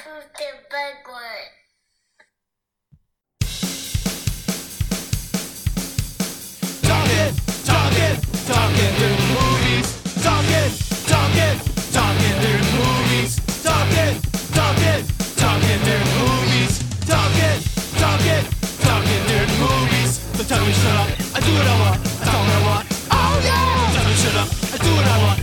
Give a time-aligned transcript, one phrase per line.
[0.00, 1.48] to the big one.
[6.88, 7.32] Talking,
[7.68, 8.16] talking,
[8.48, 9.88] talking through movies.
[10.24, 10.70] Talking,
[11.04, 11.56] talking,
[11.92, 13.32] talking through movies.
[13.62, 14.14] Talking,
[14.56, 15.00] talking,
[15.36, 16.74] talking through movies.
[17.04, 17.58] Talking,
[18.00, 18.44] talking,
[18.80, 20.10] talking through movies.
[20.36, 22.86] So tell me shut up, I do what I want, I talk what I want.
[23.12, 23.92] Oh yeah!
[23.92, 25.39] Tell me shut up, I do what I want,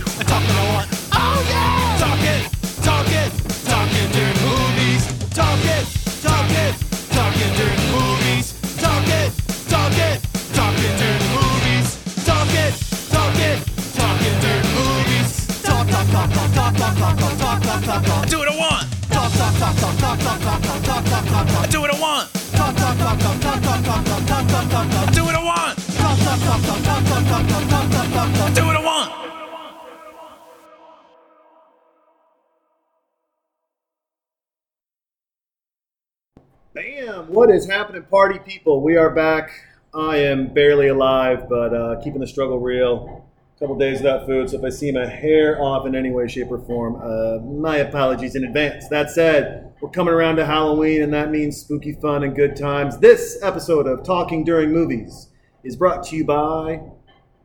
[37.38, 38.82] What is happening, party people?
[38.82, 39.52] We are back.
[39.94, 43.27] I am barely alive, but uh, keeping the struggle real.
[43.58, 46.52] Couple days without food, so if I seem a hair off in any way, shape,
[46.52, 48.86] or form, uh, my apologies in advance.
[48.86, 52.98] That said, we're coming around to Halloween, and that means spooky fun and good times.
[52.98, 55.30] This episode of Talking During Movies
[55.64, 56.82] is brought to you by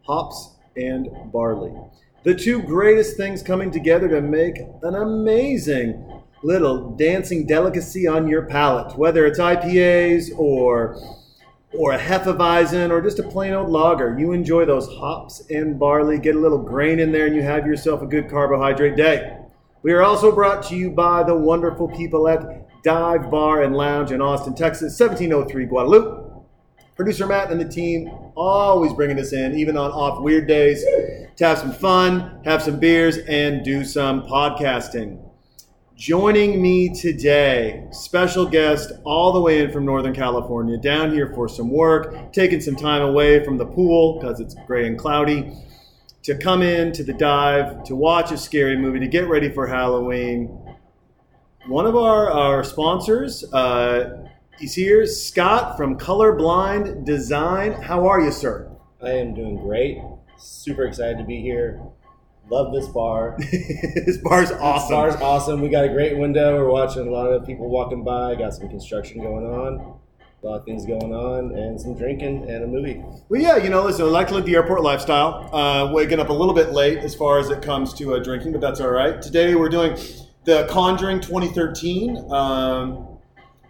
[0.03, 1.73] Hops and Barley.
[2.21, 8.45] The two greatest things coming together to make an amazing little dancing delicacy on your
[8.45, 11.22] palate, whether it's IPAs or
[11.77, 14.17] or a Hefeweizen or just a plain old lager.
[14.17, 17.65] You enjoy those hops and barley, get a little grain in there, and you have
[17.65, 19.37] yourself a good carbohydrate day.
[19.81, 24.11] We are also brought to you by the wonderful people at Dive Bar and Lounge
[24.11, 26.23] in Austin, Texas, 1703 Guadalupe.
[26.95, 31.45] Producer Matt and the team always bringing us in, even on off weird days, to
[31.45, 35.22] have some fun, have some beers, and do some podcasting.
[36.03, 41.47] Joining me today, special guest all the way in from Northern California, down here for
[41.47, 45.53] some work, taking some time away from the pool because it's gray and cloudy,
[46.23, 49.65] to come in to the dive, to watch a scary movie, to get ready for
[49.65, 50.47] Halloween.
[51.67, 54.27] One of our, our sponsors, uh,
[54.59, 57.81] he's here, Scott from Colorblind Design.
[57.81, 58.69] How are you, sir?
[59.01, 59.99] I am doing great.
[60.37, 61.81] Super excited to be here.
[62.49, 63.35] Love this bar.
[63.39, 64.95] this bar's This awesome.
[64.95, 65.61] bar's awesome.
[65.61, 66.57] We got a great window.
[66.57, 68.35] We're watching a lot of people walking by.
[68.35, 69.99] Got some construction going on.
[70.43, 73.01] A lot of things going on, and some drinking and a movie.
[73.29, 75.49] Well, yeah, you know, listen, I like to live the airport lifestyle.
[75.55, 78.51] Uh, waking up a little bit late as far as it comes to uh, drinking,
[78.51, 79.21] but that's all right.
[79.21, 79.97] Today we're doing
[80.43, 82.29] the Conjuring 2013.
[82.29, 83.07] Um,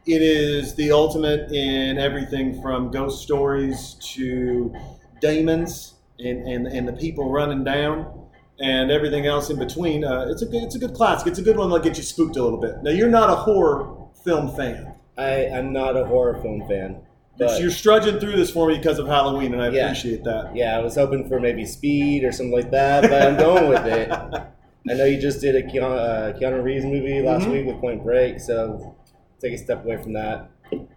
[0.08, 4.74] it is the ultimate in everything from ghost stories to
[5.22, 8.13] demons and, and, and the people running down
[8.60, 10.04] and everything else in between.
[10.06, 11.28] Uh, it's a good it's a good classic.
[11.28, 12.84] It's a good one that'll get you spooked a little bit.
[12.84, 14.94] Now you're not a horror film fan.
[15.18, 16.98] I, I'm not a horror film fan.
[17.38, 19.86] But You're strudging through this for me because of Halloween, and I Yeah.
[19.86, 20.56] appreciate that.
[20.56, 23.86] yeah, I was hoping for maybe Speed or something like that, but I'm going with
[23.88, 24.12] it.
[24.90, 27.52] I know you just did a Keanu, uh, Keanu Reeves movie last Mhm.
[27.52, 28.96] week with Point Break, so
[29.42, 30.50] take a step away from that.
[30.72, 30.88] Um,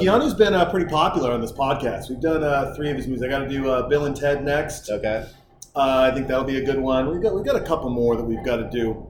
[0.00, 2.08] Keanu's been uh, pretty popular on this podcast.
[2.10, 3.22] We've done uh, three of his movies.
[3.22, 4.90] I got to do uh, Bill and Ted next.
[4.90, 5.26] Okay.
[5.74, 7.10] Uh, I think that'll be a good one.
[7.10, 9.06] We've got we've got a couple more that we've got to do.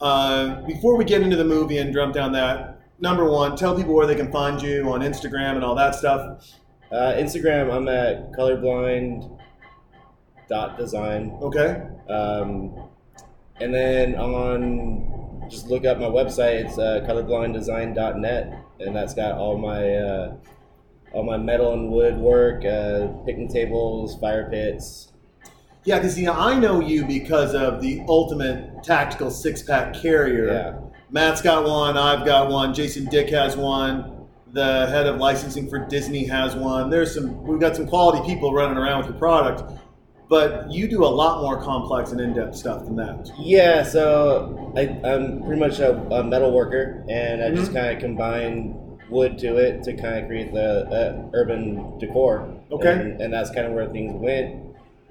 [0.00, 3.94] Uh, before we get into the movie and jump down that, number one, tell people
[3.94, 6.44] where they can find you on Instagram and all that stuff.
[6.92, 9.38] Uh, Instagram, I'm at colorblind
[10.48, 11.36] dot design.
[11.42, 11.82] Okay.
[12.08, 12.88] Um,
[13.60, 16.66] and then on, just look up my website.
[16.66, 20.36] It's uh, colorblinddesign.net, and that's got all my uh,
[21.12, 25.12] all my metal and wood work, uh, picnic tables, fire pits.
[25.86, 30.46] Yeah, because you know I know you because of the ultimate tactical six pack carrier.
[30.52, 30.78] Yeah.
[31.10, 31.96] Matt's got one.
[31.96, 32.74] I've got one.
[32.74, 34.26] Jason Dick has one.
[34.52, 36.90] The head of licensing for Disney has one.
[36.90, 37.42] There's some.
[37.44, 39.62] We've got some quality people running around with your product,
[40.28, 43.30] but you do a lot more complex and in-depth stuff than that.
[43.38, 47.74] Yeah, so I, I'm pretty much a, a metal worker, and I just Mhm.
[47.74, 48.74] kind of combine
[49.08, 52.52] wood to it to kind of create the uh, urban decor.
[52.72, 52.90] Okay.
[52.92, 54.65] And, and that's kind of where things went.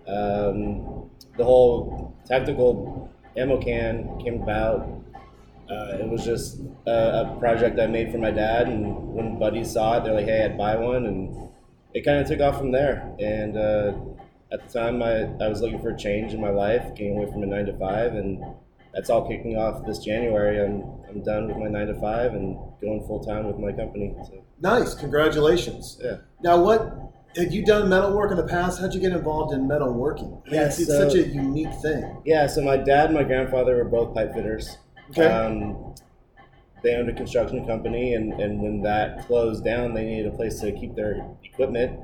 [0.07, 4.87] Um, the whole tactical ammo can came about.
[5.69, 6.91] Uh, it was just a,
[7.31, 10.45] a project I made for my dad, and when buddies saw it, they're like, "Hey,
[10.45, 11.49] I'd buy one," and
[11.93, 13.11] it kind of took off from there.
[13.19, 13.93] And uh,
[14.53, 17.31] at the time, I, I was looking for a change in my life, getting away
[17.31, 18.43] from a nine to five, and
[18.93, 20.63] that's all kicking off this January.
[20.63, 24.13] I'm I'm done with my nine to five and going full time with my company.
[24.25, 24.93] So Nice.
[24.93, 25.99] Congratulations.
[26.01, 26.17] yeah.
[26.43, 26.93] Now, what
[27.35, 28.79] had you done metal work in the past?
[28.79, 30.25] How'd you get involved in metal working?
[30.45, 32.21] I mean, Yeah, it's, it's so- such a unique thing.
[32.25, 34.77] Yeah, so my dad and my grandfather were both pipe fitters.
[35.11, 35.25] Okay.
[35.27, 35.93] Um,
[36.83, 40.59] they owned a construction company, and, and when that closed down, they needed a place
[40.61, 41.99] to keep their equipment.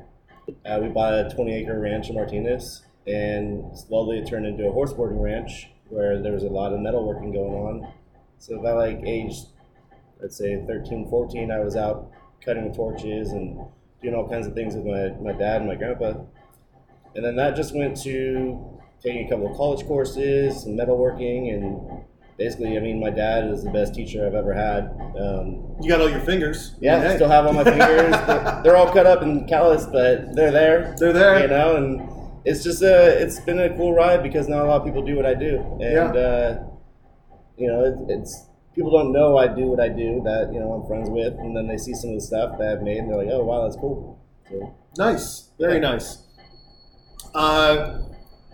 [0.66, 4.72] Uh, we bought a 20 acre ranch in Martinez, and slowly it turned into a
[4.72, 7.94] horse boarding ranch where there was a lot of metalworking going on.
[8.39, 9.36] So by like age,
[10.19, 12.10] let's say 13, 14, I was out
[12.44, 13.60] cutting torches and
[14.01, 16.13] doing all kinds of things with my, my dad and my grandpa.
[17.15, 22.03] And then that just went to taking a couple of college courses and metalworking and
[22.38, 24.86] basically, I mean, my dad is the best teacher I've ever had.
[25.19, 26.75] Um, You got all your fingers.
[26.80, 27.15] yeah, Hey.
[27.15, 28.12] still have all my fingers.
[28.27, 30.95] they're, they're all cut up and calloused, but they're there.
[30.98, 31.42] They're there.
[31.42, 32.09] You know, and
[32.45, 35.15] it's just a, it's been a cool ride because not a lot of people do
[35.15, 36.06] what I do, and Yeah.
[36.06, 36.63] uh,
[37.57, 40.73] you know, it, it's people don't know I do what I do that you know
[40.73, 43.09] I'm friends with, and then they see some of the stuff that I've made, and
[43.09, 44.19] they're like, oh wow, that's cool.
[44.50, 46.18] So, Nice, very nice.
[47.33, 48.00] Uh,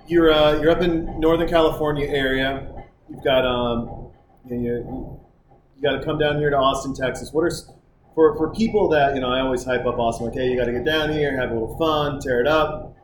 [0.07, 2.85] you're uh, you're up in Northern California area.
[3.09, 4.11] You've got um,
[4.47, 5.19] you, you,
[5.75, 7.31] you got to come down here to Austin, Texas.
[7.31, 7.51] What are
[8.13, 9.29] for for people that you know?
[9.29, 10.27] I always hype up Austin.
[10.27, 12.95] Like, hey, you got to get down here, have a little fun, tear it up.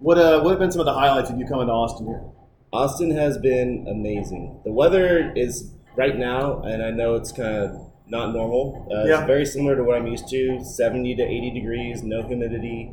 [0.00, 2.22] What uh, what have been some of the highlights of you coming to Austin here?
[2.70, 4.60] Austin has been amazing.
[4.64, 8.86] The weather is right now, and I know it's kind of not normal.
[8.90, 9.18] Uh, Yeah.
[9.20, 12.92] It's very similar to what I'm used to 70 to 80 degrees, no humidity.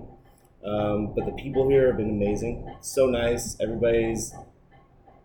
[0.63, 2.73] Um, but the people here have been amazing.
[2.81, 3.57] So nice.
[3.59, 4.33] Everybody's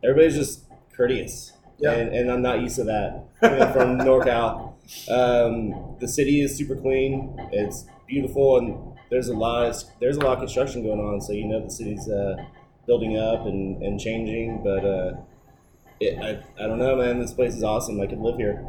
[0.03, 0.65] everybody's just
[0.97, 1.53] courteous.
[1.79, 1.93] Yeah.
[1.93, 4.73] And, and I'm not used to that coming from NorCal.
[5.11, 7.37] Um, the city is super clean.
[7.53, 11.21] It's beautiful, and there's a lot of, there's a lot of construction going on.
[11.21, 12.37] So you know the city's uh,
[12.87, 14.63] building up and, and changing.
[14.65, 15.13] But uh,
[16.01, 17.19] it, I, I don't know, man.
[17.21, 18.01] This place is awesome.
[18.01, 18.65] I could live here.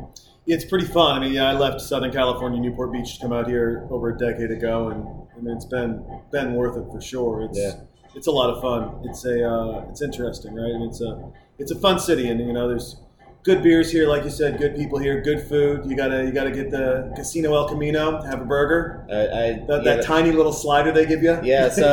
[0.46, 1.18] It's pretty fun.
[1.18, 4.18] I mean, yeah, I left Southern California, Newport Beach, to come out here over a
[4.18, 7.42] decade ago, and, and it's been been worth it for sure.
[7.42, 7.82] It's Yeah.
[8.16, 9.02] it's a lot of fun.
[9.10, 10.72] It's a uh, it's interesting, right?
[10.72, 12.96] And it's a it's a fun city, and you know, there's
[13.48, 15.86] good beers here, like you said, good people here, good food.
[15.86, 19.06] You gotta you gotta get the Casino El Camino, have a burger.
[19.10, 21.40] I, I That, yeah, that tiny little slider they give you.
[21.44, 21.88] Yeah, so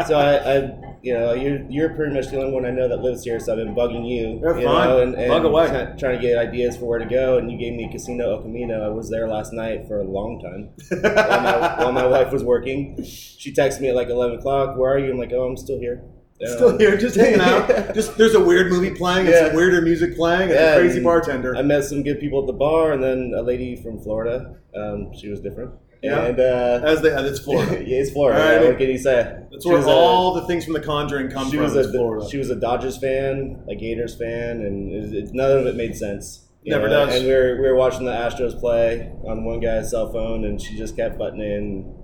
[0.08, 0.56] so I, I
[1.02, 3.52] you know you're you're pretty much the only one I know that lives here, so
[3.52, 4.88] I've been bugging you, You're you fine.
[4.88, 5.68] know, and, and Bug away.
[5.68, 7.38] try- trying to get ideas for where to go.
[7.38, 8.84] And you gave me Casino El Camino.
[8.84, 10.70] I was there last night for a long time
[11.14, 13.00] while my, while my wife was working.
[13.04, 14.76] She texted me at like eleven o'clock.
[14.76, 15.12] Where are you?
[15.12, 16.02] I'm like, oh, I'm still here.
[16.44, 17.66] Still here, just hanging out.
[17.94, 20.96] Just there's a weird movie playing, and some weirder music playing, and Yeah, a crazy
[20.96, 21.56] and bartender.
[21.56, 24.56] I met some good people at the bar, and then a lady from Florida.
[24.74, 25.70] Um, she was different.
[26.02, 26.26] Yeah.
[26.26, 27.72] And uh, As they, it's Florida.
[27.86, 28.38] yeah, it's Florida.
[28.38, 28.60] All right.
[28.62, 29.44] yeah, what can you say?
[29.50, 31.64] That's She where was a- all the things from The Conjuring come she from.
[31.64, 32.28] was a Florida.
[32.28, 35.96] she was a Dodgers fan, a Gators fan, and it, it, none of it made
[35.96, 36.42] sense.
[36.66, 37.06] Never know?
[37.06, 37.14] does.
[37.16, 40.60] And we were, we were watching the Astros play on one guy's cell phone, and
[40.60, 41.94] she just kept butting in.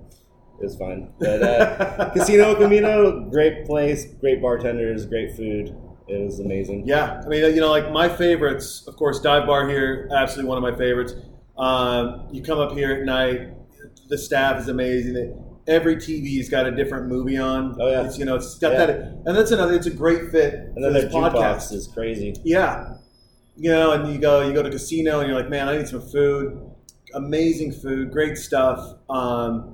[0.63, 1.09] It was fine.
[1.19, 5.75] But uh, Casino Camino, great place, great bartenders, great food.
[6.07, 6.87] It was amazing.
[6.87, 10.57] Yeah, I mean, you know, like my favorites, of course, dive bar here, absolutely one
[10.57, 11.15] of my favorites.
[11.57, 13.49] Um, you come up here at night,
[14.07, 15.37] the staff is amazing.
[15.67, 17.75] Every TV's got a different movie on.
[17.79, 18.05] Oh, yeah.
[18.05, 18.85] it's, you know, it's got Yeah.
[18.85, 19.73] that, and that's another.
[19.73, 21.73] It's a great fit And then their jukebox podcast.
[21.73, 22.33] is crazy.
[22.45, 22.95] Yeah,
[23.57, 25.89] you know, and you go, you go to casino, and you're like, man, I need
[25.89, 26.57] some food.
[27.13, 28.95] Amazing food, great stuff.
[29.09, 29.72] Um,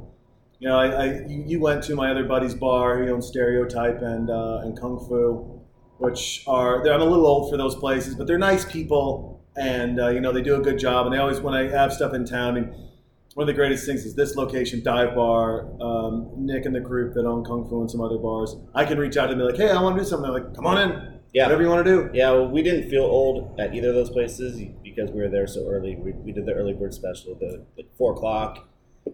[0.59, 3.01] you know, I, I you, went to my other buddy's bar.
[3.03, 5.61] He owns Stereotype and uh, and Kung Fu,
[5.97, 9.99] which are they're- I'm a little old for those places, but they're nice people, and
[9.99, 11.05] uh, you know they do a good job.
[11.05, 12.65] And they always when I have stuff in town, mean,
[13.35, 15.69] one of the greatest things is this location, Dive Bar.
[15.81, 18.55] Um, Nick and the group that own Kung Fu and some other bars.
[18.75, 20.29] I can reach out and be like, hey, I want to do something.
[20.29, 21.43] They're like, come on in, Yeah.
[21.45, 22.09] whatever you want to do.
[22.13, 25.47] Yeah, well, we didn't feel old at either of those places because we were there
[25.47, 25.95] so early.
[25.95, 28.67] We, we did the early bird special, the like four o'clock.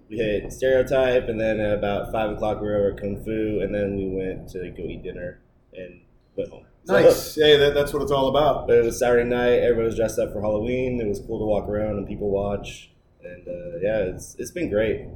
[0.09, 3.59] We hit stereotype, and then at about five o'clock we were over at Kung Fu,
[3.61, 5.39] and then we went to go eat dinner
[5.73, 6.01] and
[6.35, 6.65] went home.
[6.87, 7.35] Nice.
[7.37, 8.67] Yeah, that, that's what it's all about.
[8.67, 9.59] but it was Saturday night.
[9.59, 10.99] Everybody was dressed up for Halloween.
[11.01, 12.91] It was cool to walk around and people watch,
[13.23, 15.07] and uh, yeah, it's it's been great.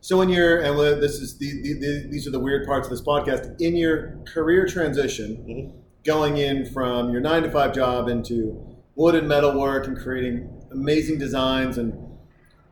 [0.00, 2.90] So in your and this is the, the, the these are the weird parts of
[2.92, 3.60] this podcast.
[3.60, 5.72] In your career transition, Mhm.
[6.04, 8.64] going in from your nine to five job into
[8.94, 11.92] wood and metal work and creating amazing designs and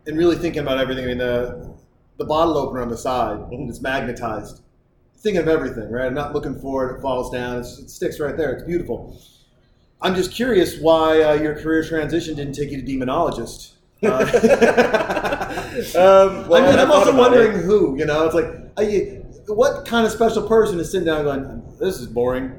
[0.07, 1.05] and really thinking about everything.
[1.05, 1.75] I mean the
[2.19, 3.69] the bottle opener on the side Mhm.
[3.69, 4.61] it's magnetized.
[5.19, 6.05] Thinking of everything, right?
[6.07, 6.99] I'm not looking for it.
[6.99, 7.59] It falls down.
[7.61, 8.53] It's, it sticks right there.
[8.53, 9.19] It's beautiful.
[10.03, 13.73] I'm just curious why uh, your career transition didn't take you to demonologist.
[14.03, 14.09] Uh,
[15.97, 17.65] um, well, I mean, I'm also wondering it.
[17.65, 17.97] who.
[17.99, 18.47] You know, it's like,
[18.77, 22.53] I, what kind of special person is sitting down going, "This is boring."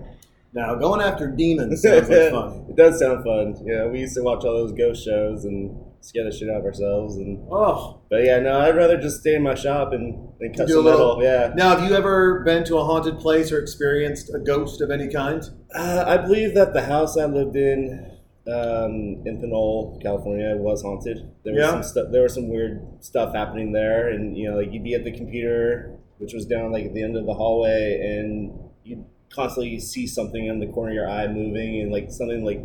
[0.54, 2.66] Now, going after demons sounds like fun.
[2.70, 3.58] it does sound fun.
[3.66, 6.66] Yeah, we used to watch all those ghost shows and scare the shit out of
[6.66, 7.16] ourselves.
[7.18, 10.68] And Oh, but yeah, no, I'd rather just stay in my shop and, and cut
[10.68, 11.24] do a some little- metal.
[11.24, 14.92] Yeah, now have you ever been to a haunted place or experienced a ghost of
[14.92, 15.44] any kind?
[15.74, 18.12] uh, I believe that the house I lived in
[18.48, 21.18] um, in Pinole, California, was haunted.
[21.44, 21.72] There was Yeah.
[21.72, 22.08] some stuff.
[22.12, 25.12] There was some weird stuff happening there, and you know, like you'd be at the
[25.12, 30.06] computer, which was down like at the end of the hallway, and you'd constantly see
[30.06, 32.64] something in the corner of your eye moving, and like something like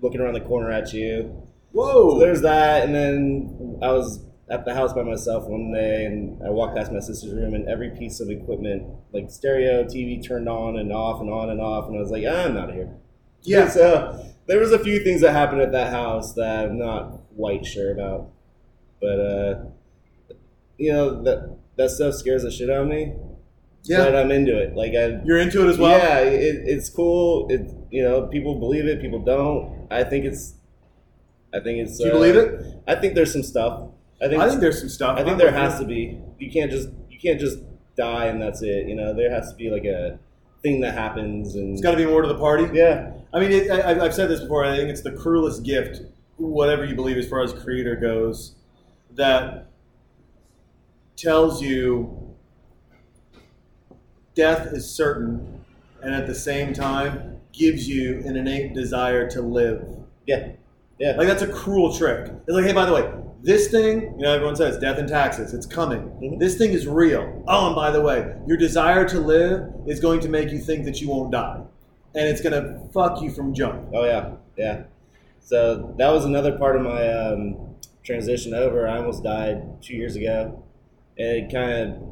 [0.00, 1.42] looking around the corner at you.
[1.72, 2.18] So Whoa.
[2.18, 6.50] there's that, and then I was at the house by myself one day, and I
[6.50, 10.78] walked past my sister's room, and every piece of equipment, like stereo, TV, turned on
[10.78, 12.96] and off and on and off, and I was like, I'm out of here.
[13.42, 13.68] Yeah.
[13.68, 17.64] So there was a few things that happened at that house that I'm not quite
[17.64, 18.30] sure about,
[19.00, 19.64] but uh,
[20.78, 23.12] you know that that stuff scares the shit out of me.
[23.84, 24.04] Yeah.
[24.04, 24.74] But I'm into it.
[24.74, 25.96] Like I, You're into it as well?
[25.96, 27.46] yeah, it, it's cool.
[27.50, 29.86] It you know people believe it, people don't.
[29.90, 30.54] I think it's,
[31.52, 31.98] I think it's.
[31.98, 32.82] Do you uh, believe it?
[32.86, 33.90] I think there's some stuff.
[34.22, 34.40] I think.
[34.40, 35.18] I think there's some stuff.
[35.18, 36.18] I think there has to be.
[36.38, 36.88] You can't just.
[37.08, 37.58] You can't just
[37.96, 38.86] die and that's it.
[38.86, 40.18] You know, there has to be like a
[40.62, 41.72] thing that happens and.
[41.72, 42.68] It's got to be more to the party.
[42.72, 43.12] yeah.
[43.32, 44.64] I mean, it, I, I've said this before.
[44.64, 46.00] I think it's the cruelest gift,
[46.36, 48.54] whatever you believe as far as creator goes,
[49.14, 49.68] that
[51.16, 52.34] tells you
[54.34, 55.64] death is certain,
[56.00, 59.84] and at the same time gives you an innate desire to live.
[60.26, 60.52] Yeah.
[60.98, 61.12] Yeah.
[61.16, 62.30] Like that's a cruel trick.
[62.46, 63.10] It's like, hey, by the way,
[63.42, 65.54] this thing, you know, everyone says death and taxes.
[65.54, 66.00] It's coming.
[66.22, 66.38] Mhm.
[66.40, 67.44] This thing is real.
[67.46, 70.84] Oh, and by the way, your desire to live is going to make you think
[70.86, 71.60] that you won't die,
[72.16, 73.88] and it's going to fuck you from jump.
[73.94, 74.82] Oh yeah, yeah.
[75.40, 78.88] So that was another part of my um, transition over.
[78.88, 80.64] I almost died two years ago,
[81.16, 82.02] and it kind of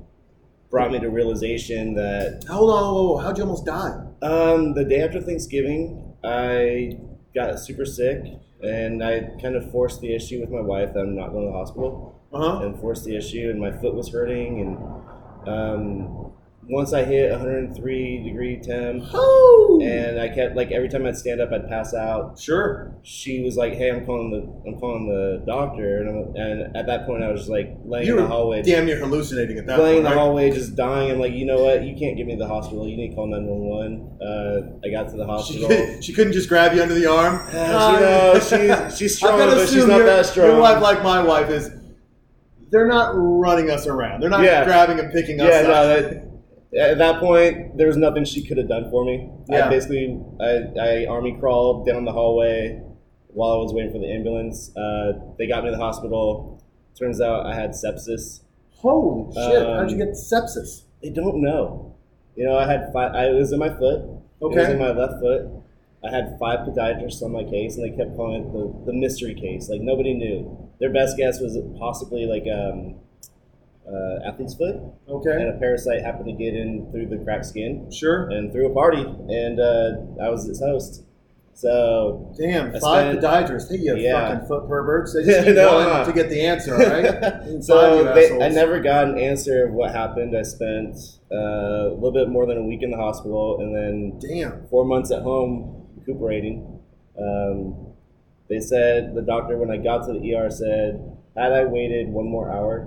[0.71, 4.01] brought me to realization that Hold on, whoa, whoa, how'd you almost die?
[4.23, 6.99] um, the day after Thanksgiving, I
[7.35, 8.23] got super sick,
[8.63, 11.53] and I kind of forced the issue with my wife that I'm not going to
[11.53, 12.13] the hospital.
[12.33, 12.67] Uh huh.
[12.67, 14.61] and forced the issue, and my foot was hurting.
[14.61, 16.33] And um,
[16.69, 19.81] once I hit 103 degree temp, Oh.
[19.83, 22.39] and I kept like every time I'd stand up, I'd pass out.
[22.41, 22.93] Sure.
[23.03, 26.87] She was like, "Hey, I'm calling the I'm calling the doctor," and, I'm, and at
[26.87, 29.67] that point, I was just like laying You in the hallway, damn you're hallucinating at
[29.67, 30.19] that laying in the right?
[30.19, 31.13] hallway, just dying.
[31.13, 31.85] I'm like, you know what?
[31.85, 32.89] You can't get me to the hospital.
[32.89, 34.19] You need to call 911.
[34.21, 35.69] Uh, I got to the hospital.
[35.69, 37.37] could, she couldn't just grab you under the arm.
[37.57, 40.49] Uh, know, she's, she's strong, I've got to but she's not that strong.
[40.49, 41.71] Your wife, like my wife, is.
[42.71, 44.21] They're not running us around.
[44.21, 44.65] They're not Yeah.
[44.65, 45.67] grabbing and picking us yeah, up.
[45.69, 46.26] no, that,
[46.75, 49.31] at that point, there was nothing she could have done for me.
[49.49, 49.67] Yeah.
[49.67, 52.83] I basically, I, I army crawled down the hallway
[53.29, 54.75] while I was waiting for the ambulance.
[54.77, 56.63] Uh, they got me to the hospital.
[56.99, 58.41] Turns out I had sepsis.
[58.77, 59.63] Holy shit!
[59.63, 60.83] Um, How'd you get sepsis?
[61.03, 61.95] They don't know.
[62.35, 63.15] You know, I had five.
[63.15, 64.03] I, it was in my foot.
[64.43, 64.55] Okay.
[64.55, 65.49] It was in my left foot.
[66.05, 69.35] I had five podiatrists on my case, and they kept calling it the, the mystery
[69.35, 69.69] case.
[69.69, 70.71] Like nobody knew.
[70.79, 72.97] Their best guess was possibly like um,
[73.89, 74.77] uh, athlete's foot,
[75.09, 75.31] Okay.
[75.33, 78.29] and a parasite happened to get in through the cracked skin Sure.
[78.31, 81.05] and through a party, and uh, I was its host.
[81.55, 83.71] So Damn, I five podiatrists.
[83.71, 84.29] Hey, you Yeah.
[84.35, 85.15] fucking foot perverts.
[85.15, 86.05] They just need no, one huh?
[86.05, 87.63] to get the answer, right?
[87.65, 90.37] So they, I never got an answer of what happened.
[90.37, 90.97] I spent
[91.33, 94.67] uh, a little bit more than a week in the hospital, and then Damn.
[94.69, 96.79] four months at home recuperating.
[97.19, 97.87] Um,
[98.51, 101.01] they said the doctor when I got to the ER said
[101.37, 102.87] had I waited one more hour,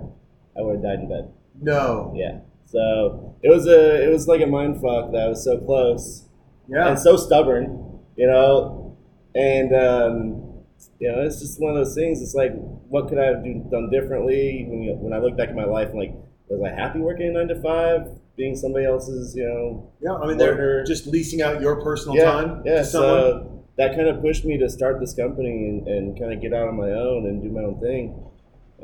[0.59, 1.31] I would have died in bed.
[1.61, 2.13] No.
[2.15, 2.39] Yeah.
[2.65, 6.25] So it was a it was like a mind fuck that I was so close
[6.67, 6.89] Yeah.
[6.89, 8.97] and so stubborn, you know,
[9.33, 10.63] and um,
[10.99, 12.21] you know it's just one of those things.
[12.21, 12.51] It's like
[12.89, 15.65] what could I have do, done differently when you, when I look back at my
[15.65, 15.89] life?
[15.91, 16.13] I'm like,
[16.49, 20.15] was I happy working nine to five, being somebody else's, you know, yeah.
[20.15, 22.79] I mean, they're just leasing out your personal yeah, time yeah.
[22.79, 23.09] to someone.
[23.09, 26.53] So that kind of pushed me to start this company and, and kind of get
[26.53, 28.25] out on my own and do my own thing.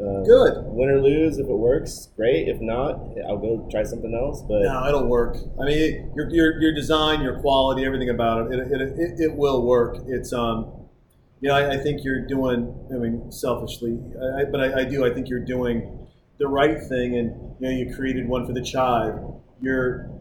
[0.01, 0.53] Um, Good.
[0.65, 2.47] Win or lose, if it works, great.
[2.49, 4.41] If not, I'll go try something else.
[4.41, 5.37] But No, it'll work.
[5.61, 9.19] I mean, it, your, your your design, your quality, everything about it, it, it, it,
[9.19, 9.97] it will work.
[10.07, 10.71] It's um,
[11.39, 12.73] you know, I, I think you're doing.
[12.93, 15.05] I mean, selfishly, I, I- but I, I do.
[15.05, 16.07] I think you're doing
[16.39, 19.13] the right thing, and you know, you created one for the chive.
[19.61, 20.11] You're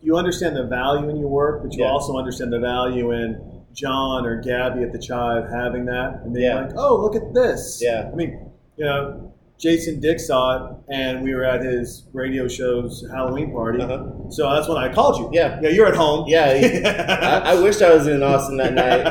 [0.00, 1.90] you understand the value in your work, but you Yeah.
[1.90, 6.46] also understand the value in John or Gabby at the chive having that, and being
[6.46, 6.66] Yeah.
[6.66, 7.80] like, oh, look at this.
[7.82, 8.08] Yeah.
[8.12, 8.45] I mean,
[8.76, 13.80] you know, Jason Dick saw it, and we were at his radio show's Halloween party.
[13.82, 14.28] Uh-huh.
[14.28, 15.30] So that's when I called you.
[15.32, 15.58] Yeah.
[15.62, 16.26] Yeah, you're at home.
[16.28, 19.02] Yeah, I, I wish I was in Austin that night.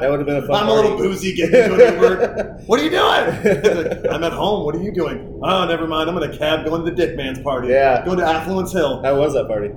[0.00, 2.60] That would have been a fun I'm a little boozy getting into work.
[2.66, 4.06] What are you doing?
[4.12, 4.66] I'm at home.
[4.66, 5.40] What are you doing?
[5.42, 6.10] Oh, never mind.
[6.10, 7.68] I'm in a cab going to the Dick Man's party.
[7.68, 8.04] Yeah.
[8.04, 9.02] Going to Affluence Hill.
[9.02, 9.70] How was that party?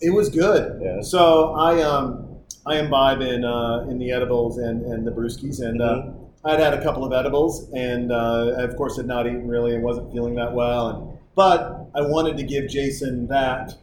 [0.00, 0.80] It was good.
[0.82, 1.02] Yeah.
[1.02, 5.80] So I um I imbibe in uh, in the edibles and, and the brewskis, and
[5.80, 6.21] uh, Mhm.
[6.44, 9.74] I'd had a couple of edibles, and uh, I, of course had not eaten really
[9.74, 13.74] and wasn't feeling that well, and but I wanted to give Jason that,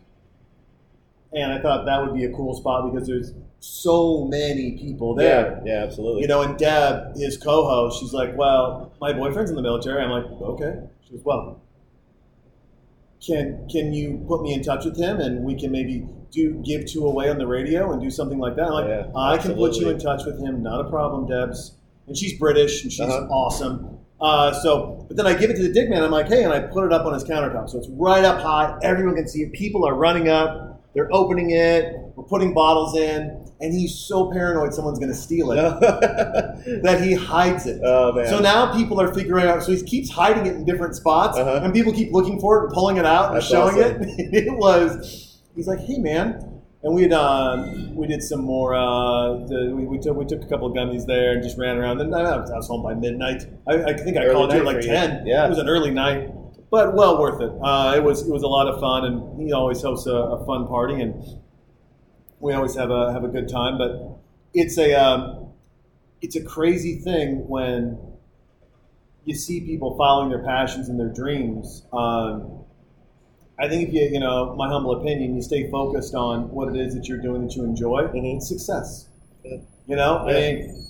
[1.32, 5.62] and I thought that would be a cool spot because there's so many people there.
[5.66, 6.22] Yeah, yeah, absolutely.
[6.24, 10.12] You know, and Deb, his co-host, she's like, "Well, my boyfriend's in the military." I'm
[10.12, 11.62] like, "Okay." She goes, "Well,
[13.25, 16.86] can can you put me in touch with him and we can maybe do give
[16.86, 19.56] two away on the radio and do something like that?" I'm like, Yeah, "I can
[19.56, 20.62] put you in touch with him.
[20.62, 21.75] Not a problem, Deb's."
[22.10, 23.28] And she's British and she's Uh-huh.
[23.32, 23.98] awesome.
[24.20, 26.04] Uh, so, but then I give it to the Dick Man.
[26.04, 28.42] I'm like, "Hey," and I put it up on his countertop, so it's right up
[28.42, 28.78] high.
[28.84, 29.54] Everyone can see it.
[29.54, 30.84] People are running up.
[30.94, 31.96] They're opening it.
[32.18, 35.58] We're putting bottles in, and he's so paranoid someone's going to steal it
[36.84, 37.80] that he hides it.
[37.84, 38.28] oh man.
[38.28, 39.63] So now people are figuring out.
[39.63, 41.62] So he keeps hiding it in different spots, Uh-huh.
[41.63, 44.01] and people keep looking for it and pulling it out and That's showing awesome.
[44.04, 44.34] it.
[44.48, 45.39] it was.
[45.56, 46.49] He's like, "Hey, man."
[46.81, 48.74] And we had um, we did some more.
[48.74, 51.77] Uh, the, we, we took we took a couple of gummies there and just ran
[51.77, 52.00] around.
[52.00, 53.43] And I was, I was home by midnight.
[53.67, 54.89] I, I think I Early called you at like you.
[54.89, 55.25] ten.
[55.27, 55.45] Yeah.
[55.45, 56.29] it was an early night,
[56.71, 57.51] but well worth it.
[57.62, 60.45] Uh, it was it was a lot of fun, and he always hosts a, a
[60.45, 61.21] fun party, and
[62.39, 63.77] we always have a have a good time.
[63.77, 64.17] But
[64.53, 65.50] it's a um,
[66.21, 68.00] it's a crazy thing when
[69.25, 71.83] you see people following their passions and their dreams.
[71.91, 72.59] Um,
[73.62, 76.80] I think if you, you know, my humble opinion, you stay focused on what it
[76.80, 78.38] is that you're doing that you enjoy, Mhm.
[78.38, 79.10] it's success.
[79.44, 79.58] Yeah.
[79.88, 80.86] You know, I mean,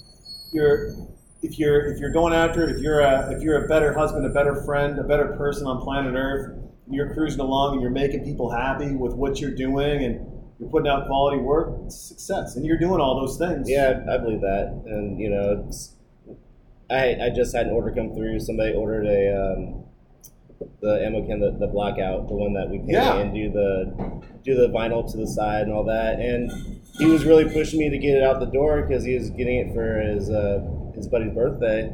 [0.52, 0.94] you're
[1.42, 4.26] if you're if you're going after it, if you're a if you're a better husband,
[4.26, 6.52] a better friend, a better person on planet Earth,
[6.86, 10.26] and you're cruising along and you're making people happy with what you're doing and
[10.60, 13.70] you're putting out quality work, it's success, and you're doing all those things.
[13.70, 15.94] Yeah, I believe that, and you know, it's,
[16.90, 18.40] I I just had an order come through.
[18.42, 19.22] Somebody ordered a
[19.54, 19.84] um,
[20.82, 23.18] the ammo can, the, the blackout, the one that we paint Yeah.
[23.20, 26.20] and do the do the vinyl to the side and all that.
[26.20, 26.52] And
[26.98, 29.58] he was really pushing me to get it out the door because he was getting
[29.60, 30.60] it for his uh,
[30.96, 31.92] his buddy's birthday,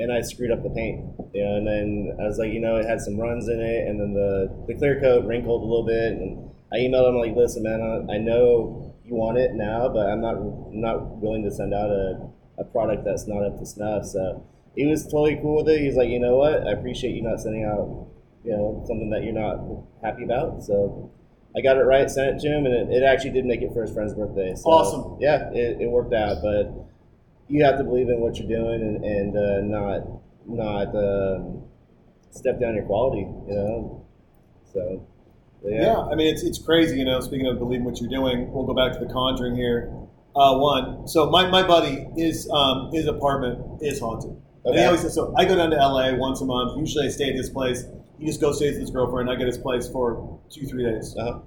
[0.00, 1.04] and I screwed up the paint.
[1.34, 3.88] You know, and then I was like, you know, it had some runs in it,
[3.88, 7.36] and then the the clear coat wrinkled a little bit, and I emailed him like,
[7.36, 11.42] listen, man, I, I know you want it now, but I'm not I'm not willing
[11.44, 14.04] to send out a, a product that's not up to snuff.
[14.06, 14.44] So
[14.78, 15.80] he was totally cool with it.
[15.80, 18.06] He's like, you know what, I appreciate you not sending out,
[18.44, 19.58] you know, something that you're not
[20.04, 20.62] happy about.
[20.62, 21.10] So
[21.56, 23.72] I got it right, sent it to him, and it, it actually did make it
[23.72, 24.54] for his friend's birthday.
[24.54, 25.18] So, Awesome.
[25.20, 26.72] Yeah, it, it worked out, but
[27.48, 30.06] you have to believe in what you're doing and, and uh, not
[30.46, 31.64] not um,
[32.30, 34.06] step down your quality, you know.
[34.72, 35.04] So
[35.60, 35.98] but Yeah.
[35.98, 37.18] I mean it's it's crazy, you know.
[37.20, 39.92] Speaking of believing what you're doing, we'll go back to the Conjuring here.
[40.36, 44.40] Uh, one, so my, my buddy, his um, his apartment is haunted.
[44.64, 46.78] He always says, so I go down to LA once a month.
[46.78, 47.84] Usually I stay at his place.
[48.18, 49.30] He just goes stays with his girlfriend.
[49.30, 51.14] I get his place for two three days.
[51.16, 51.40] Uh-huh.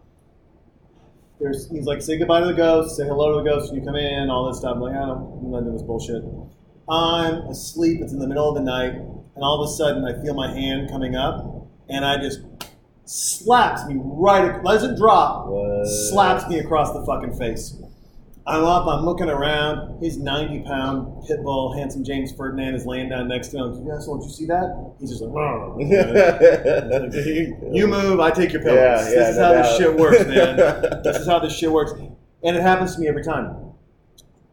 [1.40, 3.86] There's he's like say goodbye to the ghost, say hello to the ghost when you
[3.86, 4.76] come in, all this stuff.
[4.76, 6.24] I'm like I don't, I'm not doing this bullshit.
[6.90, 8.00] I'm asleep.
[8.02, 10.52] It's in the middle of the night, and all of a sudden I feel my
[10.54, 12.42] hand coming up, and I just
[13.06, 14.64] slaps me right.
[14.64, 15.48] Doesn't drop.
[15.48, 15.86] What?
[15.86, 17.76] Slaps me across the fucking face.
[18.48, 18.88] I'm up.
[18.88, 20.02] I'm looking around.
[20.02, 23.74] His 90 pound pit bull, handsome James Ferdinand, is laying down next to him.
[23.86, 24.94] You guys, don't you see that?
[25.00, 25.78] He's just like, "Rrr."
[27.76, 28.78] you move, I take your pillows.
[28.78, 30.56] Yeah, yeah, this is no how this shit works, man.
[31.04, 33.74] this is how this shit works, and it happens to me every time.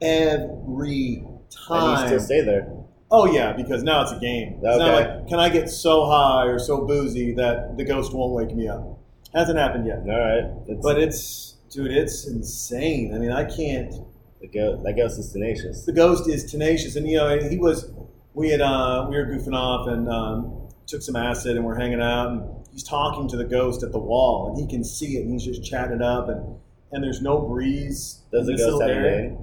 [0.03, 1.24] Every
[1.68, 1.90] time.
[1.90, 2.70] And you still stay there.
[3.11, 4.55] Oh yeah, because now it's a game.
[4.62, 4.92] It's not Okay.
[5.18, 8.68] like can I get so high or so boozy that the ghost won't wake me
[8.68, 8.98] up.
[9.35, 10.01] Hasn't happened yet.
[10.01, 10.44] All right.
[10.68, 13.14] It's, But it's dude, it's insane.
[13.14, 13.92] I mean, I can't.
[14.40, 15.85] the go- that ghost is tenacious.
[15.85, 17.90] The ghost is tenacious, and you know he was.
[18.35, 22.00] We had uh, we were goofing off and um, took some acid, and we're hanging
[22.00, 25.22] out, and he's talking to the ghost at the wall, and he can see it,
[25.24, 26.57] and he's just chatting up, and
[26.92, 28.22] and there's no breeze.
[28.33, 29.38] Does the ghost have a name?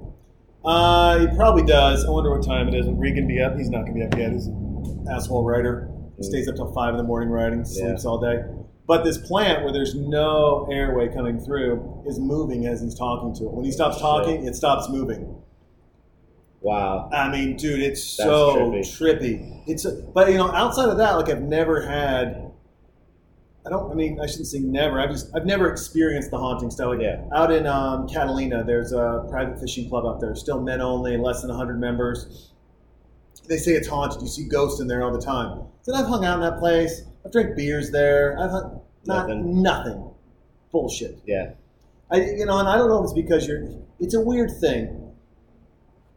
[0.64, 2.04] Uh, he probably does.
[2.04, 2.86] I wonder what time it is.
[2.86, 3.56] Will Regan be up?
[3.56, 4.32] He's not going to be up yet.
[4.32, 5.88] He's an asshole writer.
[6.16, 6.24] He Mm.
[6.24, 7.64] stays up till five in the morning writing, Yeah.
[7.88, 8.42] sleeps all day.
[8.86, 13.44] But this plant where there's no airway coming through is moving as he's talking to
[13.44, 13.52] it.
[13.52, 15.42] When he stops talking, it stops moving.
[16.60, 17.10] Wow.
[17.12, 18.80] I mean, dude, it's That's so trippy.
[18.80, 19.62] trippy.
[19.66, 22.52] It's a, but you know, outside of that, like I've never had.
[23.64, 23.90] I don't.
[23.90, 25.00] I mean, I shouldn't say never.
[25.00, 26.88] I've just I've never experienced the haunting stuff.
[26.90, 27.24] Like Yeah.
[27.34, 30.34] out in um, Catalina, there's a private fishing club up there.
[30.36, 32.52] Still men only, less than 100 members.
[33.48, 34.22] They say it's haunted.
[34.22, 35.62] You see ghosts in there all the time.
[35.82, 37.02] So I've hung out in that place.
[37.26, 38.38] I've drank beers there.
[38.38, 39.62] I've hung, not Nothing.
[39.62, 40.10] nothing.
[40.70, 41.18] Bullshit.
[41.26, 41.50] Yeah.
[42.10, 43.68] I, you know, and I don't know if it's because you're.
[43.98, 45.10] It's a weird thing.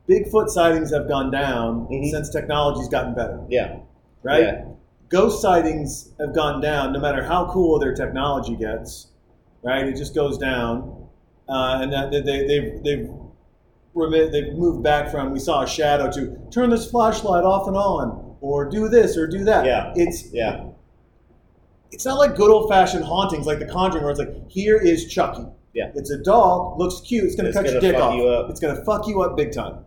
[0.08, 2.10] Bigfoot sightings have gone down Mhm.
[2.10, 3.78] since technology's gotten better, Yeah.
[4.24, 4.42] right?
[4.44, 4.66] Yeah.
[5.10, 9.08] Ghost sightings have gone down no matter how cool their technology gets,
[9.64, 9.88] right?
[9.88, 10.94] It just goes down,
[11.48, 16.10] uh, and that they, they, they've they've they've moved back from we saw a shadow
[16.12, 19.66] to turn this flashlight off and on, or do this or do that.
[19.66, 19.92] Yeah.
[19.96, 20.66] It's Yeah.
[21.92, 25.08] It's not like good old fashioned hauntings like The Conjuring, where it's like here is
[25.08, 25.46] Chucky.
[25.74, 25.92] Yeah.
[25.96, 27.26] It's a doll, looks cute.
[27.26, 28.16] It's gonna It's cut your gonna dick fuck off.
[28.16, 28.50] you up.
[28.50, 29.86] It's gonna fuck you up big time.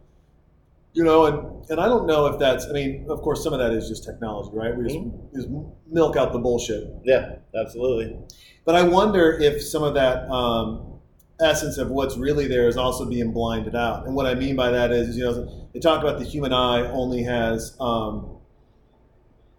[0.94, 2.66] You know, and and I don't know if that's.
[2.66, 4.76] I mean, of course, some of that is just technology, right?
[4.76, 5.36] We just, Mm-hmm.
[5.36, 5.48] just
[5.90, 6.88] milk out the bullshit.
[7.04, 8.16] Yeah, absolutely.
[8.64, 10.98] But I wonder if some of that um,
[11.40, 14.06] essence of what's really there is also being blinded out.
[14.06, 16.86] And what I mean by that is, you know, they talk about the human eye
[16.90, 18.36] only has um,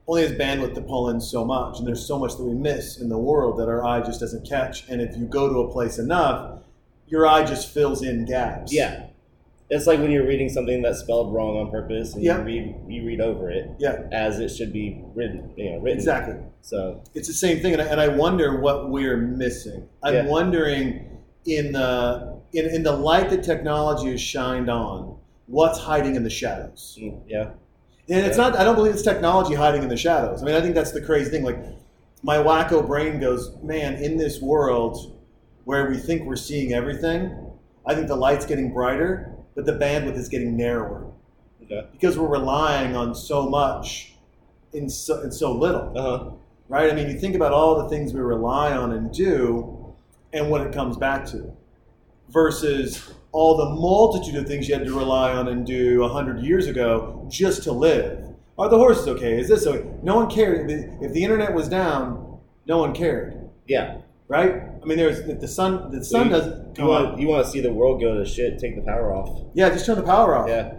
[0.08, 2.98] only has bandwidth to pull in so much, and there's so much that we miss
[3.00, 4.88] in the world that our eye just doesn't catch.
[4.90, 6.60] And if you go to a place enough,
[7.08, 8.74] your eye just fills in gaps.
[8.74, 9.06] Yeah.
[9.70, 12.40] It's like when you're reading something that's spelled wrong on purpose, and Yeah.
[12.40, 14.04] you read you read over it Yeah.
[14.12, 15.52] as it should be written.
[15.56, 15.98] You know, written.
[16.00, 16.36] Exactly.
[16.62, 19.88] So It's the same thing, and I, and I wonder what we're missing.
[20.04, 20.28] I'm Yeah.
[20.28, 21.08] wondering
[21.46, 25.16] in the in, in the light that technology is shined on,
[25.48, 26.96] what's hiding in the shadows.
[27.02, 27.50] mm, yeah,
[28.10, 28.58] And it's not.
[28.58, 30.42] I don't believe it's technology hiding in the shadows.
[30.42, 31.44] I mean, I think that's the crazy thing.
[31.44, 31.58] Like
[32.22, 35.20] my wacko brain goes, man, in this world
[35.66, 37.52] where we think we're seeing everything,
[37.86, 41.12] I think the light's getting brighter, but the bandwidth is getting narrower
[41.64, 41.88] okay.
[41.92, 44.14] because we're relying on so much
[44.74, 46.32] in so, in so little Uh huh.
[46.68, 46.92] right?
[46.92, 49.94] I mean, you think about all the things we rely on and do
[50.34, 51.56] and what it comes back to
[52.30, 56.68] versus all the multitude of things you had to rely on and do 100 years
[56.68, 58.24] ago just to live.
[58.58, 59.40] Are the horses okay?
[59.40, 59.90] Is this okay?
[60.04, 60.70] No one cared.
[60.70, 63.98] If the internet was down, no one cared, Yeah.
[64.28, 64.62] right?
[64.82, 65.92] I mean, there's if the sun.
[65.92, 68.26] The sun you, doesn't You come want you want to see the world go to
[68.26, 68.60] shit?
[68.60, 69.30] Take the power off.
[69.56, 70.48] Yeah, just turn the power off.
[70.48, 70.74] Yeah.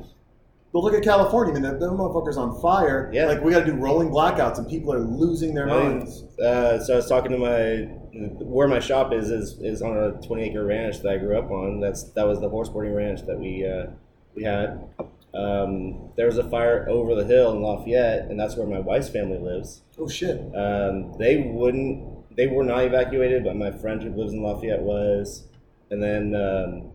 [0.72, 1.52] But look at California.
[1.52, 3.10] I mean, the, the motherfuckers on fire.
[3.12, 3.26] Yeah.
[3.26, 6.22] Like we got to do rolling blackouts, and people are losing their minds.
[6.38, 10.12] Uh, so I was talking to my where my shop is is is on a
[10.26, 11.80] 20 acre ranch that I grew up on.
[11.80, 13.86] That's that was the horse boarding ranch that we uh,
[14.34, 14.88] we had.
[15.34, 19.08] Um, there was a fire over the hill in Lafayette, and that's where my wife's
[19.08, 19.82] family lives.
[19.98, 20.38] Oh shit.
[20.54, 22.36] Um, they wouldn't.
[22.36, 25.44] They were not evacuated, but my friend who lives in Lafayette was.
[25.90, 26.92] And then um,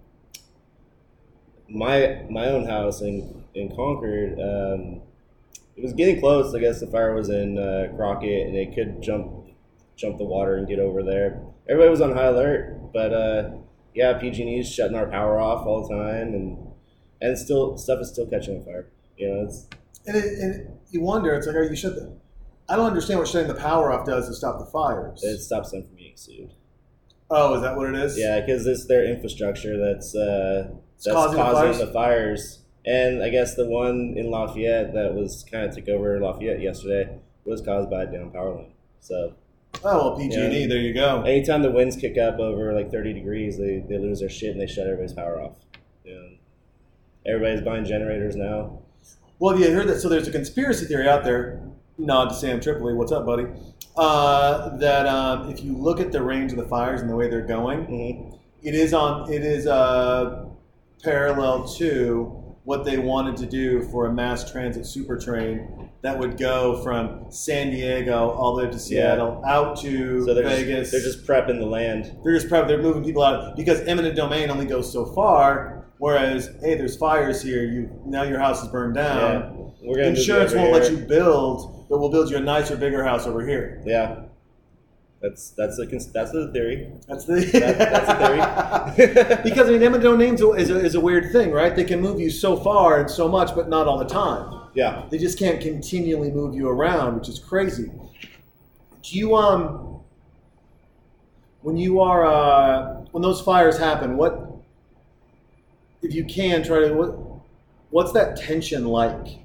[1.70, 4.40] my my own house in in Concord.
[4.40, 5.02] Um,
[5.76, 6.54] it was getting close.
[6.54, 9.32] I guess the fire was in uh, Crockett, and they could jump
[10.00, 11.42] jump the water and get over there.
[11.70, 13.52] Everybody was on high alert, but uh,
[13.94, 16.58] yeah, PG&E's shutting our power off all the time, and
[17.22, 18.88] and still stuff is still catching on fire.
[19.18, 19.68] You know, it's
[20.08, 22.18] And, it, and you wonder, it's like, are you shut the?
[22.70, 25.24] I don't understand what shutting the power off does to stop the fires.
[25.24, 26.52] it stops them from being sued.
[27.30, 28.18] oh, is that what it is?
[28.18, 30.70] Yeah, because it's their infrastructure that's uh,
[31.04, 32.64] that's causing causing, the the, fires.
[32.86, 37.20] And I guess the one in Lafayette that was kind of took over Lafayette yesterday
[37.44, 38.72] was caused by a down power line.
[39.02, 39.34] So
[39.84, 40.62] Oh well, PG&E.
[40.62, 40.68] Yeah.
[40.68, 41.22] There you go.
[41.22, 44.62] anytime the winds kick up over like 30 degrees, they, they lose their shit and
[44.62, 45.54] they shut everybody's power off.
[46.06, 46.32] Know,
[47.26, 48.80] everybody's buying generators now.
[49.38, 50.00] Well, have you heard that?
[50.02, 51.62] So there's a conspiracy theory out there.
[51.98, 52.94] Nod to Sam Tripoli.
[52.94, 53.46] What's up, buddy?
[53.96, 57.30] Uh, that um, if you look at the range of the fires and the way
[57.30, 59.32] they're going, hmm it is on.
[59.32, 60.46] It is uh,
[61.04, 66.38] parallel to what they wanted to do for a mass transit super train that would
[66.38, 70.90] go from San Diego all the way to Seattle, out to So they're Vegas.
[70.90, 72.16] just, they're just prepping the land.
[72.24, 72.68] they're just prepping.
[72.70, 75.76] they're moving people out because eminent domain only goes so far.
[75.98, 77.64] Whereas, hey, there's fires here.
[77.66, 79.74] You now your house is burned Yeah, down.
[79.84, 83.28] we're gonna Insurance won't let you build, but we'll build you a nicer, bigger house
[83.28, 83.82] over here.
[83.86, 84.22] Yeah,
[85.22, 86.90] that's that's the that's the theory.
[87.10, 89.36] That's the That- that's a theory.
[89.44, 91.76] because I mean, eminent domain is is, a, is a weird thing, right?
[91.76, 94.59] They can move you so far and so much, but not all the time.
[94.74, 95.04] Yeah.
[95.10, 97.92] They just can't continually move you around, which is crazy.
[99.02, 99.90] Do you um
[101.62, 104.48] when you are uh, when those fires happen, what
[106.02, 107.18] if you can try to what
[107.90, 109.40] what's that tension like?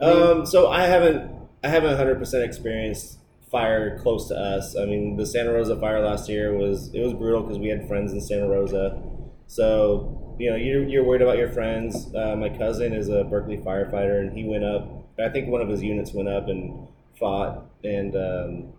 [0.00, 1.30] Um, so I haven't
[1.62, 3.18] I haven't hundred percent experienced
[3.50, 4.76] fire close to us.
[4.76, 7.86] I mean, the Santa Rosa fire last year was it was brutal because we had
[7.88, 9.02] friends in Santa Rosa.
[9.46, 12.12] So you know you're, you're worried about your friends.
[12.14, 15.08] Uh, my cousin is a Berkeley firefighter, and he went up.
[15.18, 18.72] I think one of his units went up and fought, and um,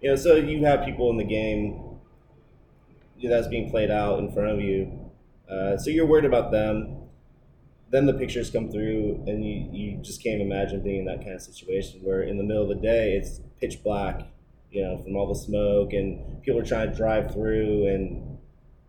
[0.00, 1.98] you know so you have people in the game
[3.22, 5.10] that's being played out in front of you.
[5.50, 7.06] Uh, so you're worried about them
[7.90, 11.34] then the pictures come through and you, you just can't imagine being in that kind
[11.34, 14.22] of situation where in the middle of the day it's pitch black
[14.70, 18.35] you know from all the smoke and people are trying to drive through and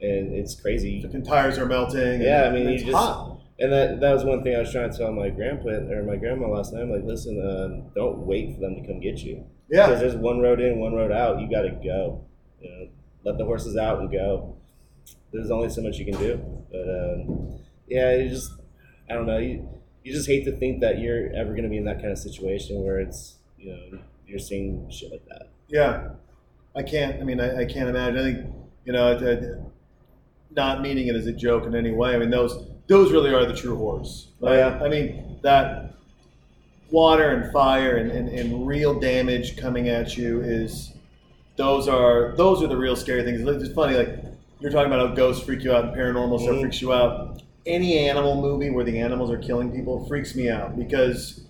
[0.02, 2.00] and it's crazy Fucking tires are melting.
[2.02, 3.40] and- Yeah, I mean, it's just- hot.
[3.60, 6.16] and that that was one thing I was trying to tell my grandpa or my
[6.16, 6.82] grandma last night.
[6.84, 9.44] I'm like, listen, um, don't wait for them to come get you.
[9.70, 9.88] Yeah.
[9.88, 11.42] Because there's one road in, one road out.
[11.42, 12.24] You got to go.
[12.62, 12.88] You know,
[13.24, 14.56] let the horses out and go.
[15.34, 16.40] There's only so much you can do.
[16.72, 18.52] But um, yeah, you just
[19.10, 19.38] I don't know.
[19.40, 19.68] You
[20.04, 22.18] you just hate to think that you're ever going to be in that kind of
[22.18, 25.50] situation where it's you know you're seeing shit like that.
[25.68, 26.10] yeah.
[26.76, 27.20] I can't.
[27.20, 28.20] I mean, I, I can't imagine.
[28.20, 28.54] I think
[28.86, 29.08] you know.
[29.08, 29.34] I, I,
[30.56, 32.16] not meaning it as a joke in any way.
[32.16, 34.28] I mean, those those really are the true horrors.
[34.42, 34.80] Oh, yeah.
[34.82, 35.94] I mean, that
[36.92, 40.94] water and fire and, and, and real damage coming at you is
[41.58, 43.42] those are those are the real scary things.
[43.42, 44.24] It's just funny, like
[44.60, 46.62] you're talking about how ghosts freak you out and paranormal stuff Mhm.
[46.62, 47.42] freaks you out.
[47.66, 51.42] Any animal movie where the animals are killing people freaks me out because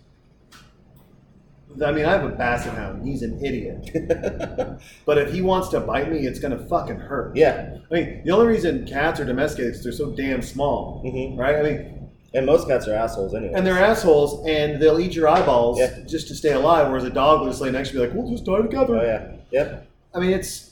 [1.86, 3.08] I mean I have a basset hound.
[3.08, 3.90] He's an idiot.
[5.06, 7.36] But if he wants to bite me, it's gonna fucking hurt.
[7.36, 7.78] yeah.
[7.90, 11.56] I mean, the only reason cats are domesticated is they're so damn small, hmm right?
[11.56, 13.54] I mean, And most cats are assholes anyway.
[13.56, 16.00] and they're assholes, and they'll eat your eyeballs Yeah.
[16.06, 16.90] just to stay alive.
[16.90, 19.04] Whereas a dog will just lay next to you, like, "We'll just die together." Oh
[19.04, 19.32] yeah.
[19.52, 19.88] Yep.
[20.14, 20.72] I mean, it's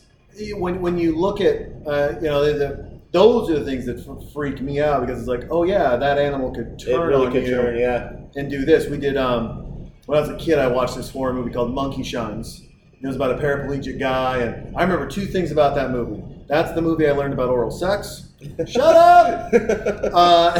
[0.57, 1.55] when when you look at
[1.87, 5.17] uh, you know the, the, those are the things that f- freak me out because
[5.19, 7.77] it's like, oh yeah, that animal could It turn really on could you turn.
[7.79, 8.11] Yeah.
[8.35, 8.87] and do this.
[8.89, 9.64] We did um,
[10.05, 10.59] when I was a kid.
[10.59, 12.61] I watched this horror movie called Monkey Shines.
[13.01, 16.23] It was about a paraplegic guy, and I remember two things about that movie.
[16.47, 18.29] That's the movie I learned about oral sex.
[18.65, 19.53] Shut up.
[20.13, 20.59] Uh,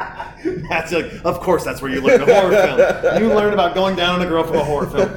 [0.68, 3.22] that's like, of course, that's where you learn a horror film.
[3.22, 5.14] You learn about going down on a girl from a horror film.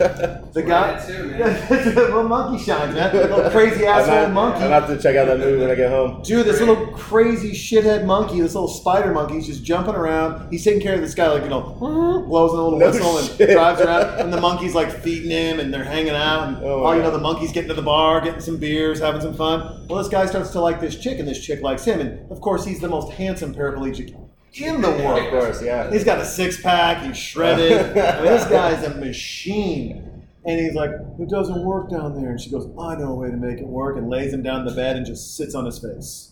[0.54, 1.96] The guy, Too, man.
[1.96, 3.14] well, monkey shines, man.
[3.16, 4.64] Little crazy asshole not- monkey.
[4.64, 6.22] I'm gonna have to check out that movie when I get home.
[6.24, 10.50] Dude, this little crazy shithead monkey, this little spider monkey, he's just jumping around.
[10.52, 11.62] He's taking care of this guy, like, you know,
[12.28, 14.20] blows in a little No whistle and drives around.
[14.20, 16.48] And the monkey's like feeding him and they're hanging out.
[16.48, 19.22] And Oh, oh, you know, the monkey's getting to the bar, getting some beers, having
[19.22, 19.88] some fun.
[19.88, 22.00] Well, this guy starts to like this chick, and this chick likes him.
[22.00, 24.14] And of course, he's the most handsome paraplegic
[24.54, 25.20] in the world.
[25.26, 25.62] Of course.
[25.64, 25.90] Yeah.
[25.92, 27.04] He's got a six pack.
[27.04, 27.98] He's shredded.
[27.98, 30.06] I mean, this guy's a machine.
[30.46, 33.30] And he's like, "It doesn't work down there." And she goes, "I know a way
[33.30, 35.66] to make it work," and lays him down in the bed and just sits on
[35.66, 36.32] his face,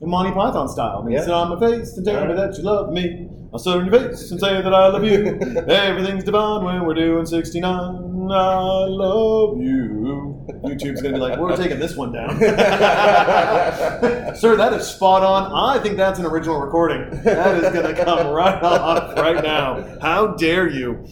[0.00, 0.98] in Monty Python style.
[1.00, 1.22] I mean, Yeah.
[1.22, 3.28] sit on my face and tell me that you love me.
[3.52, 5.38] I'll sit on your face and say that I love you.
[5.68, 8.28] Everything's divine when we're doing sixty-nine.
[8.30, 10.31] I love you.
[10.46, 12.38] YouTube's gonna be like, "We're taking this one down."
[14.36, 15.52] Sir, that is spot on.
[15.52, 17.22] I think that's an original recording.
[17.22, 19.98] That is going to come right off right now.
[20.00, 21.06] How dare you?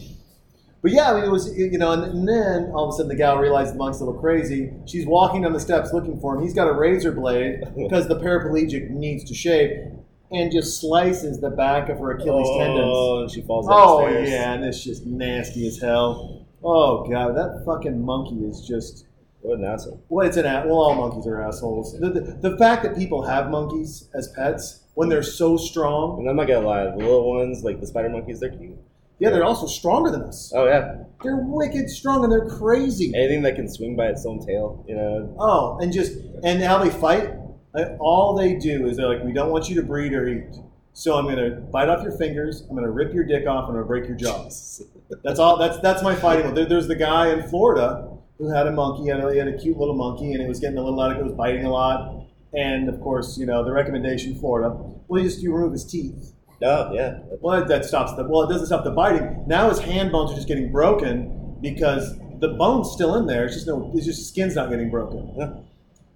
[0.83, 3.15] But yeah, I mean, it was, you know, and, then all of a sudden the
[3.15, 4.73] gal realized the monk's a little crazy.
[4.87, 6.43] She's walking down the steps looking for him.
[6.43, 9.93] He's got a razor blade because the paraplegic needs to shave
[10.33, 12.87] and just slices the back of her Achilles oh, tendons.
[12.87, 14.31] Oh, and she falls down Oh, the stairs.
[14.31, 16.47] yeah, and it's just nasty as hell.
[16.63, 19.07] Oh, God, that fucking monkey is just.
[19.43, 20.03] What an asshole.
[20.09, 21.99] Well, it's an a- well, all monkeys are assholes.
[21.99, 26.29] The, the, the fact that people have monkeys as pets when they're so strong, And
[26.29, 28.77] I'm not gonna lie, the little ones, like the spider monkeys, they're cute.
[29.19, 30.53] yeah, they're also stronger than us.
[30.55, 31.05] Oh yeah.
[31.23, 33.13] They're wicked strong and they're crazy.
[33.15, 35.35] Anything that can swing by its own tail, you know.
[35.39, 36.13] Oh, and just
[36.45, 37.31] and how they fight.
[37.73, 40.55] like, All they do is they're like, we don't want you to breed or eat.
[40.93, 42.67] So I'm gonna bite off your fingers.
[42.69, 43.69] I'm gonna rip your dick off.
[43.69, 44.45] and I'm gonna break your jaw.
[45.25, 45.57] That's all.
[45.57, 46.47] That's that's my fighting.
[46.47, 46.55] one.
[46.55, 48.10] There, there's the guy in Florida
[48.41, 49.09] who had a monkey.
[49.09, 51.13] Had a, he had a cute little monkey, and it was getting a little out
[51.13, 51.25] of it.
[51.25, 54.75] Was biting a lot, and of course, you know the recommendation, Florida.
[55.07, 56.33] Well, you just you remove his teeth.
[56.63, 57.19] Oh yeah.
[57.41, 58.25] Well, that stops the.
[58.25, 59.45] Well, it doesn't stop the biting.
[59.47, 63.45] Now his hand bones are just getting broken because the bone's still in there.
[63.45, 63.93] It's just no.
[63.95, 65.35] It's just skin's not getting broken.
[65.39, 65.53] Yeah.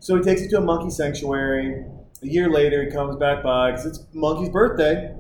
[0.00, 1.84] So he takes it to a monkey sanctuary.
[2.22, 5.14] A year later, he comes back by because it's Monkey's birthday,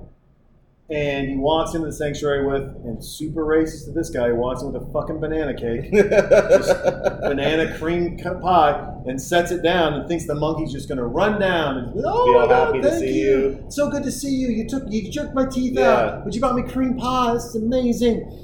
[0.90, 4.26] and he walks into the sanctuary with and super racist to this guy.
[4.26, 5.90] He walks in with a fucking banana cake,
[7.22, 11.40] banana cream pie, and sets it down and thinks the monkey's just going to run
[11.40, 13.38] down and oh Be all God, happy to thank see you.
[13.38, 13.64] you.
[13.70, 14.48] So good to see you.
[14.48, 15.88] You took you jerked my teeth Yeah.
[15.90, 17.34] out, but you brought me cream pie.
[17.34, 18.40] This is amazing.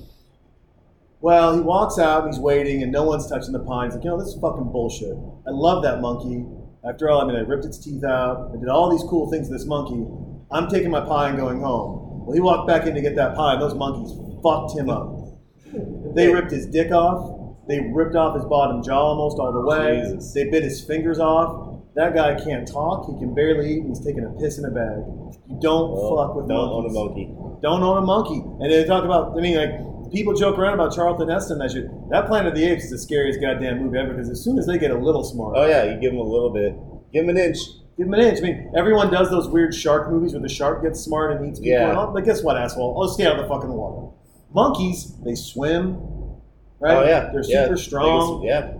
[1.20, 3.84] Well, he walks out and he's waiting, and no one's touching the pie.
[3.84, 5.14] He's like, you know, this is fucking bullshit.
[5.46, 6.46] I love that monkey.
[6.88, 8.50] After all, I mean, I ripped its teeth out.
[8.54, 10.02] I did all these cool things to this monkey.
[10.50, 11.99] I'm taking my pie and going home.
[12.30, 15.16] Well, he walked back in to get that pie, and those monkeys fucked him up.
[16.14, 17.58] They ripped his dick off.
[17.66, 20.00] They ripped off his bottom jaw almost all the way.
[20.14, 20.32] Jesus.
[20.32, 21.82] They bit his fingers off.
[21.96, 23.06] That guy can't talk.
[23.10, 23.78] He can barely eat.
[23.78, 25.02] And he's taking a piss in a bag.
[25.48, 27.26] You don't Well, fuck with don't own a monkeys.
[27.34, 27.58] monkey.
[27.62, 28.44] Don't own a monkey.
[28.60, 31.58] And they talk about, I mean, like, people joke around about Charlton Heston.
[31.58, 31.86] That shit.
[32.10, 34.66] That Planet of the Apes is the scariest goddamn movie ever because as soon as
[34.68, 36.74] they get a little smart, Oh yeah, you give them a little bit.
[37.12, 37.58] Give them an inch.
[38.00, 38.38] Give them an inch.
[38.38, 41.60] I mean, everyone does those weird shark movies where the shark gets smart and eats
[41.60, 41.72] people.
[41.72, 42.02] Yeah.
[42.02, 43.00] And but guess what, asshole?
[43.00, 44.08] I'll stay out of the fucking water.
[44.54, 45.96] Monkeys, they swim,
[46.80, 46.96] right?
[46.96, 47.30] Oh yeah.
[47.30, 47.64] They're yeah.
[47.64, 48.42] super strong.
[48.42, 48.72] Yeah.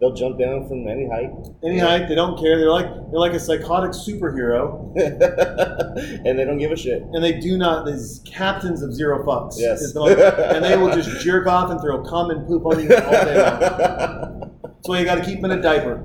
[0.00, 1.30] They'll jump down from any height.
[1.62, 2.56] Any height, they don't care.
[2.56, 4.96] They're like they're like a psychotic superhero,
[6.24, 7.02] and they don't give a shit.
[7.02, 7.84] and they do not.
[7.84, 9.56] These captains of zero fucks.
[9.58, 9.92] Yes.
[9.94, 13.10] most- and they will just jerk off and throw cum and poop on you all
[13.10, 14.52] day long.
[14.62, 16.04] That's why you got to keep them in a diaper.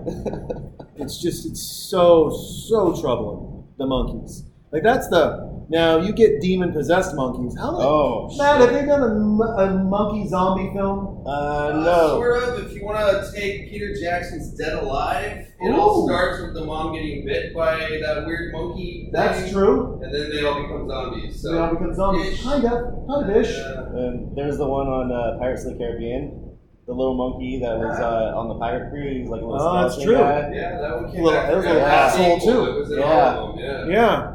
[0.95, 3.63] It's just it's so so troubling.
[3.77, 4.43] The monkeys.
[4.71, 7.55] Like that's the Now you get demon possessed monkeys.
[7.57, 7.75] How?
[7.79, 8.69] Oh, Matt, shit.
[8.71, 11.23] have they done a, a monkey zombie film?
[11.25, 12.07] Uh, Uh, no.
[12.19, 12.65] Sort of.
[12.65, 15.79] If you want to take Peter Jackson's Dead Alive, it Ooh.
[15.79, 19.09] all starts with the mom getting bit by that weird monkey.
[19.13, 19.99] That's thing, true.
[20.03, 21.41] And then they all become zombies.
[21.41, 22.33] So they all become zombies.
[22.33, 22.43] Ish.
[22.43, 23.55] Kind of, kind of ish.
[23.55, 23.85] Yeah.
[24.03, 26.42] And there's the one on uh, Pirates of the Caribbean.
[26.85, 29.09] The little monkey that was uh, on the pirate crew.
[29.19, 30.15] He's like a little Oh, that's true.
[30.15, 30.51] guy.
[30.53, 31.47] Yeah, that one came Little- back.
[31.49, 32.65] that was a from little asshole, too.
[32.65, 33.37] It was in Yeah.
[33.37, 33.55] all.
[33.57, 33.85] Yeah.
[33.87, 34.31] Yeah.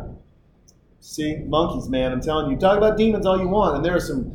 [1.00, 2.10] See, monkeys, man.
[2.12, 4.32] I'm telling you, talk about demons all you want, and there are some.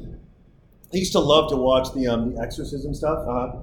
[0.93, 3.57] I used to love to watch the um, the exorcism stuff Uh-huh.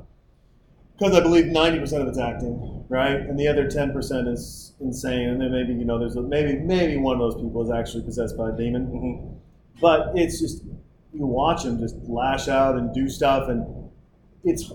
[0.99, 4.73] because I believe 90 percent of it's acting, right, and the other 10 percent is
[4.81, 7.71] insane, and then maybe you know there's a, maybe maybe one of those people is
[7.71, 9.81] actually possessed by a demon, Mhm.
[9.81, 10.65] but it's just
[11.13, 13.65] you watch them just lash out and do stuff, and
[14.44, 14.72] it's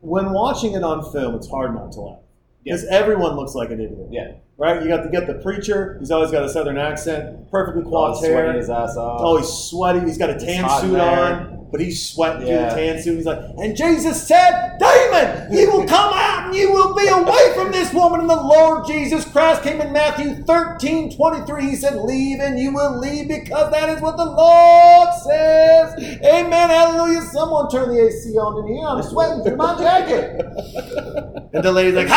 [0.00, 2.18] when watching it on film, it's hard not to laugh
[2.64, 4.08] because everyone looks like an idiot.
[4.10, 4.32] Yeah.
[4.58, 5.96] Right, you got to get the preacher.
[5.98, 8.52] He's always got a southern accent, perfectly coiffed sweating hair.
[8.52, 9.20] his ass off.
[9.20, 10.00] Oh, he's sweaty.
[10.00, 12.68] He's got a tan suit on, but he's sweating through Yeah.
[12.68, 13.16] the tan suit.
[13.16, 17.54] He's like, and Jesus said, Demon, you will come out and you will be away
[17.54, 18.20] from this woman.
[18.20, 21.62] And the Lord Jesus Christ came in Matthew 13 23.
[21.70, 25.94] He said, Leave and you will leave because that is what the Lord says.
[26.24, 26.68] Amen.
[26.70, 27.22] Hallelujah.
[27.22, 28.86] Someone turn the AC on in here.
[28.86, 30.40] I'm sweating through my jacket.
[31.54, 32.06] and the lady's like,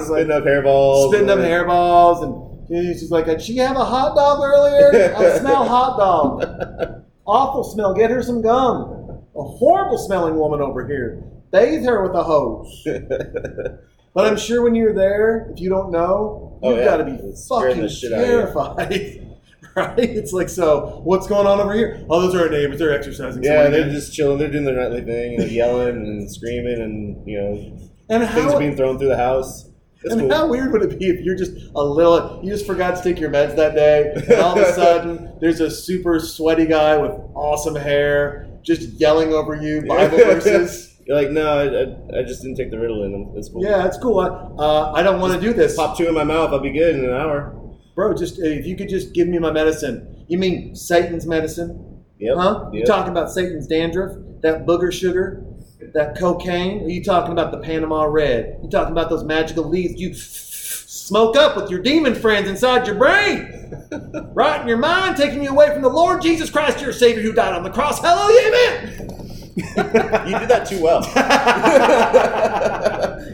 [0.00, 1.08] He's like, Spitting up hairballs.
[1.08, 5.12] spitting up hairballs and she's like, did she have a hot dog earlier?
[5.16, 7.04] I smell hot dog.
[7.26, 7.94] Awful smell.
[7.94, 9.22] Get her some gum.
[9.36, 11.22] A horrible smelling woman over here.
[11.52, 12.86] Bathe her with a hose.
[14.12, 16.84] But I'm sure when you're there, if you don't know, Oh, you've yeah.
[16.84, 18.32] got to be It's fucking the shit out of you.
[18.32, 19.26] terrified.
[19.76, 19.98] Right?
[20.00, 22.04] It's like, so what's going on over here?
[22.10, 22.80] Oh, those are our neighbors.
[22.80, 23.44] They're exercising.
[23.44, 24.38] Yeah, Somebody they're just chilling.
[24.40, 27.78] They're doing their nightly thing, know, yelling and screaming, and you know,
[28.08, 29.69] and things how, being thrown through the house.
[30.04, 30.32] And cool.
[30.32, 33.20] how weird would it be if you're just a little, you just forgot to take
[33.20, 37.12] your meds that day, and all of a sudden there's a super sweaty guy with
[37.34, 40.86] awesome hair just yelling over you Bible verses.
[41.06, 43.36] You're like, no, I, I, I just didn't take the Ritalin.
[43.36, 43.64] It's cool.
[43.64, 44.20] Yeah, it's cool.
[44.20, 46.50] I, uh, I don't want to do this, Pop two in my mouth.
[46.52, 47.54] I'll be good in an hour.
[47.94, 48.14] bro.
[48.14, 50.24] Just if you could just give me my medicine.
[50.28, 52.04] You mean Satan's medicine?
[52.18, 52.36] Yep.
[52.36, 52.70] Huh?
[52.72, 52.86] You Yep.
[52.86, 54.16] talking about Satan's dandruff?
[54.42, 55.42] That booger sugar?
[55.94, 56.84] That cocaine?
[56.84, 58.60] Are you talking about the Panama Red?
[58.62, 62.96] You talking about those magical leaves you smoke up with your demon friends inside your
[62.96, 63.56] brain?
[64.34, 67.32] right in your mind, taking you away from the Lord Jesus Christ, your Savior who
[67.32, 68.00] died on the cross.
[68.00, 69.39] Hallelujah, amen.
[69.56, 71.02] you did that too well.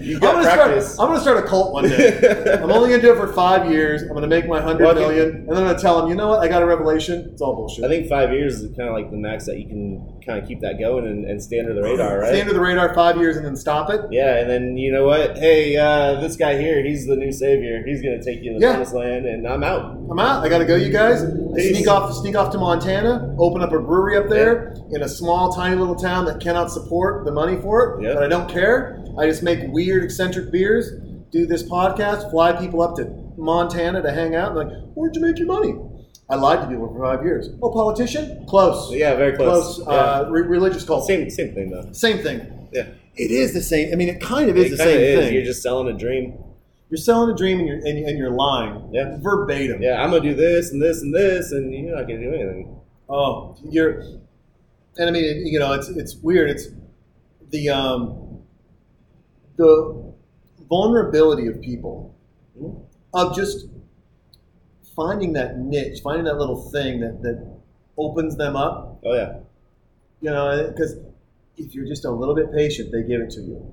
[0.00, 0.98] you I'm got gonna, start, practice.
[0.98, 2.58] I'm gonna start a cult one day.
[2.62, 4.02] I'm only gonna do it for five years.
[4.02, 6.40] I'm gonna make my hundred million, and then I'm gonna tell them, you know what?
[6.40, 7.28] I got a revelation.
[7.32, 7.84] It's all bullshit.
[7.84, 10.48] I think five years is kind of like the max that you can kind of
[10.48, 12.28] keep that going and, and stay under the radar, right?
[12.28, 14.00] Stay under the radar five years and then stop it.
[14.10, 15.36] yeah, and then you know what?
[15.36, 17.82] Hey, uh, this guy here, he's the new savior.
[17.86, 18.72] He's gonna take you to the Yeah.
[18.72, 19.96] promised land, and I'm out.
[20.10, 20.44] I'm out.
[20.44, 21.20] I gotta go, you guys.
[21.20, 23.34] Sneak off, sneak off to Montana.
[23.38, 27.24] Open up a brewery up there in a small, tiny little town that cannot support
[27.24, 28.02] the money for it.
[28.04, 28.14] Yeah.
[28.14, 29.04] But I don't care.
[29.18, 30.90] I just make weird, eccentric beers.
[31.30, 32.30] Do this podcast.
[32.30, 33.04] Fly people up to
[33.36, 34.54] Montana to hang out.
[34.56, 35.74] Like, where'd you make your money?
[36.28, 37.50] I lied to people for five years.
[37.62, 38.44] Oh, politician?
[38.48, 38.92] Close.
[38.92, 39.76] Yeah, very close.
[39.76, 39.86] Close.
[39.86, 41.06] Uh, re- religious cult.
[41.06, 41.92] Same same thing though.
[41.92, 42.68] Same thing.
[42.72, 43.92] Yeah, It is the same.
[43.92, 45.18] I mean, it kind of is it the same is.
[45.20, 45.34] thing.
[45.34, 46.36] You're just selling a dream.
[46.90, 48.90] You're selling a dream and you're, and, and you're lying.
[48.92, 49.18] Yeah.
[49.20, 49.80] Verbatim.
[49.82, 52.76] Yeah, I'm gonna do this and this and this, and you're not gonna do anything.
[53.08, 54.02] Oh, you're,
[54.98, 56.50] and I mean, you know, it's it's weird.
[56.50, 56.68] It's
[57.50, 58.40] the um,
[59.56, 60.12] the
[60.68, 62.14] vulnerability of people
[62.60, 62.80] Mhm.
[63.14, 63.66] of just
[64.94, 67.46] finding that niche, finding that little thing that that
[67.98, 68.98] opens them up.
[69.04, 69.38] Oh yeah,
[70.20, 70.96] You know, because
[71.56, 73.72] if you're just a little bit patient, they give it to you.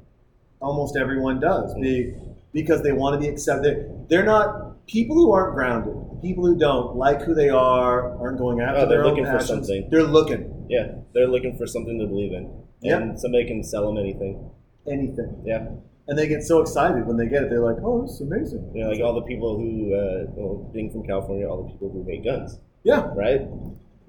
[0.62, 2.13] Almost everyone does, be,
[2.53, 4.07] because they want to be accepted.
[4.07, 6.21] They're, not people who aren't grounded.
[6.21, 9.25] People who don't like who they are aren't going after Oh, they're their own looking
[9.25, 9.49] for passions.
[9.67, 9.89] something.
[9.89, 10.95] They're looking yeah.
[11.13, 12.49] They're looking for something to believe in,
[12.82, 12.97] Yeah.
[13.02, 14.49] and somebody can sell them anything.
[14.86, 15.67] anything, Yeah,
[16.10, 17.49] and they get so excited when they get it.
[17.49, 20.69] They're like, "Oh, this is amazing!" you know, like all the people who, uh, well,
[20.73, 23.41] being from California, all the people who make guns, Yeah, right?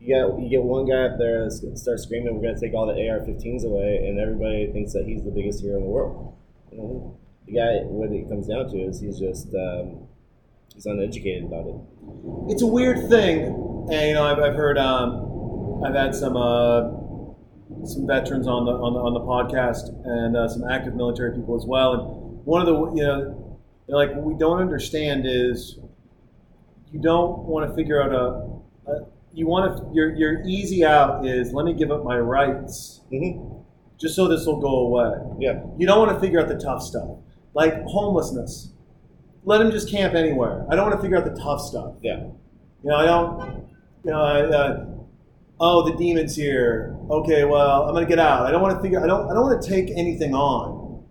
[0.01, 2.87] You get you get one guy up there that starts screaming, "We're gonna take all
[2.87, 6.33] the AR-15s away," and everybody thinks that he's the biggest hero in the world.
[6.73, 7.15] You know,
[7.47, 10.09] the guy, what it comes down to is he's just um,
[10.75, 11.75] he's uneducated about it.
[12.49, 13.43] it's a weird thing,
[13.93, 15.24] and you know, I've, I've heard, um,
[15.85, 16.91] I've had some uh,
[17.85, 21.57] some veterans on the on the, on the podcast, and uh, some active military people
[21.57, 21.93] as well.
[21.93, 25.79] And one of the you know, like, what we don't understand is
[26.91, 31.27] you don't want to figure out a, a you want to your your easy out
[31.27, 33.51] is let me give up my rights hmm
[34.01, 35.37] just so this will go away.
[35.39, 37.11] Yeah, You don't want to figure out the tough stuff,
[37.55, 38.73] like homelessness.
[39.45, 40.67] Let them just camp anywhere.
[40.69, 41.95] I don't want to figure out the tough stuff.
[42.03, 43.69] yeah, You know, I don't.
[44.05, 44.87] You know, I, uh,
[45.61, 46.97] oh, the demon's here.
[47.11, 48.47] Okay, well, I'm gonna get out.
[48.47, 49.03] I don't want to figure.
[49.03, 49.31] I don't.
[49.31, 51.05] I don't want to take anything on.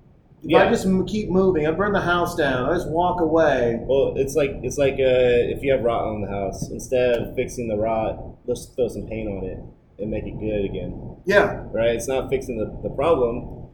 [0.46, 2.70] If I just m- keep moving, I burn the house down.
[2.70, 3.80] I just walk away.
[3.82, 7.36] Well, it's like it's like uh, if you have rot on the house, instead of
[7.36, 9.58] fixing the rot, let's throw some paint on it
[10.02, 11.18] and make it good again.
[11.26, 11.96] Yeah, Right?
[11.96, 13.70] It's not fixing the, the problem.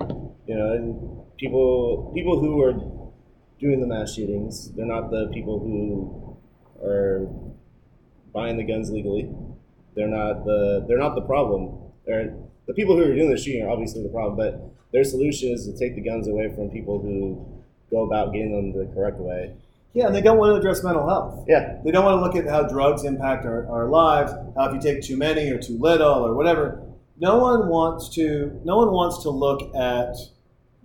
[0.45, 2.73] You know, and people people who are
[3.59, 6.37] doing the mass shootings, they're not the people who
[6.85, 7.27] are
[8.31, 9.29] buying the guns legally.
[9.99, 11.77] They're not the they're not the problem.
[12.05, 12.33] They're
[12.67, 15.65] the people who are doing the shooting are obviously the problem, but their solution is
[15.67, 17.45] to take the guns away from people who
[17.91, 19.51] go about getting them the correct way.
[19.93, 21.43] yeah, and they don't want to address mental health.
[21.49, 24.75] Yeah, They don't want to look at how drugs impact our, our lives, how if
[24.75, 26.81] you take too many or too little or whatever.
[27.19, 28.61] No one wants to.
[28.63, 30.15] No one wants to look at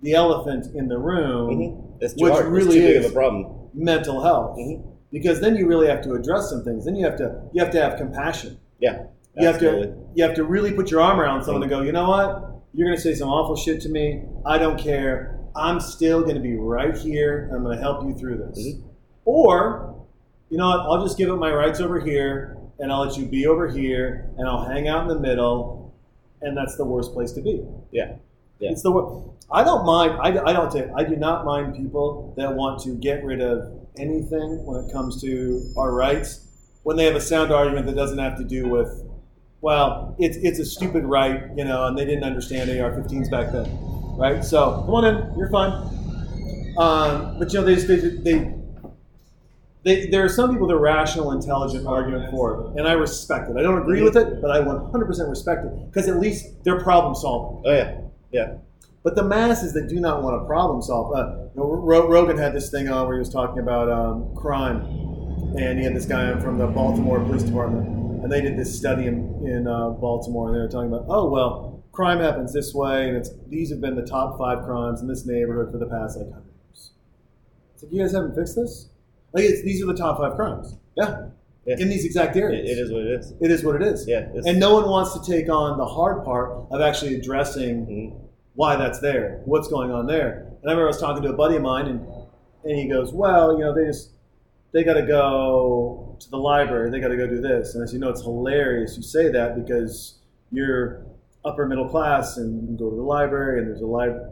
[0.01, 2.47] the elephant in the room, hmm it's Which hard.
[2.47, 3.05] really it's too big is.
[3.05, 3.45] of a problem.
[3.73, 4.81] mental health, Mhm.
[5.13, 6.83] because then you really have to address some things.
[6.83, 8.57] Then you have to you have to have compassion.
[8.79, 9.03] Yeah,
[9.35, 11.91] You have to you have to really put your arm around someone and go, you
[11.91, 12.51] know what?
[12.73, 14.23] You're going to say some awful shit to me.
[14.45, 15.39] I don't care.
[15.55, 17.49] I'm still going to be right here.
[17.53, 18.59] I'm going to help you through this.
[18.75, 18.83] Mhm.
[19.23, 20.05] Or,
[20.49, 20.79] you know what?
[20.81, 24.29] I'll just give up my rights over here, and I'll let you be over here,
[24.37, 25.93] and I'll hang out in the middle,
[26.41, 27.63] and that's the worst place to be.
[27.91, 28.15] Yeah.
[28.59, 28.71] Yeah.
[28.71, 30.13] It's the wor- I don't mind.
[30.21, 30.85] I, I don't take.
[30.95, 35.21] I do not mind people that want to get rid of anything when it comes
[35.21, 36.44] to our rights
[36.85, 39.03] when they have a sound argument that doesn't have to do with,
[39.59, 43.65] well, it's it's a stupid right, you know, and they didn't understand AR-15s back then,
[44.15, 44.45] right?
[44.45, 45.71] So come on in, you're fine.
[46.77, 48.53] Um, but you know, they just they, they
[49.83, 53.49] they there are some people that are rational, intelligent argument for it, and I respect
[53.49, 53.57] it.
[53.57, 57.15] I don't agree with it, but I 100% respect it because at least they're problem
[57.15, 57.63] solving.
[57.65, 57.97] Oh yeah,
[58.31, 58.57] yeah.
[59.01, 62.37] But the masses that do not want to problem solve, uh, you know, Ro- Rogan
[62.37, 64.81] had this thing on where he was talking about um, crime,
[65.57, 67.87] and he had this guy from the Baltimore Police Department,
[68.23, 71.29] and they did this study in, in uh, Baltimore, and they were talking about, oh
[71.29, 75.07] well, crime happens this way, and it's these have been the top five crimes in
[75.07, 76.91] this neighborhood for the past like hundred years.
[77.73, 78.89] It's like you guys haven't fixed this.
[79.33, 80.75] Like it's, these are the top five crimes.
[80.95, 81.27] Yeah,
[81.65, 81.75] Yeah.
[81.79, 82.69] in these exact It, areas.
[82.69, 83.33] it is what it is.
[83.41, 84.07] It is what it is.
[84.07, 88.13] Yeah, And no one wants to take on the hard part of actually addressing Mhm.
[88.55, 90.47] why that's there, what's going on there.
[90.61, 92.05] And I remember I was talking to a buddy of mine, and
[92.63, 94.11] and he goes, "Well, you know, they just
[94.75, 97.87] they got to go to the library, they got to go do this." And I
[97.87, 100.19] said, "You know, it's hilarious you say that because
[100.51, 101.05] you're
[101.45, 104.31] upper middle class and you can go to the library, and there's a library.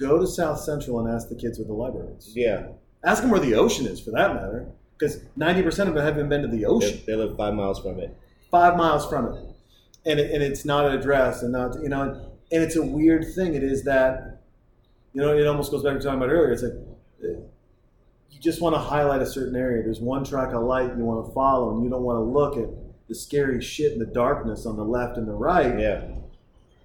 [0.00, 2.32] Go to South Central and ask the kids where the library is.
[2.34, 2.68] yeah.
[3.04, 4.66] Ask them where the ocean is, for that matter,
[4.98, 8.00] because ninety percent of them haven't been to the ocean." they live five miles from
[8.00, 8.16] it.
[8.50, 9.44] five miles from it,
[10.06, 12.00] and it, and it's not addressed, and not you know,
[12.50, 13.54] and it's a weird thing.
[13.54, 14.40] It is that
[15.12, 16.52] you know, it almost goes back to talking about earlier.
[16.52, 16.72] It's like
[18.30, 19.82] you just want to highlight a certain area.
[19.82, 22.56] There's one track of light you want to follow, and you don't want to look
[22.56, 22.68] at
[23.08, 26.04] the scary shit in the darkness on the left and the right Yeah,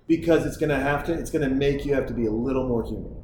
[0.07, 1.13] because it's going to have to.
[1.13, 3.15] It's going to make you have to be a little more human,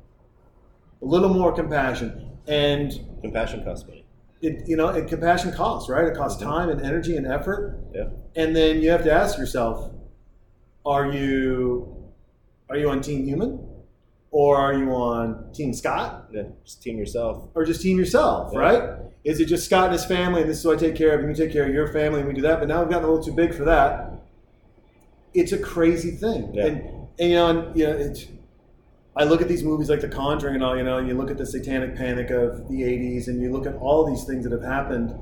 [1.02, 4.02] a little more compassion, and compassion costs money.
[4.42, 6.06] it, you know, and compassion costs, right?
[6.06, 6.46] It costs Mhm.
[6.46, 7.80] time and energy and effort.
[7.94, 8.10] Yeah.
[8.36, 9.92] And then you have to ask yourself,
[10.86, 11.96] are you
[12.70, 13.65] are you on Team Human?
[14.38, 16.26] Or are you on Team Scott?
[16.30, 17.48] Yeah, just team yourself.
[17.56, 18.60] Or just team yourself, Yeah.
[18.60, 18.90] right?
[19.24, 21.22] Is it just Scott and his family and this is who I take care of
[21.22, 23.06] and you take care of your family and we do that, but now we've gotten
[23.06, 24.12] a little too big for that.
[25.34, 26.52] It's a crazy thing.
[26.54, 26.66] Yeah.
[26.66, 26.82] And,
[27.18, 28.26] and you know, and, you know, it's
[29.16, 31.32] I look at these movies like The Conjuring and all, you know, and you look
[31.32, 34.52] at the satanic panic of the 80s and you look at all these things that
[34.52, 35.16] have happened.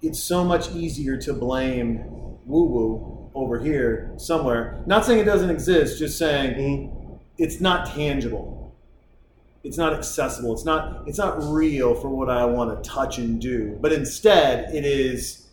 [0.00, 1.98] It's so much easier to blame
[2.46, 4.82] woo woo over here somewhere.
[4.86, 6.95] Not saying it doesn't exist, just saying Mhm.
[7.38, 8.74] It's not tangible.
[9.64, 10.52] It's not accessible.
[10.52, 13.76] It's not it's not real for what I want to touch and do.
[13.80, 15.48] But instead, it is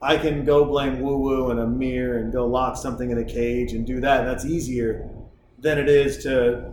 [0.00, 3.24] I can go blame woo woo in a mirror and go lock something in a
[3.24, 4.20] cage and do that.
[4.20, 5.08] And that's easier
[5.60, 6.72] than it is to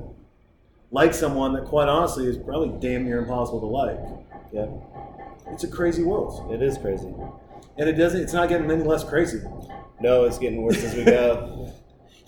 [0.92, 4.00] like someone that quite honestly is probably damn near impossible to like.
[4.52, 4.66] Yeah,
[5.54, 6.52] It's a crazy world.
[6.52, 7.14] it is crazy.
[7.78, 9.42] And it doesn't it's not getting any less crazy.
[10.02, 11.72] No, it's getting worse as we go.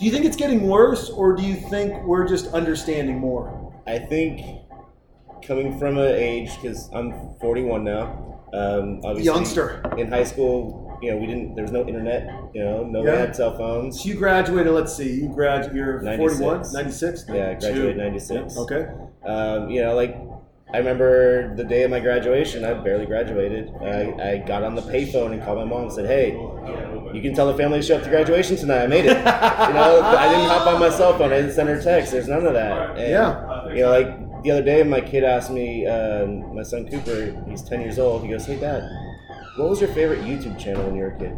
[0.02, 3.72] Do you think it's getting worse or do you think we're just understanding more?
[3.86, 4.41] I think
[5.45, 8.39] coming from an age because I'm 41 now.
[8.52, 9.84] Um, obviously, Youngster.
[9.99, 11.54] in high school, you know, we didn't.
[11.54, 12.28] There was no internet.
[12.56, 13.20] You know, nobody Yeah.
[13.28, 14.02] had cell phones.
[14.02, 15.76] So you graduated, let's see, you graduated.
[15.76, 16.39] you're 96.
[16.39, 17.26] 41, 96?
[17.30, 18.58] Yeah, I graduated '96.
[18.58, 18.88] Okay.
[19.24, 20.18] Um, you know, like
[20.74, 22.63] I remember the day of my graduation.
[22.63, 23.74] I barely graduated.
[23.82, 26.32] I, I got on the payphone and called my mom and said, "Hey,
[27.13, 28.84] you can tell the family to show up to graduation tonight.
[28.84, 31.34] I made it." you know, I didn't hop on my cell phone.
[31.34, 32.11] I didn't send her text.
[32.13, 32.97] There's none of that.
[32.97, 33.67] And, Yeah.
[33.74, 37.61] You know, like the other day, my kid asked me, um, my son Cooper, he's
[37.63, 38.24] 10 years old.
[38.24, 38.82] He goes, "Hey, Dad,
[39.57, 41.34] what was your favorite YouTube channel when you were a kid?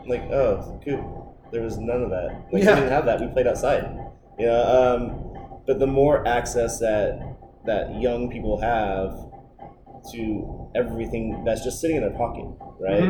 [0.00, 1.00] I'm like, oh, coop.
[1.52, 2.44] There was none of that.
[2.52, 2.74] Like, Yeah.
[2.74, 3.20] we didn't have that.
[3.20, 3.84] We played outside.
[4.38, 7.20] You know, um, but the more access that
[7.68, 9.12] that young people have
[10.12, 12.46] to everything that's just sitting in their pocket,
[12.80, 13.02] right?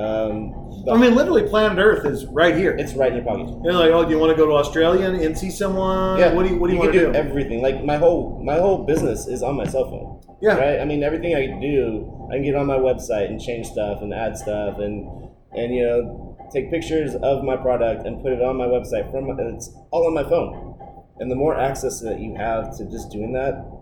[0.00, 0.54] Um,
[0.90, 2.70] I mean, literally, planet Earth is right here.
[2.70, 3.54] it's right in your pocket.
[3.62, 6.18] You're like, oh, do you want to go to Australia and, and see someone?
[6.18, 6.32] Yeah.
[6.32, 7.14] What do you What do you, can want to do?
[7.14, 7.60] Everything.
[7.60, 10.38] Like my whole my whole business is on my cell phone.
[10.40, 10.56] Yeah.
[10.56, 10.80] Right.
[10.80, 14.14] I mean, everything I do, I can get on my website and change stuff and
[14.14, 18.56] add stuff and and you know take pictures of my product and put it on
[18.56, 19.28] my website from.
[19.28, 20.78] And it's all on my phone.
[21.18, 23.79] And the more access that you have to just doing that,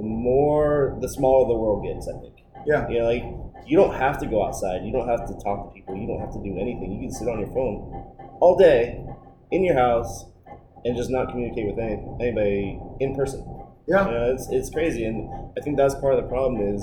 [0.00, 2.08] the more the smaller the world gets.
[2.08, 2.36] I think.
[2.66, 2.88] Yeah.
[2.88, 3.24] You know, like
[3.66, 4.84] you don't have to go outside.
[4.84, 5.96] You don't have to talk to people.
[5.96, 6.92] You don't have to do anything.
[6.92, 7.92] You can sit on your phone
[8.40, 9.04] all day
[9.50, 10.24] in your house
[10.84, 13.44] and just not communicate with any, anybody in person.
[13.86, 14.06] Yeah.
[14.06, 15.04] You know, it's, it's crazy.
[15.04, 16.82] And I think that's part of the problem is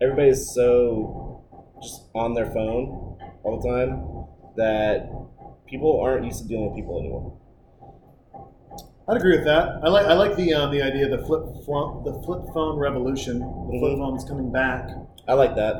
[0.00, 1.44] everybody's so
[1.82, 4.26] just on their phone all the time
[4.56, 5.10] that
[5.68, 7.38] people aren't used to dealing with people anymore.
[9.08, 9.80] I'd agree with that.
[9.84, 12.76] I like I like the um, the idea of the flip phone, the flip phone
[12.78, 13.38] revolution.
[13.38, 13.98] The flip Mhm.
[13.98, 14.90] phone's coming back.
[15.28, 15.76] I like that.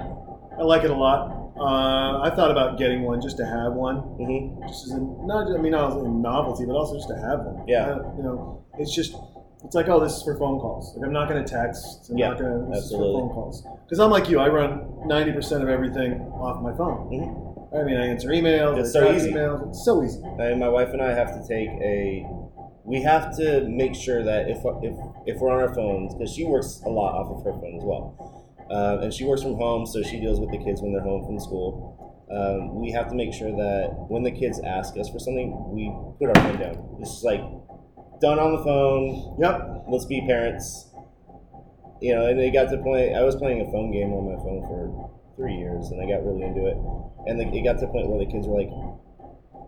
[0.58, 1.32] I like it a lot.
[1.58, 5.50] Uh, I thought about getting one just to have one, hmm just as a, not
[5.52, 7.66] I mean not as a novelty, but also just to have one.
[7.66, 7.86] Yeah.
[7.86, 9.16] Uh, you know, it's just
[9.64, 10.94] it's like oh, this is for phone calls.
[10.96, 12.08] Like I'm not going to text.
[12.10, 12.66] I'm Yeah, not going to.
[12.70, 13.08] This absolutely.
[13.08, 13.66] is for phone calls.
[13.86, 17.08] Because I'm like you, I run ninety percent of everything off my phone.
[17.08, 18.78] hmm I mean, I answer emails.
[18.78, 19.32] It's I so easy.
[19.32, 19.68] Emails.
[19.68, 20.22] It's so easy.
[20.38, 22.24] And my wife and I have to take a.
[22.86, 24.94] We have to make sure that if if
[25.26, 27.84] if we're on our phones, because she works a lot off of her phone as
[27.84, 31.02] well, uh, and she works from home, so she deals with the kids when they're
[31.02, 31.96] home from school.
[32.30, 35.94] Um, we have to make sure that when the kids ask us for something, we
[36.18, 36.96] put our phone down.
[37.00, 37.40] It's just like
[38.20, 39.36] done on the phone.
[39.38, 39.86] Yep.
[39.88, 40.90] Let's be parents.
[42.00, 43.14] You know, and it got to the point.
[43.14, 46.24] I was playing a phone game on my phone for three years, and I got
[46.26, 46.76] really into it.
[47.26, 48.70] And the, it got to the point where the kids were like,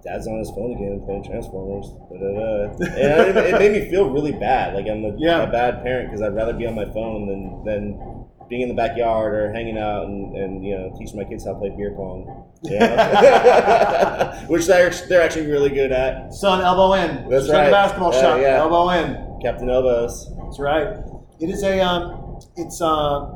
[0.04, 4.74] "Dad's on his phone again, playing Transformers." And it, it made me feel really bad.
[4.74, 5.42] Like I'm a, Yeah.
[5.42, 8.74] a bad parent because I'd rather be on my phone than than being in the
[8.74, 11.92] backyard or hanging out and, and you know teaching my kids how to play beer
[11.94, 12.44] pong.
[12.62, 14.44] You know?
[14.48, 16.32] Which they're they're actually really good at.
[16.32, 17.28] Son, elbow in.
[17.28, 17.68] That's Just right.
[17.68, 18.40] a basketball Uh, shot.
[18.40, 18.56] yeah.
[18.58, 19.38] Elbow in.
[19.42, 20.30] Captain Elbows.
[20.44, 20.96] That's right.
[21.40, 23.30] It is a um, it's uh,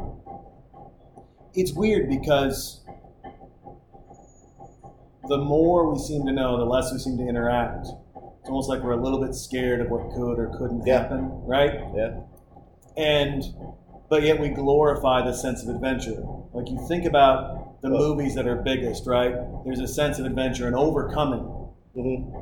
[1.54, 2.81] it's weird because
[5.28, 7.86] the more we seem to know, the less we seem to interact.
[7.86, 11.02] It's almost like we're a little bit scared of what could or couldn't Yeah.
[11.02, 11.80] happen, right?
[11.94, 12.10] Yeah.
[12.96, 13.42] And
[14.10, 16.22] but yet we glorify the sense of adventure.
[16.52, 19.34] Like you think about the Well- movies that are biggest, right?
[19.64, 21.48] There's a sense of adventure and overcoming.
[21.96, 22.38] Mm-hmm.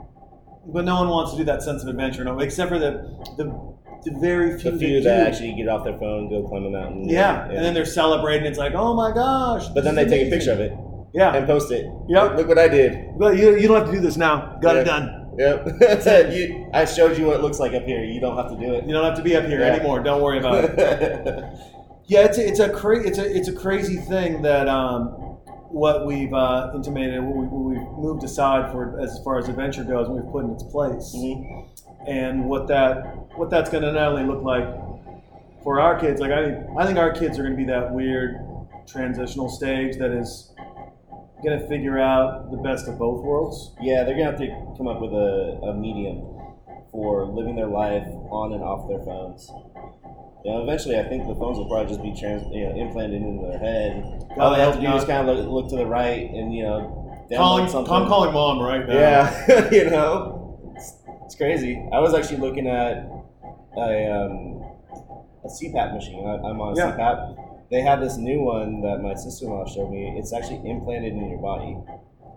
[0.72, 3.44] But no one wants to do that sense of adventure, no, except for the the,
[4.04, 5.28] the very few, The few that, do.
[5.30, 7.08] actually get off their phone, go climb a mountain.
[7.08, 7.44] Yeah.
[7.48, 8.46] and then they're celebrating.
[8.46, 9.68] It's like, oh my gosh!
[9.68, 10.72] But then they is take a picture of it
[11.12, 11.86] Yeah, and post it.
[12.08, 12.36] Yep.
[12.36, 13.18] Look what I did.
[13.18, 14.58] but you, you don't have to do this now.
[14.62, 14.80] Got Yeah.
[14.82, 15.16] it done.
[15.38, 15.66] Yep.
[16.32, 18.04] you, I showed you what it looks like up here.
[18.04, 18.84] You don't have to do it.
[18.86, 19.74] You don't have to be up here Yeah.
[19.74, 20.00] anymore.
[20.02, 21.44] Don't worry about it.
[22.06, 25.06] Yeah, it's a, it's a cra- it's a it's a crazy thing that um,
[25.70, 29.84] what we've uh, intimated, what, we, what we've moved aside for as far as adventure
[29.84, 31.68] goes, and we've put in its place, Mhm.
[32.08, 33.04] and what that
[33.36, 34.66] what that's going to not only look like
[35.62, 36.20] for our kids.
[36.20, 38.38] Like I I think our kids are going to be that weird
[38.88, 40.49] transitional stage that is
[41.42, 43.72] to figure out the best of both worlds.
[43.80, 46.22] Yeah, they're gonna have to come up with a, a medium
[46.92, 49.48] for living their life on and off their phones.
[50.44, 53.20] You know, eventually, I think the phones will probably just be trans, you know, implanted
[53.22, 54.02] into their head.
[54.38, 56.62] All they have to do is kind of look, look to the right and you
[56.62, 56.96] know,
[57.32, 57.92] Calling, something.
[57.92, 58.94] I'm calling mom right now.
[58.94, 60.94] Yeah, you know, it's,
[61.26, 61.76] it's crazy.
[61.92, 63.06] I was actually looking at
[63.76, 64.64] a um,
[65.44, 66.26] a CPAP machine.
[66.26, 66.90] I, I'm on a Yeah.
[66.96, 67.49] CPAP.
[67.70, 70.16] They have this new one that my sister-in-law showed me.
[70.18, 71.72] It's actually implanted in your body,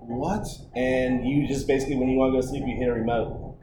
[0.05, 0.45] What?
[0.75, 3.57] and you just basically when you want to go to sleep, you hit a remote,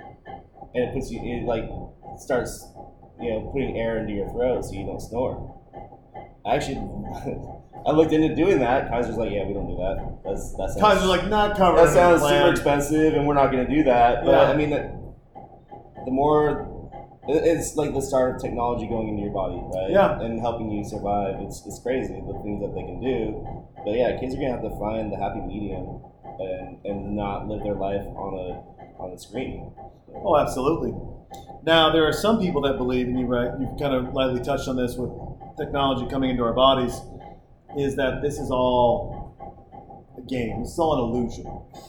[0.74, 1.70] and it puts you it like
[2.18, 2.66] starts,
[3.20, 5.56] you know, putting air into your throat so you don't snore.
[6.44, 6.76] I actually.
[7.86, 8.90] I looked into doing that.
[8.90, 10.18] Kaiser's like, yeah, we don't do that.
[10.22, 11.78] That's that's Kaiser's like not covered.
[11.86, 12.42] that sounds plan.
[12.42, 14.22] super expensive, and we're not going to do that.
[14.22, 14.50] But Yeah.
[14.50, 14.92] I mean, the,
[16.04, 16.66] the more
[17.36, 19.90] it's like the start of technology going into your body, right?
[19.90, 20.20] Yeah.
[20.20, 21.36] and helping you survive.
[21.40, 23.44] It's, it's crazy the things that they can do.
[23.84, 26.02] But yeah, kids are going to have to find the happy medium
[26.40, 29.72] and and not live their life on a on a screen.
[30.14, 30.92] Oh, absolutely.
[31.62, 34.68] Now, there are some people that believe, and you right, you've kind of lightly touched
[34.68, 35.10] on this with
[35.58, 36.94] technology coming into our bodies,
[37.78, 39.36] is that this is all
[40.16, 40.62] a game.
[40.62, 41.46] It's all an illusion.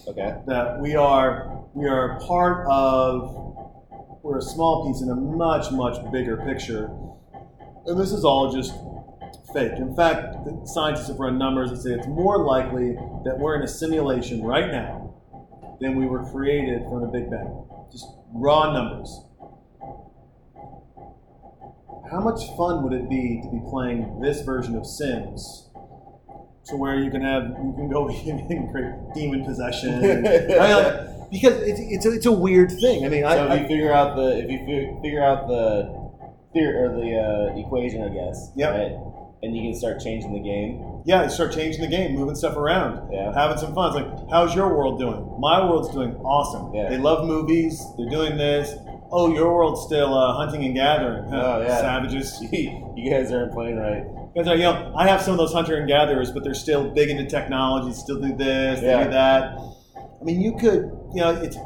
[0.08, 0.36] Okay.
[0.48, 3.61] That we are we are part of
[4.24, 6.89] we're a small piece in a much much bigger picture,
[7.86, 8.74] and this is all just
[9.53, 9.74] fake.
[9.74, 12.93] In fact, scientists have run numbers that say it's more likely
[13.26, 15.15] that we're in a simulation right now
[15.80, 17.65] than we were created from the Big Bang.
[17.91, 19.26] Just raw numbers.
[22.09, 25.70] How much fun would it be to be playing this version of Sims?
[26.68, 29.95] To where you can have you can go and create demon possession.
[29.95, 33.05] I mean, like, because it's, it's, a, it's a weird thing.
[33.05, 35.47] I mean, I, so if I, you figure out the if you fi- figure out
[35.47, 36.01] the
[36.53, 37.18] theory or the
[37.55, 38.51] uh, equation, I guess.
[38.55, 38.72] Yep.
[38.74, 39.07] Right.
[39.43, 41.01] And you can start changing the game.
[41.03, 43.12] yeah, start changing the game, moving stuff around.
[43.12, 43.34] Yeah.
[43.34, 43.88] having some fun.
[43.88, 45.36] It's like, how's your world doing?
[45.39, 46.76] My world's doing awesome.
[46.76, 46.89] Yeah.
[46.89, 47.84] They love movies.
[47.97, 48.76] They're doing this.
[49.12, 51.24] Oh, your world's still uh, hunting and gathering.
[51.28, 51.57] Huh?
[51.57, 51.82] Oh, yeah.
[51.82, 52.39] Savages.
[52.51, 54.05] you guys aren't playing right.
[54.34, 57.10] Because you know, I have some of those hunter and gatherers, but they're still big
[57.10, 57.94] into technology.
[57.94, 59.58] Still do this, they do that.
[59.98, 61.58] I mean, you could, you know, it's.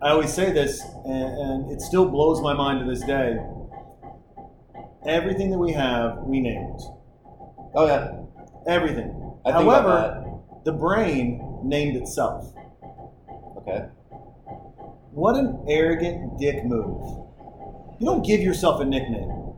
[0.00, 3.38] I always say this, and, and it still blows my mind to this day.
[5.06, 6.80] Everything that we have, we named.
[7.74, 8.12] Oh yeah.
[8.66, 9.32] Everything.
[9.44, 10.24] I think However,
[10.64, 12.52] the brain named itself.
[13.58, 13.86] Okay.
[15.10, 17.26] What an arrogant dick move.
[17.98, 19.51] You don't give yourself a nickname.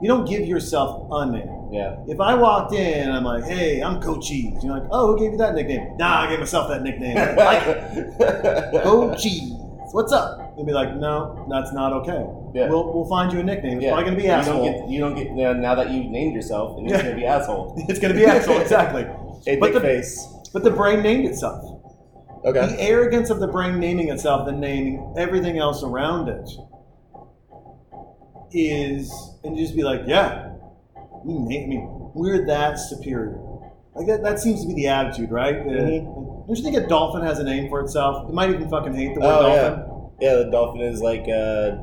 [0.00, 1.68] You don't give yourself a name.
[1.72, 1.96] Yeah.
[2.08, 5.32] If I walked in and I'm like, hey, I'm Cochise, you're like, oh, who gave
[5.32, 5.96] you that nickname?
[5.98, 7.16] Nah, I gave myself that nickname.
[7.16, 8.82] I like it.
[8.82, 9.52] Cochise.
[9.92, 10.54] What's up?
[10.56, 12.24] You'd be like, no, that's not okay.
[12.54, 12.68] Yeah.
[12.68, 13.78] We'll, we'll find you a nickname.
[13.78, 13.90] It's Yeah.
[13.90, 14.64] probably going to be you asshole.
[14.64, 17.02] Don't get, you don't get now that you've named yourself, and it's Yeah.
[17.10, 17.74] gonna be asshole.
[17.88, 19.06] it's going to be asshole, exactly.
[19.46, 20.26] Hey, But the- face.
[20.52, 21.80] But the brain named itself.
[22.44, 22.66] Okay.
[22.74, 26.48] The arrogance of the brain naming itself and naming everything else around it
[28.52, 29.12] is,
[29.44, 30.52] and you just be like, yeah,
[31.24, 33.38] we name, I mean, we're that superior.
[33.94, 35.56] Like that, that seems to be the attitude, right?
[35.66, 36.46] Mhm.
[36.46, 38.28] Don't you think a dolphin has a name for itself?
[38.28, 40.10] It might even fucking hate the word Oh, dolphin.
[40.20, 41.22] Yeah, the dolphin is like.
[41.22, 41.78] Uh,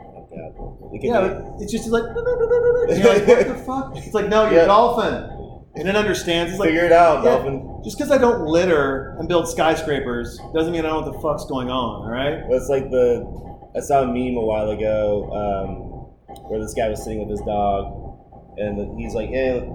[0.00, 0.90] oh.
[0.92, 3.96] It Yeah, be- it's just like, like, what the fuck?
[3.96, 4.64] It's like, no, you're Yeah.
[4.64, 5.30] a dolphin.
[5.76, 6.52] And it understands.
[6.52, 7.80] It's like, Figure it out, yeah, dolphin.
[7.84, 11.20] Just because I don't litter and build skyscrapers doesn't mean I don't know what the
[11.20, 12.46] fuck's going on, all right?
[12.48, 13.24] Well, it's like the
[13.76, 17.40] I saw a meme a while ago um, where this guy was sitting with his
[17.40, 18.18] dog,
[18.56, 19.68] and he's like, "Hey,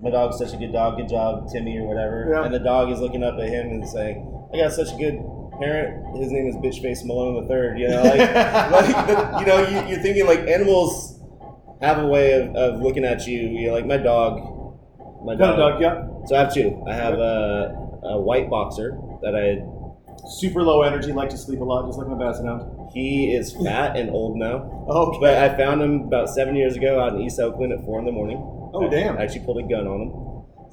[0.00, 0.96] my dog's such a good dog.
[0.96, 2.44] Good job, Timmy, or whatever." Yeah.
[2.44, 5.18] And the dog is looking up at him and saying, "I got such a good
[5.58, 6.16] parent.
[6.16, 7.78] His name is Bitchface Malone the Third.
[7.78, 8.18] You know, like,
[8.94, 11.20] like the, you know, you, you're thinking like animals
[11.80, 13.40] have a way of, of looking at you.
[13.40, 14.52] You know, like my dog.
[15.24, 16.06] My a dog, yeah.
[16.26, 16.84] So I have two.
[16.88, 17.74] I have a,
[18.04, 19.66] a white boxer that I
[20.24, 22.62] Super low energy, like to sleep a lot, just like my basset hound.
[22.96, 24.86] He is fat and old now.
[24.88, 25.18] Okay.
[25.20, 28.06] But I found him about seven years ago out in East Oakland at four in
[28.06, 28.38] the morning.
[28.72, 29.18] Oh, damn.
[29.18, 30.10] I actually pulled a gun on him.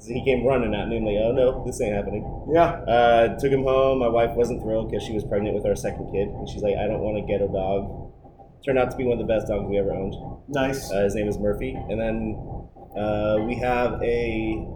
[0.00, 0.96] So he came running at me.
[0.96, 2.24] I'm like, oh no, this ain't happening.
[2.50, 2.80] Yeah.
[2.88, 3.98] Uh, took him home.
[3.98, 6.28] My wife wasn't thrilled because she was pregnant with our second kid.
[6.28, 8.10] And she's like, I don't want to get a dog.
[8.64, 10.16] Turned out to be one of the best dogs we ever owned.
[10.48, 10.90] Nice.
[10.90, 11.76] Uh, his name is Murphy.
[11.76, 12.40] And then
[12.96, 14.66] uh, we have a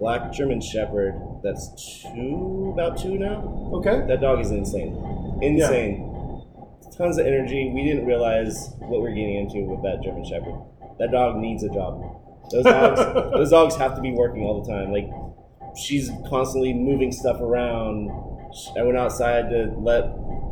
[0.00, 1.12] black German Shepherd
[1.44, 1.68] that's
[2.02, 3.44] two, about two now.
[3.74, 4.06] Okay.
[4.08, 4.96] That dog is insane.
[5.42, 6.14] Insane.
[6.96, 7.70] Tons of energy.
[7.74, 10.54] We didn't realize what we are getting into with that German Shepherd.
[10.98, 12.02] That dog needs a job.
[12.50, 13.00] Those dogs,
[13.32, 14.92] those dogs have to be working all the time.
[14.92, 15.08] Like
[15.76, 18.10] she's constantly moving stuff around.
[18.76, 20.04] I went outside to let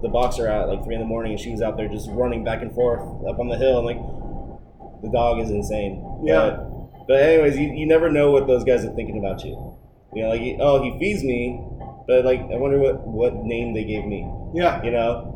[0.03, 2.09] the boxer out at like three in the morning, and she was out there just
[2.11, 3.79] running back and forth up on the hill.
[3.79, 6.23] And like the dog is insane.
[6.25, 6.51] Yeah.
[6.51, 9.77] But, but anyways, you, you never know what those guys are thinking about you.
[10.15, 11.61] You know, like oh, he feeds me,
[12.07, 14.31] but like I wonder what what name they gave me.
[14.55, 14.83] Yeah.
[14.83, 15.36] You know,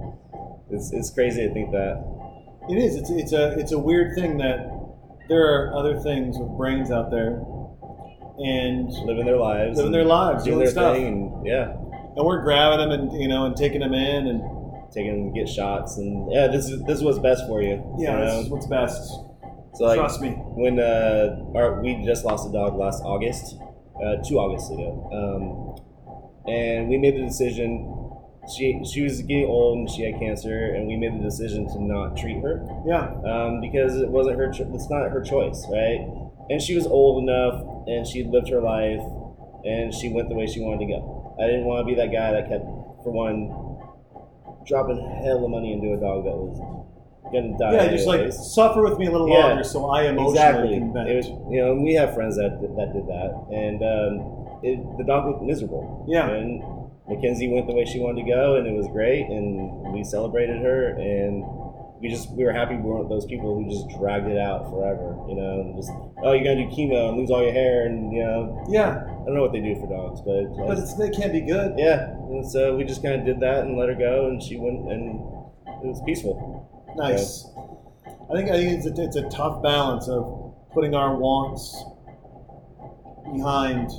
[0.73, 2.03] it's it's crazy to think that.
[2.69, 2.97] It is.
[2.97, 4.69] It's it's a it's a weird thing that
[5.29, 7.43] there are other things with brains out there,
[8.39, 10.97] and Living their lives, Living their lives, doing doing their stuff.
[10.97, 11.73] thing, and yeah,
[12.17, 14.43] and we're grabbing them and you know and taking them in and
[14.93, 17.83] taking them to get shots, and yeah, this is this is what's best for you.
[17.99, 18.41] yeah, you this know?
[18.41, 19.03] is what's best.
[19.75, 20.31] so like Trust me.
[20.31, 23.57] when uh, our, we just lost a dog last August,
[24.05, 27.97] uh, two Augusts ago, um, and we made the decision.
[28.57, 31.83] She she was getting old and she had cancer, and we made the decision to
[31.83, 32.65] not treat her.
[32.87, 33.11] Yeah.
[33.25, 34.51] um, because it wasn't her.
[34.53, 36.01] Cho- it's not her choice, right?
[36.51, 39.01] And she was old enough, and she lived her life,
[39.65, 41.37] and she went the way she wanted to go.
[41.41, 42.65] I didn't want to be that guy that kept,
[43.05, 43.49] for one,
[44.67, 46.59] dropping hell of money into a dog that was
[47.33, 47.73] gonna die.
[47.87, 47.91] Yeah.
[47.93, 49.47] Just like suffer with me a little Yeah.
[49.47, 51.13] longer, so I emotionally exactly.
[51.13, 55.05] It was, you know, we have friends that that did that, and um, it, the
[55.05, 56.05] dog looked miserable.
[56.09, 56.29] Yeah.
[56.31, 56.63] And
[57.11, 60.63] Mackenzie went the way she wanted to go, and it was great, and we celebrated
[60.63, 61.43] her, and
[62.01, 65.19] we just we were happy we weren't those people who just dragged it out forever.
[65.29, 65.91] You know, and just
[66.23, 69.03] oh, you're gonna do chemo and lose all your hair, and you know, yeah.
[69.03, 71.75] I don't know what they do for dogs, but, But it's, they can't be good.
[71.77, 72.09] yeah.
[72.31, 74.91] And so we just kind of did that and let her go, and she went,
[74.91, 75.21] and
[75.85, 76.95] it was peaceful.
[76.97, 77.47] Nice.
[78.31, 81.85] I think I think it's a, it's a tough balance of putting our wants
[83.35, 83.91] behind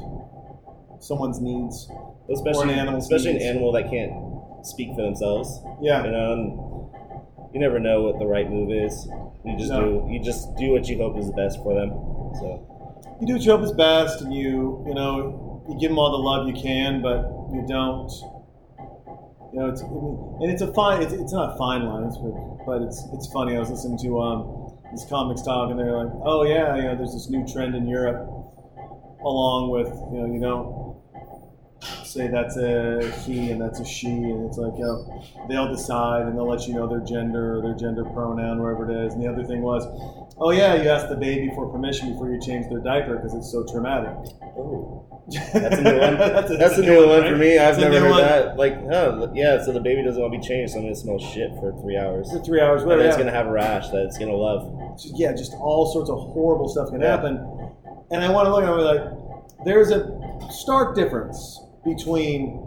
[0.99, 1.89] someone's needs.
[2.33, 5.59] Especially an animal's especially an animal that can't speak for themselves.
[5.81, 6.03] Yeah.
[6.05, 9.07] You know, and you never know what the right move is.
[9.45, 9.81] You just No.
[10.07, 11.89] do you just do what you hope is the best for them.
[12.39, 15.99] So you do what you hope is best, and you you know you give them
[15.99, 18.09] all the love you can, but you don't.
[19.53, 21.01] You know, it's and it's a fine.
[21.01, 22.17] It's, it's not a fine line, it's,
[22.65, 23.55] but it's it's funny.
[23.57, 26.95] I was listening to um these comics talk, and they're like, oh yeah, you know,
[26.95, 28.25] there's this new trend in Europe,
[29.25, 30.90] along with you know you don't
[32.03, 34.73] say that's a he and that's a she, and it's like
[35.49, 39.05] they'll decide and they'll let you know their gender or their gender pronoun wherever it
[39.07, 39.13] is.
[39.13, 39.85] And the other thing was,
[40.37, 43.51] oh yeah, you ask the baby for permission before you change their diaper because it's
[43.51, 44.13] so traumatic.
[44.57, 45.05] oh,
[45.53, 46.17] that's a new one.
[46.17, 47.31] that's that's, a, new one, right?
[47.31, 47.57] for me.
[47.57, 48.21] I've It's never heard one.
[48.21, 48.57] that.
[48.57, 51.19] Like, oh yeah, so the baby doesn't want to be changed, so I'm gonna smell
[51.19, 52.29] shit for three hours.
[52.31, 53.07] For three hours, And whatever.
[53.07, 53.23] it's yeah.
[53.25, 54.97] gonna have a rash that it's gonna love.
[55.01, 57.11] just, yeah, just all sorts of horrible stuff can Yeah.
[57.15, 57.37] happen.
[58.11, 60.11] And I want to look at it like, there's a
[60.49, 62.61] stark difference between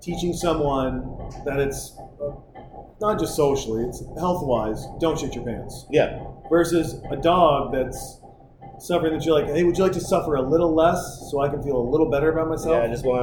[0.00, 1.02] teaching someone
[1.44, 2.30] that it's uh,
[3.00, 8.20] not just socially, it's health wise, don't shit your pants, Yeah, versus a dog that's
[8.78, 11.48] suffering that you're like, hey, would you like to suffer a little less so I
[11.48, 12.76] can feel a little better about myself?
[12.76, 12.82] yeah.
[12.82, 13.22] I just want,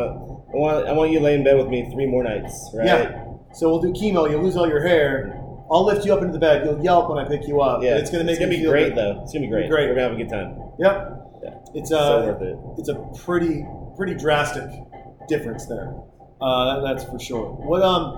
[0.54, 2.86] I want, I want you to lay in bed with me three more nights, right?
[2.86, 3.24] Yeah.
[3.54, 5.40] So we'll do chemo, you'll lose all your hair.
[5.72, 6.66] I'll lift you up into the bed.
[6.66, 7.82] You'll yelp when I pick you up.
[7.82, 8.98] Yeah, It's going to make it's gonna you be great good.
[8.98, 9.22] though.
[9.24, 9.70] It's gonna be great.
[9.70, 9.88] Great.
[9.88, 10.58] We're gonna have a good time.
[10.78, 11.42] Yep.
[11.44, 11.50] Yeah.
[11.74, 12.58] It's so uh, worth it.
[12.78, 13.66] it's a pretty
[13.96, 14.70] pretty drastic
[15.28, 15.94] difference there.
[16.42, 17.52] Uh, that, that's for sure.
[17.52, 18.14] What um,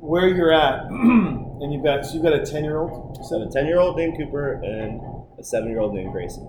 [0.00, 3.18] where you're at, and you've got so you've got a ten year old.
[3.28, 5.00] So a ten-year-old named Cooper and
[5.38, 6.46] a seven-year-old named Grayson.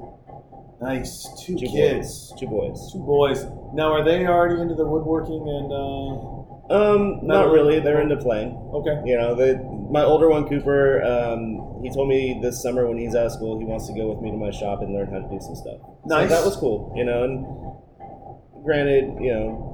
[0.81, 2.39] Nice, two, Two kids, boys.
[2.39, 2.91] Two boys.
[2.93, 3.45] two boys.
[3.73, 5.71] Now are they already into the woodworking and?
[5.71, 6.36] Uh,
[6.69, 7.53] Um, not No.
[7.53, 7.79] really.
[7.79, 8.51] They're into playing.
[8.73, 9.01] okay.
[9.05, 9.55] You know, they,
[9.89, 13.57] my older one, Cooper, um, he told me this summer when he's out of school,
[13.57, 15.55] he wants to go with me to my shop and learn how to do some
[15.55, 15.79] stuff.
[16.05, 16.29] Nice.
[16.29, 17.23] So that was cool, you know.
[17.23, 19.73] And granted, you know,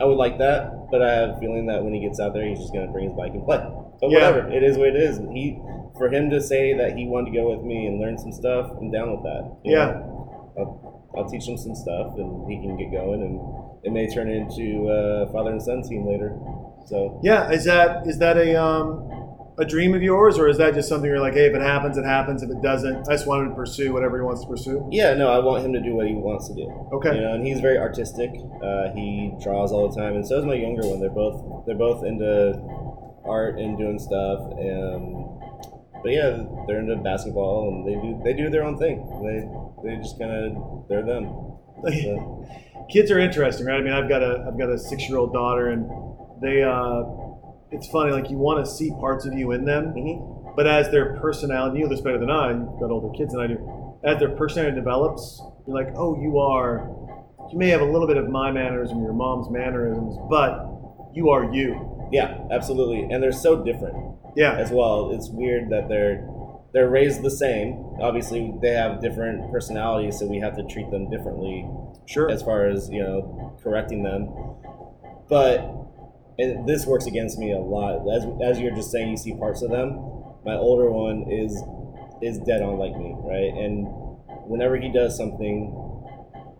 [0.00, 2.46] I would like that, but I have a feeling that when he gets out there,
[2.46, 3.58] he's just going to bring his bike and play.
[4.00, 4.30] But Yeah.
[4.30, 5.18] whatever, it is what it is.
[5.32, 5.60] He,
[5.98, 8.70] for him to say that he wanted to go with me and learn some stuff,
[8.80, 9.56] I'm down with that.
[9.64, 9.86] Yeah.
[10.56, 11.01] know.
[11.16, 14.88] I'll, teach him some stuff, and he can get going, and it may turn into
[14.88, 16.36] a father and son team later.
[16.86, 17.50] So Yeah.
[17.50, 19.08] Is that is that a um
[19.58, 21.98] a dream of yours, or is that just something you're like, hey, if it happens,
[21.98, 22.42] it happens.
[22.42, 24.88] If it doesn't, I just wanted to pursue whatever he wants to pursue.
[24.90, 26.64] Yeah, no, I want him to do what he wants to do.
[26.94, 27.14] Okay.
[27.14, 28.30] You know, and he's very artistic.
[28.64, 31.00] Uh, he draws all the time, and so is my younger one.
[31.00, 32.56] They're both they're both into
[33.24, 34.40] art and doing stuff.
[34.40, 35.31] Um,
[36.02, 39.06] but yeah, they're into basketball, and they do they do their own thing.
[39.22, 41.48] They they just kind of they're them.
[41.82, 42.46] So,
[42.92, 43.80] kids are interesting, right?
[43.80, 45.90] I mean, I've got a I've got a six year old daughter, and
[46.40, 47.02] they uh,
[47.72, 48.12] it's funny.
[48.12, 50.54] Like you want to see parts of you in them, mhm.
[50.54, 52.50] but as their personality, you know this better than I.
[52.50, 53.98] You've got older kids than I do.
[54.04, 56.88] As their personality develops, you're like, oh, you are.
[57.50, 60.66] You may have a little bit of my mannerism, your mom's mannerisms, but
[61.14, 62.01] you are you.
[62.12, 63.96] Yeah, absolutely, and they're so different.
[64.36, 65.10] Yeah, as well.
[65.12, 66.26] It's weird that they're
[66.72, 67.74] they're raised the same.
[68.00, 71.68] Obviously, they have different personalities, so we have to treat them differently
[72.06, 72.30] sure.
[72.30, 74.28] as far as you know correcting them.
[75.28, 75.58] But
[76.38, 78.06] and this works against me a lot.
[78.14, 79.96] As as you're just saying, you see parts of them.
[80.44, 81.62] My older one is
[82.22, 83.52] is dead on like me, right?
[83.52, 83.86] And
[84.48, 85.72] whenever he does something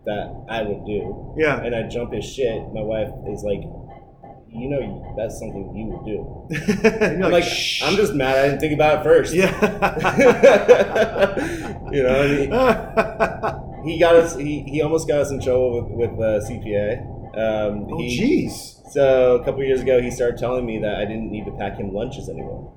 [0.05, 1.61] that I would do, Yeah.
[1.63, 3.63] and I jump his shit, my wife is like,
[4.53, 6.47] "You know, that's something you would do."
[7.29, 7.45] like,
[7.81, 9.33] I'm just mad I didn't think about it first.
[9.33, 9.51] yeah.
[11.91, 14.35] you know, he, he got us.
[14.35, 17.01] He, he almost got us in trouble with with uh, CPS.
[17.35, 18.79] Um, oh, jeez.
[18.91, 21.77] so a couple years ago, he started telling me that I didn't need to pack
[21.77, 22.71] him lunches anymore.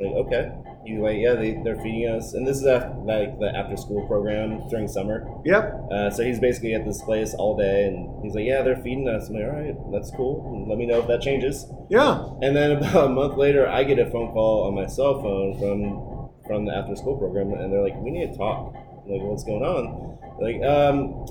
[0.00, 0.52] Like, okay.
[0.84, 4.06] He's like, yeah, they, they're feeding us, and this is after, like the after school
[4.06, 5.26] program during summer.
[5.44, 5.90] Yep.
[5.90, 9.08] Uh, so he's basically at this place all day, and he's like, yeah, they're feeding
[9.08, 9.28] us.
[9.28, 10.66] I'm like, all right, that's cool.
[10.68, 11.66] Let me know if that changes.
[11.90, 12.24] Yeah.
[12.40, 15.58] And then about a month later, I get a phone call on my cell phone
[15.58, 19.22] from from the after school program, and they're like, "We need to talk." I'm like,
[19.22, 20.18] what's going on?
[20.38, 21.26] They're like, um,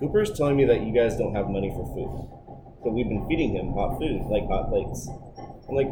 [0.00, 2.10] Cooper's telling me that you guys don't have money for food,
[2.82, 5.08] so we've been feeding him hot food, like hot plates.
[5.68, 5.90] I'm like,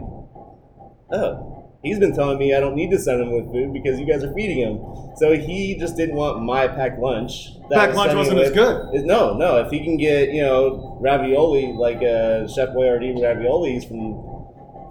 [1.12, 1.55] oh.
[1.86, 4.24] He's been telling me I don't need to send him with food because you guys
[4.24, 4.80] are feeding him.
[5.16, 7.50] So he just didn't want my packed lunch.
[7.70, 9.04] that Packed was lunch wasn't with- as good.
[9.06, 9.58] No, no.
[9.64, 14.34] If he can get you know ravioli like uh, Chef Boyardee raviolis from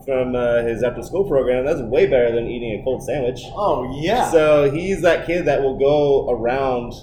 [0.06, 3.42] from uh, his after school program, that's way better than eating a cold sandwich.
[3.56, 4.32] Oh yeah.
[4.32, 6.94] So he's that kid that will go around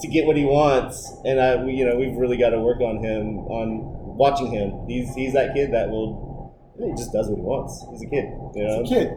[0.00, 2.80] to get what he wants, and I, we, you know, we've really got to work
[2.80, 4.86] on him on watching him.
[4.88, 6.29] He's he's that kid that will.
[6.80, 7.84] He just does what he wants.
[7.92, 8.24] He's a kid,
[8.54, 8.80] you know.
[8.80, 9.08] It's a kid.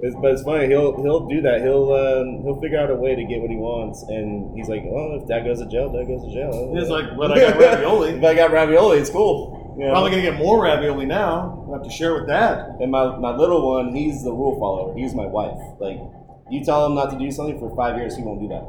[0.00, 0.66] It's, but it's funny.
[0.66, 1.62] He'll he'll do that.
[1.62, 4.82] He'll um, he'll figure out a way to get what he wants, and he's like,
[4.84, 7.58] "Well, if dad goes to jail, dad goes to jail." It's like, but I got
[7.60, 8.10] ravioli.
[8.10, 9.64] if I got ravioli, it's cool.
[9.78, 9.92] You know?
[9.92, 11.66] Probably gonna get more ravioli now.
[11.68, 12.76] I have to share with dad.
[12.80, 14.94] And my, my little one, he's the rule follower.
[14.96, 15.58] He's my wife.
[15.80, 15.98] Like,
[16.50, 18.62] you tell him not to do something for five years, he won't do that.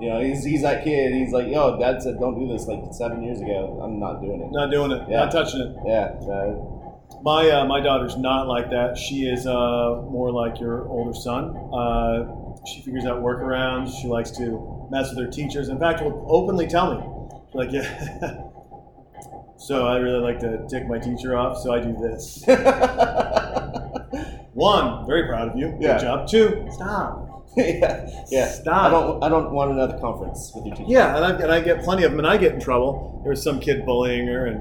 [0.00, 1.14] You know, he's, he's that kid.
[1.14, 3.80] He's like, yo, dad said don't do this like seven years ago.
[3.82, 4.50] I'm not doing it.
[4.50, 5.02] Not doing it.
[5.08, 5.24] Yeah.
[5.24, 5.76] Not touching it.
[5.86, 6.18] Yeah.
[6.20, 6.73] So,
[7.22, 8.98] My uh, my daughter's not like that.
[8.98, 11.56] She is uh, more like your older son.
[11.72, 12.26] Uh,
[12.66, 13.98] she figures out workarounds.
[14.00, 15.68] She likes to mess with her teachers.
[15.68, 17.00] In fact, will openly tell me,
[17.54, 17.88] like, yeah.
[19.56, 21.58] so I really like to tick my teacher off.
[21.62, 22.44] So I do this.
[24.54, 25.68] One, very proud of you.
[25.72, 25.98] Good Yeah.
[25.98, 26.28] job.
[26.28, 27.46] Two, stop.
[27.56, 28.08] yeah.
[28.30, 28.48] Yeah.
[28.48, 28.84] Stop.
[28.86, 30.90] I don't I don't want another conference with your teacher.
[30.90, 33.20] Yeah, and I, and I get plenty of them, and I get in trouble.
[33.24, 34.60] There was some kid bullying her, and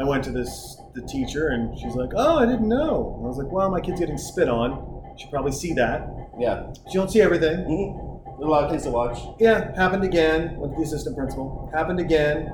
[0.00, 3.28] I went to this the teacher, and she's like, "Oh, I didn't know." And I
[3.28, 5.02] was like, "Well, my kid's getting spit on.
[5.16, 6.08] She probably see that.
[6.38, 6.72] Yeah.
[6.90, 8.08] She don't see everything." Mm-hmm.
[8.38, 9.18] There's a lot of kids to watch.
[9.38, 10.56] Yeah, happened again.
[10.56, 11.70] Went to the assistant principal.
[11.72, 12.50] Happened again.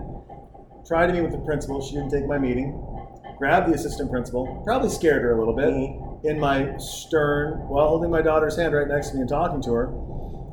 [0.86, 1.80] Tried to meet with the principal.
[1.80, 2.84] She didn't take my meeting.
[3.38, 4.62] Grabbed the assistant principal.
[4.64, 5.68] Probably scared her a little bit.
[5.68, 6.24] Mhm.
[6.24, 9.72] In my stern, while holding my daughter's hand right next to me and talking to
[9.72, 9.92] her.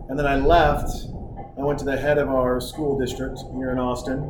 [0.09, 1.07] And then I left.
[1.57, 4.29] I went to the head of our school district here in Austin.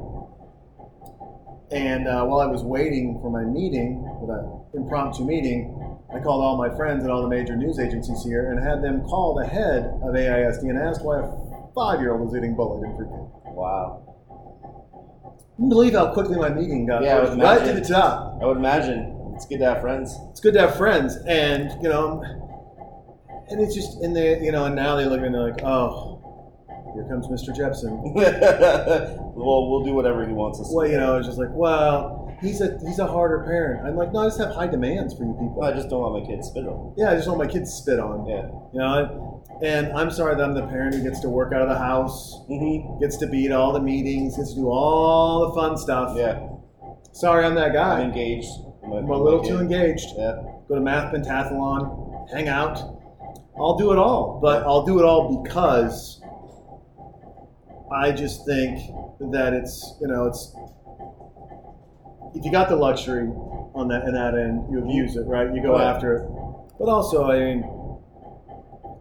[1.72, 6.44] And uh, while I was waiting for my meeting, for that impromptu meeting, I called
[6.44, 9.46] all my friends at all the major news agencies here and had them call the
[9.46, 13.12] head of AISD and asked why a five-year-old was getting bullied in pre-K.
[13.56, 14.02] Wow.
[15.56, 18.40] Can you believe how quickly my meeting got Yeah, I right to the top?
[18.42, 20.18] I would imagine it's good to have friends.
[20.32, 22.24] It's good to have friends, and you know,
[23.50, 25.52] and it's just in the you know, and now they look at me and they're
[25.52, 26.15] like, oh,
[26.96, 27.56] here comes Mr.
[27.56, 28.02] Jepson.
[29.36, 30.76] well, we'll do whatever he wants us to.
[30.76, 33.86] Well, you know, it's just like, well, he's a he's a harder parent.
[33.86, 35.64] I'm like, no, I just have high demands for you people.
[35.64, 36.94] I just don't want my kids spit on.
[36.98, 38.26] Yeah, I just want my kids spit on.
[38.28, 38.48] Yeah.
[38.74, 41.70] You know, and I'm sorry that I'm the parent who gets to work out of
[41.70, 43.00] the house, Mm-hmm.
[43.00, 46.16] gets to be at all the meetings, gets to do all the fun stuff.
[46.18, 46.48] Yeah.
[47.14, 48.00] Sorry, I'm that guy.
[48.02, 48.50] I'm engaged.
[48.88, 49.50] My- I'm a little kid.
[49.50, 50.08] too engaged.
[50.18, 50.36] Yeah.
[50.68, 52.78] Go to math pentathlon, hang out.
[53.58, 56.22] I'll do it all, but I'll do it all because
[57.94, 58.80] I just think
[59.32, 60.54] that it's you know it's
[62.36, 63.28] if you got the luxury
[63.76, 65.54] on that in that end, you abuse it, right?
[65.54, 65.84] You go Right.
[65.88, 66.30] after it.
[66.80, 67.64] But also, I mean,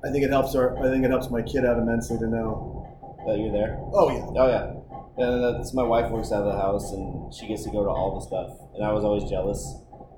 [0.04, 2.80] I think it helps our I think it helps my kid out immensely to know.
[3.26, 3.78] That you're there.
[3.94, 4.70] Oh yeah, Oh yeah.
[5.16, 7.88] And that's my wife works out of the house and she gets to go to
[7.88, 8.50] all the stuff.
[8.74, 9.62] And I was always jealous.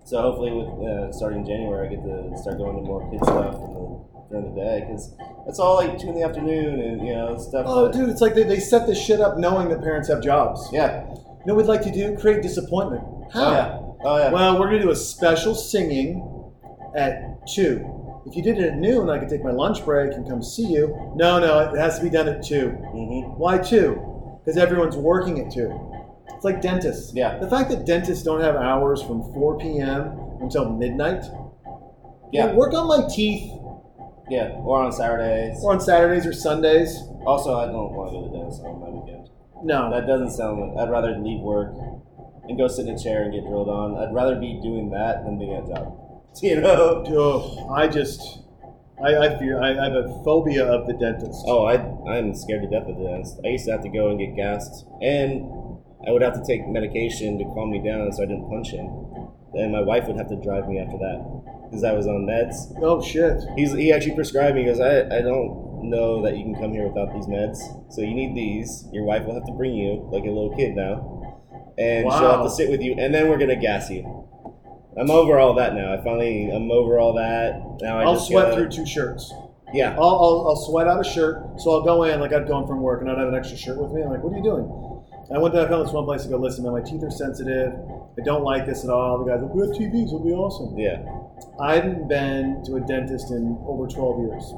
[0.05, 3.55] So hopefully, with uh, starting January, I get to start going to more kid stuff
[3.55, 3.87] in the,
[4.31, 5.15] during the day because
[5.47, 7.65] it's all like two in the afternoon and you know stuff.
[7.69, 10.23] Oh, that- dude, it's like they, they set this shit up knowing that parents have
[10.23, 10.69] jobs.
[10.73, 11.07] Yeah.
[11.09, 12.17] You know what we'd like to do?
[12.19, 13.03] Create disappointment.
[13.33, 13.45] How?
[13.45, 13.79] Oh yeah.
[14.05, 14.31] Oh yeah.
[14.33, 16.53] Well, we're going to do a special singing
[16.97, 18.25] at 2.
[18.27, 20.67] If you did it at noon, I could take my lunch break and come see
[20.67, 21.13] you.
[21.15, 22.55] No, no, it has to be done at 2.
[22.55, 23.39] mm-hmm.
[23.39, 24.41] Why 2?
[24.45, 25.93] Because everyone's working at 2.
[26.35, 27.15] It's like dentists.
[27.15, 27.39] Yeah.
[27.39, 30.19] The fact that dentists don't have hours from 4 p.m.
[30.41, 31.25] until midnight.
[32.33, 32.53] Yeah.
[32.53, 33.53] Work on my teeth
[34.29, 34.49] Yeah.
[34.65, 35.59] Or on Saturdays.
[35.63, 36.97] or on Saturdays or Sundays.
[37.27, 39.29] Also, I don't want to go to the dentist on my weekend.
[39.63, 39.91] No.
[39.91, 40.61] That doesn't sound.
[40.75, 41.73] like I'd rather leave work
[42.49, 43.97] and go sit in a chair and get drilled on.
[43.99, 46.03] I'd rather be doing that than being at a job.
[46.43, 47.03] You know.
[47.09, 48.21] Oh, I just,
[49.03, 51.43] I, I fear, I, I have a phobia of the dentist.
[51.47, 51.77] Oh, I
[52.13, 53.41] I'm scared to death of the dentist.
[53.43, 55.49] I used to have to go and get gassed, and
[56.07, 58.85] I would have to take medication to calm me down so I didn't punch him.
[59.57, 62.55] And my wife would have to drive me after that because I was on meds.
[62.83, 63.43] Oh shit.
[63.57, 64.63] He's he actually prescribed me.
[64.63, 67.59] He goes, I I don't know that you can come here without these meds,
[67.93, 68.85] so you need these.
[68.93, 71.39] Your wife will have to bring you like a little kid now,
[71.79, 74.05] and she'll have to sit with you, and then we're gonna gas you.
[74.99, 75.93] I'm over all that now.
[75.93, 77.61] I finally I'm over all that.
[77.83, 79.33] Now I I'll just sweat gotta- through two shirts.
[79.75, 79.95] Yeah.
[79.99, 81.61] I'll, I'll, I'll sweat out a shirt.
[81.61, 83.77] So I'll go in, like I'd gone from work and I'd have an extra shirt
[83.79, 84.01] with me.
[84.01, 84.65] I'm like, what are you doing?
[85.35, 87.73] I went to, found this one place to go, listen, man, my teeth are sensitive.
[88.19, 89.25] I don't like this at all.
[89.25, 90.79] The guy's like, we have TVs, it'll be awesome.
[90.79, 91.05] Yeah.
[91.61, 94.55] I hadn't been to a dentist in over 12 years.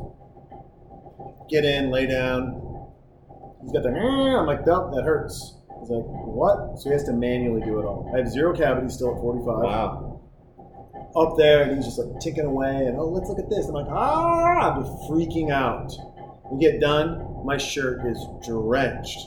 [1.51, 2.63] Get in, lay down.
[3.63, 5.57] He's got the, I'm like, nope, that hurts.
[5.81, 6.79] He's like, what?
[6.79, 8.11] So he has to manually do it all.
[8.15, 10.21] I have zero cavities still at 45 Wow.
[11.17, 13.67] up there and he's just like ticking away and oh let's look at this.
[13.67, 15.93] I'm like ah I'm just freaking out.
[16.53, 19.19] We get done, my shirt is drenched.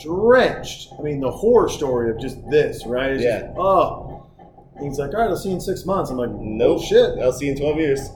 [0.00, 0.92] Drenched.
[0.98, 3.12] I mean the horror story of just this, right?
[3.12, 3.52] It's just, Yeah.
[3.56, 4.26] oh.
[4.76, 6.10] And he's like, all right, I'll see you in six months.
[6.10, 6.82] I'm like, no Nope.
[6.82, 7.18] shit.
[7.18, 8.08] I'll see you in 12 years.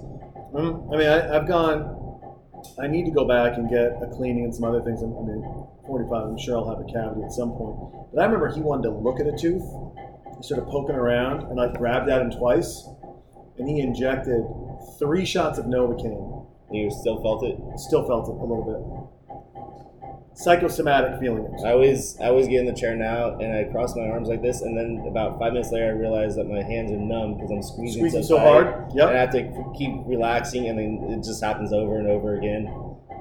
[0.54, 1.98] Mm, I mean, I, I've gone.
[2.80, 5.02] I need to go back and get a cleaning and some other things.
[5.02, 5.42] I mean,
[5.86, 6.12] 45.
[6.24, 7.76] I'm sure I'll have a cavity at some point.
[8.14, 9.64] But I remember he wanted to look at a tooth.
[10.36, 12.86] He started poking around, and I grabbed at him twice,
[13.58, 14.44] and he injected
[15.00, 17.58] three shots of Novocaine And you still felt it.
[17.80, 19.21] Still felt it a little bit.
[20.34, 21.44] Psychosomatic feeling.
[21.44, 21.64] it.
[21.64, 24.40] I always I always get in the chair now and I cross my arms like
[24.42, 27.50] this, and then about five minutes later I realize that my hands are numb because
[27.50, 28.66] I'm squeezing, Squeezing so, so hard.
[29.08, 32.72] And I have to keep relaxing, and then it just happens over and over again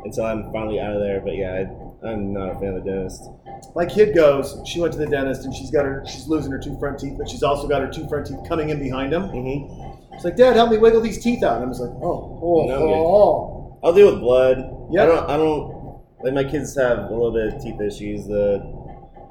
[0.05, 1.19] until I'm finally out of there.
[1.21, 1.65] But yeah,
[2.03, 3.29] I, I'm not a fan of the dentist.
[3.75, 4.57] My kid goes.
[4.65, 6.03] She went to the dentist and she's got her.
[6.07, 8.69] She's losing her two front teeth, but she's also got her two front teeth coming
[8.69, 9.23] in behind them.
[9.29, 11.57] hmm She's like, Dad, help me wiggle these teeth out.
[11.57, 14.57] And I was like, Oh, oh, No, oh, I'll deal with blood.
[14.91, 15.03] Yeah.
[15.03, 15.29] I don't.
[15.29, 15.80] I don't.
[16.23, 18.27] Like my kids have a little bit of teeth issues.
[18.27, 18.79] The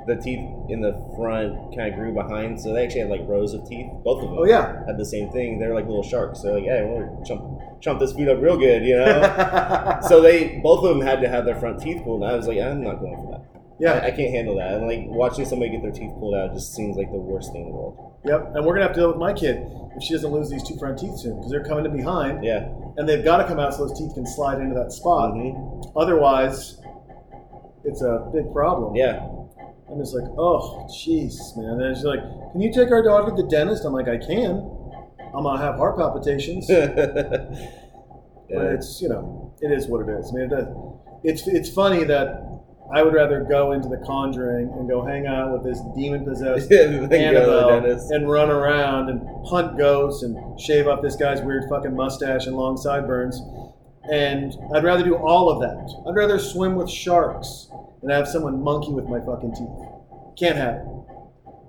[0.07, 3.53] the teeth in the front kind of grew behind, so they actually had like rows
[3.55, 3.87] of teeth.
[4.03, 4.39] Both of them.
[4.41, 4.45] oh.
[4.45, 4.85] yeah.
[4.87, 5.59] Had the same thing.
[5.59, 6.41] They're like little sharks.
[6.41, 9.99] They're like, hey, we're gonna chump chump this food up real good, you know.
[10.09, 12.23] so they both of them had to have their front teeth pulled.
[12.23, 13.45] And I was like, I'm not going for that.
[13.79, 14.01] Yeah.
[14.05, 14.75] I can't handle that.
[14.75, 17.63] And like watching somebody get their teeth pulled out just seems like the worst thing
[17.63, 18.15] in the world.
[18.25, 18.53] Yep.
[18.55, 19.63] And we're gonna have to deal with my kid
[19.97, 22.69] if she doesn't lose these two front teeth soon because they're coming in behind Yeah.
[22.97, 25.35] and they've got to come out so those teeth can slide into that spot.
[25.35, 25.93] Mhm.
[25.97, 26.80] Otherwise,
[27.85, 28.95] it's a big problem.
[28.95, 29.27] Yeah.
[29.91, 31.71] I'm just like, oh, jeez, man.
[31.71, 32.21] And then she's like,
[32.53, 33.85] can you take our dog to the dentist?
[33.85, 34.77] I'm like, I can.
[35.35, 36.69] I'm gonna have heart palpitations.
[38.53, 40.31] But it's you know, it is what it is.
[40.31, 40.69] I mean, it,
[41.23, 42.43] it's it's funny that
[42.93, 46.69] I would rather go into the Conjuring and go hang out with this demon possessed
[46.69, 51.15] Then go to the Annabelle and run around and hunt ghosts and shave off this
[51.15, 53.41] guy's weird fucking mustache and long sideburns.
[54.11, 56.05] And I'd rather do all of that.
[56.09, 57.70] I'd rather swim with sharks
[58.03, 59.89] than have someone monkey with my fucking teeth.
[60.39, 60.87] Can't have it.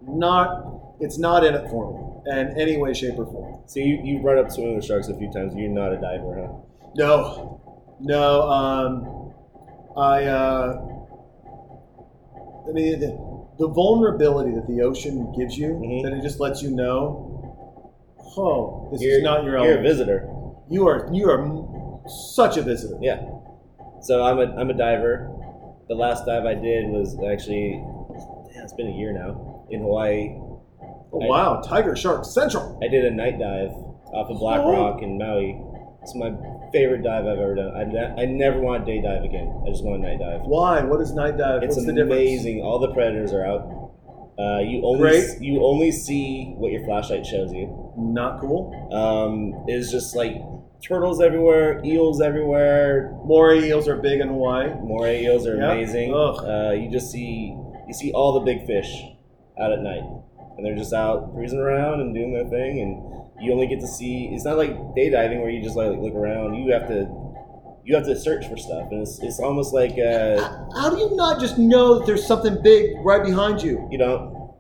[0.08, 0.96] Not.
[1.00, 3.64] It's not in it for me in any way, shape, or form.
[3.68, 5.54] So you you brought up swimming with sharks a few times.
[5.56, 6.54] You're not a diver, huh?
[6.96, 7.62] No,
[8.00, 8.42] no.
[8.50, 9.34] Um,
[9.98, 10.26] I.
[10.26, 10.88] Uh,
[12.68, 13.10] I mean, the,
[13.58, 16.04] the vulnerability that the ocean gives you, Mhm.
[16.04, 19.66] that it just lets you know, oh, this You're, is not your own.
[19.66, 20.30] You're a visitor.
[20.70, 22.98] You are you are such a visitor.
[23.02, 23.22] Yeah.
[24.02, 25.30] So I'm a I'm a diver.
[25.92, 27.72] The last dive I did was actually,
[28.54, 30.30] damn, it's been a year now in Hawaii.
[30.40, 32.80] Oh, wow, Tiger Shark Central.
[32.82, 33.72] I did a night dive
[34.16, 34.72] off of Black Oh.
[34.72, 35.62] Rock in Maui.
[36.02, 36.32] It's my
[36.72, 37.76] favorite dive I've ever done.
[37.76, 39.52] I, I never want a day dive again.
[39.68, 40.48] I just want a night dive.
[40.48, 40.82] Why?
[40.82, 41.62] What is night dive?
[41.62, 42.62] It's What's the amazing.
[42.62, 43.92] All the predators are out.
[44.40, 45.42] Uh, you only Great.
[45.42, 47.68] you only see what your flashlight shows you.
[47.98, 48.72] Not cool.
[48.96, 50.38] Um, it's just like
[50.82, 53.12] turtles everywhere, eels everywhere.
[53.24, 54.70] Moray eels are big in Hawaii.
[54.82, 55.72] Moray eels are Yeah.
[55.74, 56.14] amazing.
[56.14, 57.56] Uh, you just see
[57.88, 59.04] you see all the big fish
[59.60, 60.04] out at night,
[60.58, 62.80] and they're just out cruising around and doing their thing.
[62.80, 64.30] And you only get to see.
[64.34, 66.54] It's not like day diving where you just like look around.
[66.56, 67.08] You have to
[67.84, 70.38] you have to search for stuff, and it's, it's almost like uh,
[70.76, 73.88] How do you not just know that there's something big right behind you?
[73.92, 74.52] you don't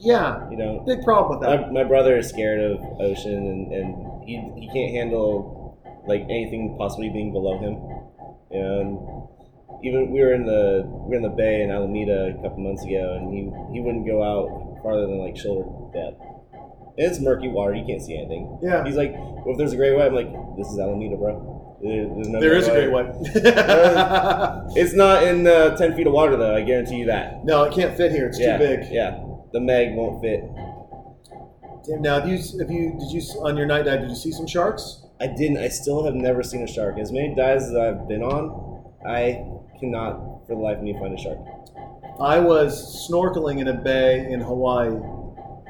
[0.00, 0.86] Yeah, you don't.
[0.86, 1.70] big problem with that.
[1.72, 5.59] My, my brother is scared of ocean, and, and he, he can't handle
[6.06, 7.74] like anything possibly being below him.
[8.50, 8.98] And
[9.84, 12.84] even we were in the we were in the bay in Alameda a couple months
[12.84, 16.20] ago, and he he wouldn't go out farther than like shoulder depth.
[16.98, 18.58] And it's murky water; you can't see anything.
[18.62, 18.84] Yeah.
[18.84, 21.78] He's like, well, if there's a great white, I'm like, this is Alameda, bro.
[21.82, 23.14] There- there's no There is a great white.
[24.76, 26.54] It's not in uh, ten feet of water though.
[26.54, 27.44] I guarantee you that.
[27.44, 28.26] no, it can't fit here.
[28.26, 28.92] It's yeah, too big.
[28.92, 29.18] Yeah,
[29.52, 30.44] the Meg won't fit.
[31.86, 34.00] Damn, Now, have you, have you, did you on your night dive?
[34.00, 35.02] Did you see some sharks?
[35.20, 35.58] I didn't.
[35.58, 36.98] I still have never seen a shark.
[36.98, 39.44] As many dives as I've been on, I
[39.78, 41.38] cannot, for the life of me, find a shark.
[42.20, 44.90] I was snorkeling in a bay in Hawaii,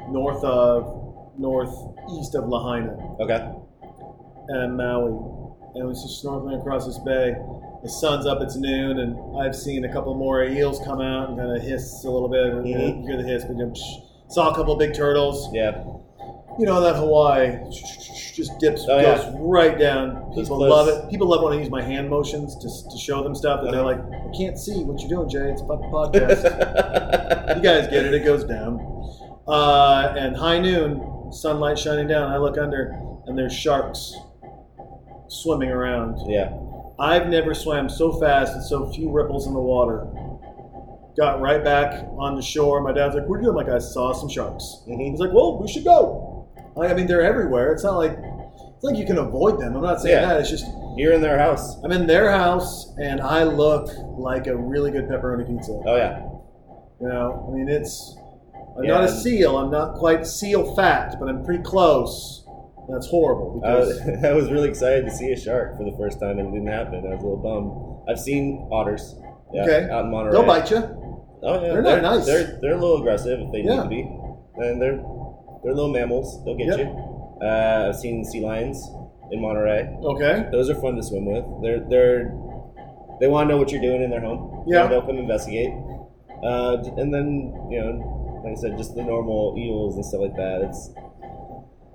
[0.09, 0.97] north of,
[1.39, 3.51] northeast of Lahaina Okay.
[4.49, 5.13] and Maui,
[5.75, 7.35] and I was just snorkeling across this bay.
[7.83, 11.39] The sun's up; it's noon, and I've seen a couple more eels come out and
[11.39, 12.53] kind of hiss a little bit.
[12.53, 13.01] Mhm.
[13.01, 13.73] You hear the hiss, but you
[14.29, 15.49] saw a couple big turtles.
[15.53, 15.83] Yeah.
[16.61, 17.57] You know that Hawaii
[18.35, 19.33] just dips, Oh, goes yeah.
[19.39, 20.31] right down.
[20.35, 21.11] People love it.
[21.11, 23.81] People love when I use my hand motions to, to show them stuff, and they're
[23.81, 24.03] Uh-huh.
[24.03, 25.51] like, "I can't see what you're doing, Jay.
[25.51, 26.45] It's a fucking podcast."
[27.57, 28.13] you guys get it.
[28.13, 28.79] It goes down.
[29.49, 32.31] Uh, and high noon, sunlight shining down.
[32.31, 32.95] I look under,
[33.27, 34.15] and there's sharks
[35.29, 36.19] swimming around.
[36.31, 36.53] yeah.
[36.99, 40.07] I've never swam so fast with so few ripples in the water.
[41.17, 42.83] Got right back on the shore.
[42.83, 45.11] My dad's like, "What are you doing?" I'm like, "I saw some sharks." Mhm.
[45.11, 46.30] He's like, "Well, we should go."
[46.77, 47.73] I I mean, they're everywhere.
[47.73, 49.77] It's not like it's like you can avoid them.
[49.77, 50.27] I'm not saying Yeah.
[50.29, 50.41] that.
[50.41, 50.67] It's just
[50.97, 51.79] You're in their house.
[51.85, 55.73] I'm in their house, and I look like a really good pepperoni pizza.
[55.87, 56.23] Oh yeah.
[57.01, 58.17] You know, I mean, it's.
[58.77, 59.13] I'm not a Yeah.
[59.13, 59.57] seal.
[59.59, 62.45] I'm not quite seal fat, but I'm pretty close.
[62.89, 66.19] That's horrible I was, I was really excited to see a shark for the first
[66.19, 67.07] time, and it didn't happen.
[67.07, 68.09] I was a little bummed.
[68.09, 69.15] I've seen otters.
[69.53, 69.91] Yeah, Okay.
[69.91, 70.33] Out in Monterey.
[70.33, 70.79] they'll bite you.
[71.43, 71.73] Oh yeah.
[71.73, 72.27] They're not nice.
[72.27, 73.77] They're they're a little aggressive if they Yeah.
[73.77, 74.01] need to be,
[74.65, 75.01] and they're
[75.63, 76.43] they're little mammals.
[76.45, 76.79] They'll get Yep.
[76.79, 77.47] you.
[77.47, 78.79] Uh, I've seen sea lions.
[79.33, 79.87] in Monterey.
[80.03, 80.49] Okay.
[80.51, 81.45] Those are fun to swim with.
[81.63, 82.35] They're they're
[83.21, 84.65] they want to know what you're doing in their home.
[84.67, 84.89] Yeah.
[84.89, 85.71] they'll come investigate.
[86.43, 90.35] Uh, and then you know, like I said, just the normal eels and stuff like
[90.35, 90.63] that.
[90.63, 90.91] It's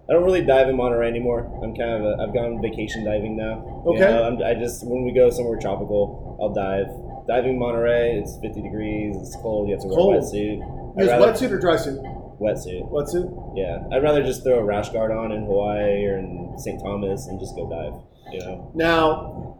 [0.08, 1.42] I don't really dive in Monterey anymore.
[1.64, 3.84] I'm kind of a, I've gone vacation diving now.
[3.86, 4.00] You Okay.
[4.06, 6.88] know, I'm, I just when we go somewhere tropical, I'll dive.
[7.28, 9.18] Diving in Monterey, it's 50 degrees.
[9.18, 9.68] It's cold.
[9.68, 10.16] You have to wear Cold.
[10.16, 10.58] a wetsuit.
[11.02, 12.00] Use I'd rather- wetsuit or dry suit?
[12.40, 12.90] Wetsuit.
[12.92, 13.54] Wetsuit.
[13.56, 16.82] Yeah, I'd rather just throw a rash guard on in Hawaii or in St.
[16.82, 17.94] Thomas and just go dive.
[18.34, 18.72] You know.
[18.76, 19.60] Now,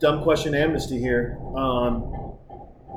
[0.00, 1.38] dumb question amnesty here.
[1.56, 2.12] Um,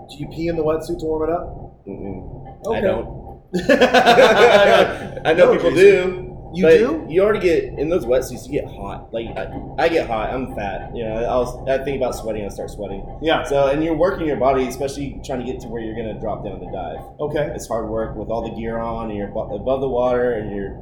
[0.10, 1.86] do you pee in the wetsuit to warm it up?
[1.88, 2.66] Mm-mm.
[2.68, 2.78] Okay.
[2.78, 3.24] I don't.
[5.26, 6.26] I know No, people Jason.
[6.26, 6.33] do.
[6.54, 7.06] You but do?
[7.10, 8.46] You already get in those wetsuits.
[8.48, 9.14] You get hot.
[9.14, 10.30] Like I, I get hot.
[10.32, 10.96] I'm fat.
[10.96, 11.16] You know.
[11.26, 12.46] I'll, I think about sweating.
[12.46, 13.04] I start sweating.
[13.22, 13.44] Yeah.
[13.44, 16.44] So and you're working your body, especially trying to get to where you're gonna drop
[16.44, 17.00] down to dive.
[17.20, 17.52] Okay.
[17.56, 20.78] It's hard work with all the gear on, and you're above the water, and you're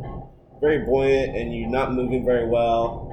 [0.59, 3.07] very buoyant, and you're not moving very well.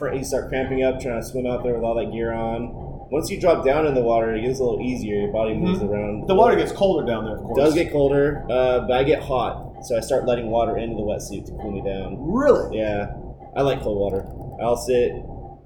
[0.00, 2.70] You start cramping up trying to swim out there with all that gear on.
[3.10, 5.16] Once you drop down in the water, it gets a little easier.
[5.20, 6.26] Your body moves around.
[6.26, 7.58] The water gets colder down there, of It course.
[7.58, 11.02] does get colder, uh, but I get hot, so I start letting water into the
[11.02, 12.16] wetsuit to cool me down.
[12.20, 12.78] Really?
[12.78, 13.12] Yeah,
[13.56, 14.26] I like cold water.
[14.62, 15.12] I'll sit.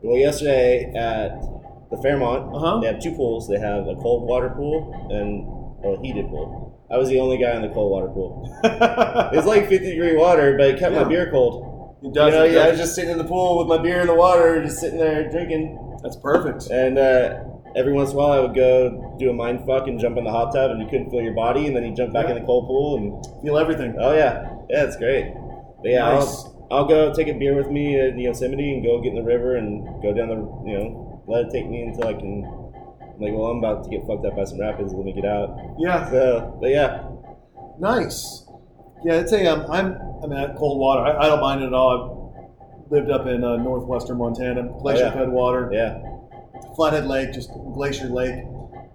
[0.03, 1.41] Well, yesterday at
[1.91, 2.81] the Fairmont, Uh-huh.
[2.81, 3.49] they have two pools.
[3.49, 5.47] They have a cold water pool and
[5.87, 6.87] a heated pool.
[6.91, 8.45] I was the only guy in the cold water pool.
[9.37, 11.03] It's like 50 degree water, but it kept Yeah.
[11.03, 11.97] my beer cold.
[12.03, 12.33] It does.
[12.33, 14.15] you know, yeah, I was just sitting in the pool with my beer in the
[14.15, 15.99] water, just sitting there drinking.
[16.03, 16.71] That's perfect.
[16.71, 17.39] And uh,
[17.77, 20.25] every once in a while, I would go do a mind fuck and jump in
[20.25, 22.35] the hot tub, and you couldn't feel your body, and then you jump back in
[22.35, 23.95] the cold pool, and Feel everything.
[24.01, 25.33] oh yeah, yeah, it's great.
[25.83, 26.45] But yeah, Nice.
[26.45, 29.23] I'll, I'll go take a beer with me at Yosemite and go get in the
[29.23, 30.37] river and go down the,
[30.71, 32.45] you know, let it take me until I can.
[32.45, 34.93] I'm like, well, I'm about to get fucked up by some rapids.
[34.93, 35.57] Let me get out.
[35.79, 36.11] Yeah.
[36.11, 37.09] So, but yeah,
[37.79, 38.45] Nice.
[39.05, 39.47] Yeah, it's a.
[39.47, 39.95] Um, I'm.
[40.23, 41.03] I mean, cold water.
[41.03, 42.33] I, I don't mind it at all.
[42.85, 45.71] I've lived up in uh, northwestern Montana, glacier-fed water,
[46.75, 48.45] Flathead Lake, just glacier lake,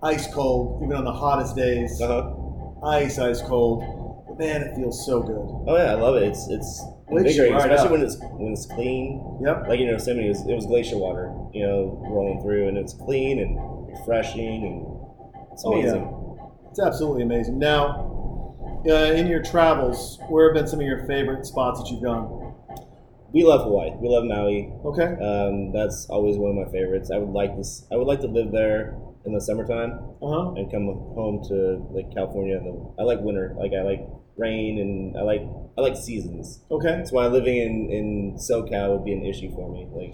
[0.04, 2.00] ice cold, even on the hottest days.
[2.02, 2.88] uh huh.
[2.88, 3.84] Ice, ice cold.
[4.28, 5.36] But man, it feels so good.
[5.68, 6.24] Oh yeah, I love it.
[6.24, 7.92] It's it's invigorating, right especially up.
[7.92, 9.40] when it's when it's clean.
[9.44, 9.68] Yep.
[9.68, 12.94] Like in Yosemite, it was, it was glacier water, you know, rolling through, and it's
[12.94, 13.58] clean and
[13.88, 15.82] refreshing, and it's Oh, yeah.
[15.92, 16.18] amazing.
[16.72, 17.60] It's absolutely amazing.
[17.60, 18.08] Now,
[18.88, 22.41] uh, in your travels, where have been some of your favorite spots that you've gone?
[23.34, 23.92] We love Hawaii.
[24.02, 24.74] We love Maui.
[24.86, 25.16] Okay.
[25.24, 27.12] Um, that's always one of my favorites.
[27.14, 27.86] I would like this.
[27.92, 30.54] I would like to live there in the summertime Uh huh.
[30.58, 32.58] and come home to like California.
[32.58, 33.56] in the- I like winter.
[33.58, 34.02] Like I like
[34.38, 35.42] rain and I like
[35.78, 36.62] I like seasons.
[36.70, 36.90] Okay.
[36.98, 39.88] That's why living in in SoCal would be an issue for me.
[39.92, 40.14] Like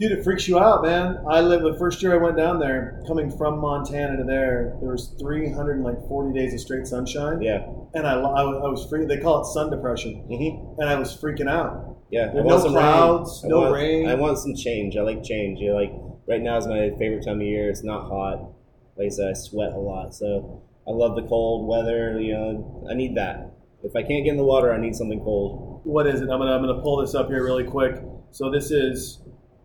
[0.00, 1.18] Dude, it freaks you out, man.
[1.30, 4.76] I lived the first year I went down there, coming from Montana to there.
[4.80, 9.04] There was 340 days of straight sunshine, yeah, and I, I, was- I was free.
[9.06, 11.98] They call it sun depression, hmm and I was freaking out.
[12.10, 12.26] yeah.
[12.32, 13.50] There I want no some clouds, rain.
[13.50, 14.08] no I want, rain.
[14.08, 14.96] I want some change.
[14.96, 15.60] I like change.
[15.60, 15.92] You know, like
[16.26, 17.70] right now is my favorite time of year.
[17.70, 18.50] It's not hot.
[18.96, 22.18] Like I said, I sweat a lot, so I love the cold weather.
[22.20, 23.52] You know, I need that.
[23.84, 25.82] If I can't get in the water, I need something cold.
[25.84, 26.24] What is it?
[26.30, 27.96] I'm gonna I'm gonna pull this up here really quick.
[28.32, 29.20] So this is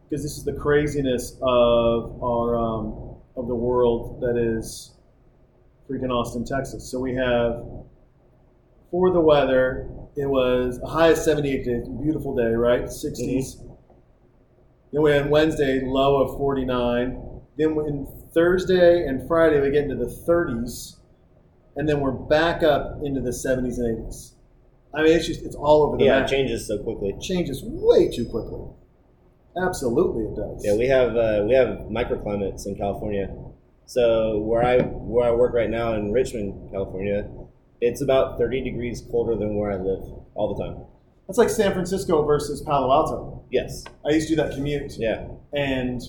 [0.10, 4.95] because this is the craziness of our um, of the world that is
[5.89, 6.89] freaking Austin, Texas.
[6.89, 7.64] So we have
[8.91, 12.86] for the weather, it was a high of 78 days, beautiful day, right?
[12.86, 13.64] 60s.
[14.93, 17.41] Then we had Wednesday, low of 49.
[17.58, 20.97] Then when Thursday and Friday, we get into the 30s,
[21.76, 24.34] and then we're back up into the 70s and 80s.
[24.93, 27.09] I mean, it's just it's all over the Yeah, it changes so quickly.
[27.09, 28.62] It changes way too quickly.
[29.62, 30.63] Absolutely, it does.
[30.66, 33.34] Yeah, we have uh, we have microclimates in California.
[33.86, 37.28] So where I where I work right now in Richmond, California,
[37.82, 40.04] it's about 30 degrees colder than where I live
[40.36, 40.78] all the time.
[41.28, 43.43] That's like San Francisco versus Palo Alto.
[43.51, 43.84] Yes.
[44.05, 45.28] I used to do that commute, Yeah.
[45.54, 46.01] and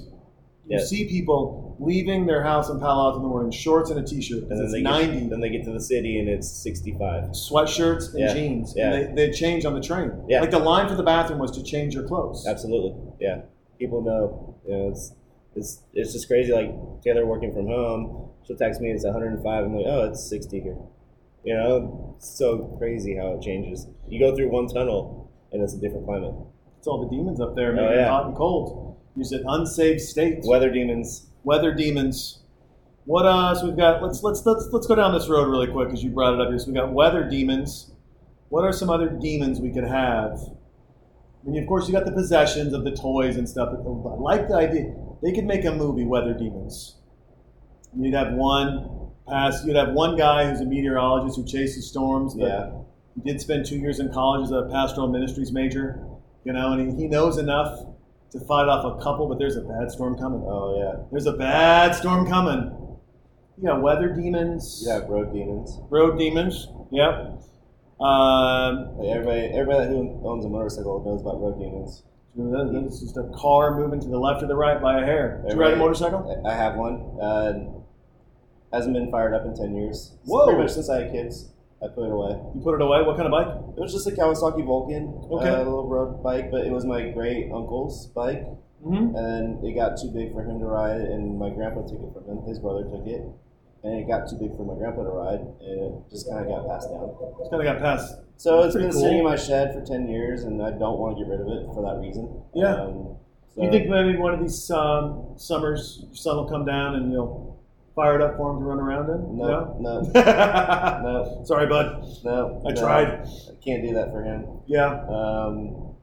[0.69, 0.85] you Yeah.
[0.85, 4.43] see people leaving their house in Palo Alto in the morning, shorts and a t-shirt,
[4.43, 5.21] And then it's they 90.
[5.21, 7.31] get, then they get to the city and it's 65.
[7.31, 8.75] sweatshirts and Yeah, jeans.
[8.77, 8.93] yeah.
[8.93, 10.13] And they, they change on the train.
[10.29, 10.41] Yeah.
[10.41, 12.47] Like the line for the bathroom was to change your clothes.
[12.47, 12.95] Absolutely.
[13.21, 13.43] Yeah.
[13.79, 14.57] People know.
[14.67, 15.15] You know, it's
[15.55, 16.53] it's it's just crazy.
[16.53, 16.71] Like
[17.03, 19.65] Taylor working from home, she'll text me it's 105.
[19.65, 20.77] I'm like, oh, it's 60 here.
[21.45, 23.87] You know, it's so crazy how it changes.
[24.09, 26.35] You go through one tunnel and it's a different climate.
[26.79, 28.09] It's all the demons up there Oh, making it yeah.
[28.09, 28.88] hot and cold.
[29.19, 30.39] You said unsaved state.
[30.45, 31.27] Weather demons.
[31.43, 32.39] Weather demons.
[33.05, 34.01] What else we've got?
[34.03, 36.49] Let's let's let's let's go down this road really quick because you brought it up
[36.51, 36.59] here.
[36.59, 37.91] So we've got weather demons.
[38.51, 40.39] What are some other demons we could have?
[41.45, 43.71] I mean, of course, you got the possessions of the toys and stuff.
[43.73, 44.95] But I like the idea.
[45.23, 46.97] They could make a movie, Weather Demons.
[47.99, 49.65] You'd have one pass.
[49.65, 52.35] You'd have one guy who's a meteorologist who chases storms.
[52.35, 52.71] But Yeah.
[53.17, 56.05] He did spend two years in college as a pastoral ministries major.
[56.45, 57.85] you know, and he, he knows enough
[58.33, 60.43] to fight off a couple, but there's a bad storm coming.
[60.47, 61.05] Oh yeah.
[61.11, 62.75] There's a bad storm coming.
[63.61, 65.79] You got weather demons, You have road demons.
[65.91, 66.69] road demons.
[66.93, 67.43] Yep.
[68.01, 72.05] Um, Like everybody, everybody who owns a motorcycle knows about road demons.
[72.37, 75.43] it's just a car moving to the left or the right by a hair.
[75.49, 76.41] Do you ride a motorcycle?
[76.47, 77.19] I have one.
[77.21, 77.73] Uh,
[78.73, 80.17] hasn't been fired up in ten years.
[80.25, 80.45] Whoa.
[80.47, 81.49] Pretty much since I had kids,
[81.83, 82.31] I put it away.
[82.55, 83.03] You put it away.
[83.03, 83.49] What kind of bike?
[83.77, 85.49] It was just a Kawasaki Vulcan, Okay.
[85.49, 88.45] uh, a little road bike, but it was my great uncle's bike,
[88.85, 89.17] Mm-hmm.
[89.17, 92.25] and it got too big for him to ride, and my grandpa took it from
[92.31, 92.43] him.
[92.47, 93.23] His brother took it,
[93.83, 96.47] and it got too big for my grandpa to ride, and it just kind of
[96.47, 97.11] got passed down.
[97.39, 98.15] Just kind of got passed.
[98.37, 99.01] So it's been cool.
[99.03, 101.49] sitting in my shed for ten years, and I don't want to get rid of
[101.49, 102.31] it for that reason.
[102.55, 102.75] Yeah.
[102.87, 103.17] Um,
[103.55, 107.11] so you think maybe one of these um, summers, your son will come down and
[107.11, 107.48] you'll
[107.99, 109.37] fire it up for him to run around in?
[109.37, 110.13] No, no, No.
[111.03, 112.05] no, Sorry, bud.
[112.25, 112.63] no.
[112.65, 112.81] I no.
[112.81, 113.09] tried.
[113.09, 114.47] I can't do that for him.
[114.67, 115.03] Yeah.
[115.09, 115.95] Um,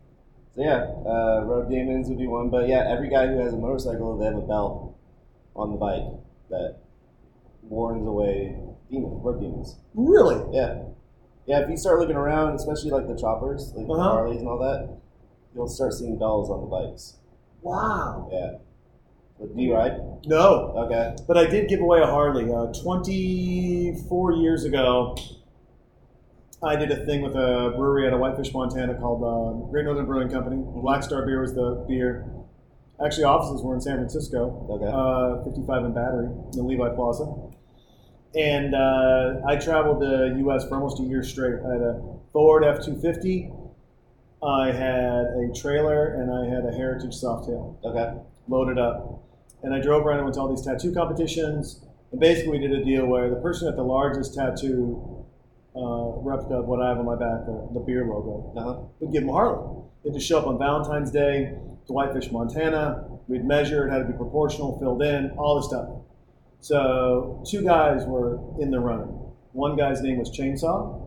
[0.53, 3.57] so yeah, uh, road demons would be one, but yeah, every guy who has a
[3.57, 4.97] motorcycle, they have a bell
[5.55, 6.03] on the bike
[6.49, 6.79] that
[7.63, 8.57] warns away
[8.91, 9.77] demons, road demons.
[9.93, 10.39] Really?
[10.55, 10.83] Yeah,
[11.45, 11.59] yeah.
[11.61, 14.03] If you start looking around, especially like the choppers, like the Uh-huh.
[14.11, 14.97] Harleys and all that,
[15.53, 17.17] you'll start seeing bells on the bikes.
[17.61, 18.29] Wow.
[18.31, 18.57] Yeah.
[19.39, 19.99] Do you ride?
[20.25, 20.73] No.
[20.85, 21.15] Okay.
[21.27, 22.51] But I did give away a Harley.
[22.51, 25.15] Uh, 24 years ago,
[26.63, 30.05] I did a thing with a brewery out of Whitefish, Montana called uh, Great Northern
[30.05, 30.57] Brewing Company.
[30.81, 32.25] Black Star Beer was the beer.
[33.03, 34.87] Actually, offices were in San Francisco, Okay.
[34.87, 37.25] uh, 55 in Battery, in the Levi Plaza.
[38.35, 40.67] And uh, I traveled the U.S.
[40.67, 41.55] for almost a year straight.
[41.65, 42.01] I had a
[42.31, 43.51] Ford F-250.
[44.43, 48.17] I had a trailer, and I had a Heritage Softail Okay.
[48.47, 49.14] loaded up.
[49.63, 51.83] And I drove around and went to all these tattoo competitions.
[52.11, 55.25] And basically, we did a deal where the person at the largest tattoo
[55.75, 58.79] uh, replica of what I have on my back, the, the beer logo, Uh huh.
[58.99, 59.83] would give them Harley.
[60.03, 61.55] They'd just show up on Valentine's Day
[61.87, 63.07] to Whitefish, Montana.
[63.27, 65.89] We'd measure it, had to be proportional, filled in, all the stuff.
[66.61, 69.07] So, two guys were in the running.
[69.51, 71.04] One guy's name was Chainsaw.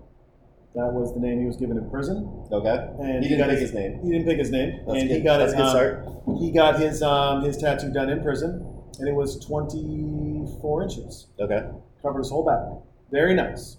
[0.78, 2.46] That was the name he was given in prison.
[2.52, 2.88] Okay.
[3.02, 3.98] And He didn't got pick his name.
[4.00, 5.16] He didn't pick his name, That's and good.
[5.16, 8.64] he got That's his good um, he got his um, his tattoo done in prison,
[9.00, 11.26] and it was 24 inches.
[11.40, 11.68] Okay.
[12.00, 12.62] Covered his whole back.
[13.10, 13.78] Very nice.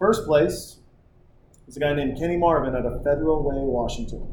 [0.00, 0.80] First place
[1.68, 4.26] is a guy named Kenny Marvin out of Federal Way, Washington.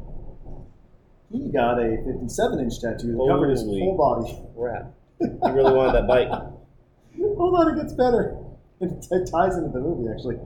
[1.30, 4.36] He got a 57 inch tattoo that covered his whole body.
[4.58, 4.92] Crap.
[5.20, 6.26] He really wanted that bite.
[7.38, 8.36] Hold on, it gets better.
[8.82, 10.38] It ties into the movie, actually.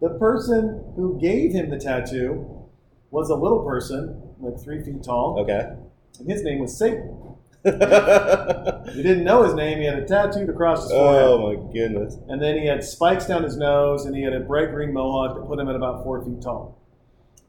[0.00, 2.64] The person who gave him the tattoo
[3.10, 5.72] was a little person, like three feet tall, Okay.
[6.20, 7.16] and his name was Satan.
[7.64, 9.78] He didn't know his name.
[9.78, 11.22] He had a tattooed across his forehead.
[11.24, 12.16] Oh my goodness.
[12.28, 15.36] And then he had spikes down his nose, and he had a bright green mohawk
[15.36, 16.78] that put him at about four feet tall.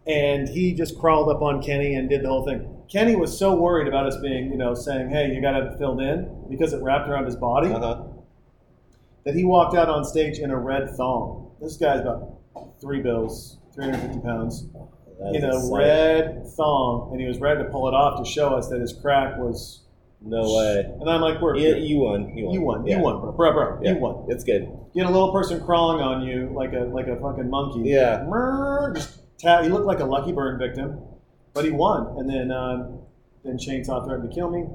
[0.08, 2.68] And he just crawled up on Kenny and did the whole thing.
[2.92, 5.74] Kenny was so worried about us being, you know, saying, hey, you got to have
[5.74, 8.04] it filled in because it wrapped around his body Uh huh.
[9.26, 11.52] that he walked out on stage in a red thong.
[11.62, 12.37] This guy's about
[12.82, 14.68] three bills, 350 pounds,
[15.34, 18.70] in a red thong, and he was ready to pull it off to show us
[18.70, 19.84] that his crack was.
[20.20, 20.80] No way.
[21.00, 22.36] And I'm like, we're You, you won.
[22.36, 22.54] You won.
[22.56, 22.98] you won, Yeah.
[22.98, 23.94] you won, bro, bro, bro, Yeah.
[23.94, 24.26] you won.
[24.30, 24.68] It's good.
[24.96, 27.82] Get a little person crawling on you like a like a fucking monkey.
[27.90, 28.26] Yeah.
[28.96, 29.62] Just tap.
[29.64, 31.00] He looked like a lucky burn victim,
[31.54, 32.18] but he won.
[32.18, 33.00] And then um,
[33.44, 34.66] then Chainsaw threatened to kill me.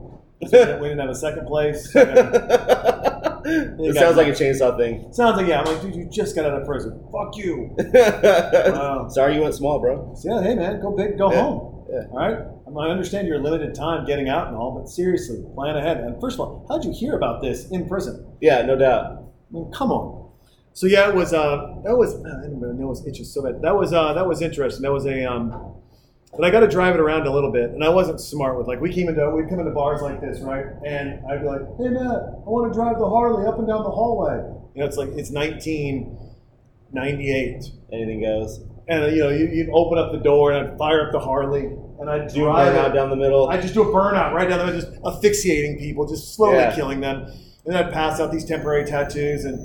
[0.48, 1.92] So we didn't have a second place.
[3.44, 5.12] it sounds like a chainsaw thing.
[5.12, 5.60] Sounds like yeah.
[5.60, 7.02] I'm like, dude, you just got out of prison.
[7.12, 7.76] Fuck you.
[7.94, 9.08] Wow.
[9.08, 10.14] Sorry you went small, bro.
[10.24, 11.40] Yeah, hey man, go big, go Yeah.
[11.42, 11.84] home.
[11.90, 12.06] Yeah.
[12.10, 12.38] All right.
[12.74, 15.98] I understand your limited time getting out and all, but seriously, plan ahead.
[15.98, 18.26] And first of all, how'd you hear about this in prison?
[18.40, 19.04] Yeah, no doubt.
[19.04, 20.30] I mean, come on.
[20.72, 21.34] So yeah, it was.
[21.34, 22.14] Uh, that was.
[22.14, 23.60] Uh, I didn't know it was itches so bad.
[23.60, 23.92] That was.
[23.92, 24.80] Uh, that was interesting.
[24.82, 25.30] That was a.
[25.30, 25.74] Um,
[26.36, 28.66] but I got to drive it around a little bit, and I wasn't smart with
[28.66, 30.66] like we came into we'd come into bars like this, right?
[30.86, 33.84] And I'd be like, "Hey Matt, I want to drive the Harley up and down
[33.84, 34.38] the hallway."
[34.74, 38.60] You know, it's like it's 1998, Anything goes.
[38.88, 41.20] and uh, you know, you, you'd open up the door and I'd fire up the
[41.20, 41.66] Harley,
[42.00, 42.94] and I'd Do drive burn it.
[42.94, 43.48] down the middle?
[43.48, 46.74] I just do a burnout right down the middle, just asphyxiating people, just slowly Yeah.
[46.74, 47.26] killing them.
[47.64, 49.60] And then I'd pass out these temporary tattoos, and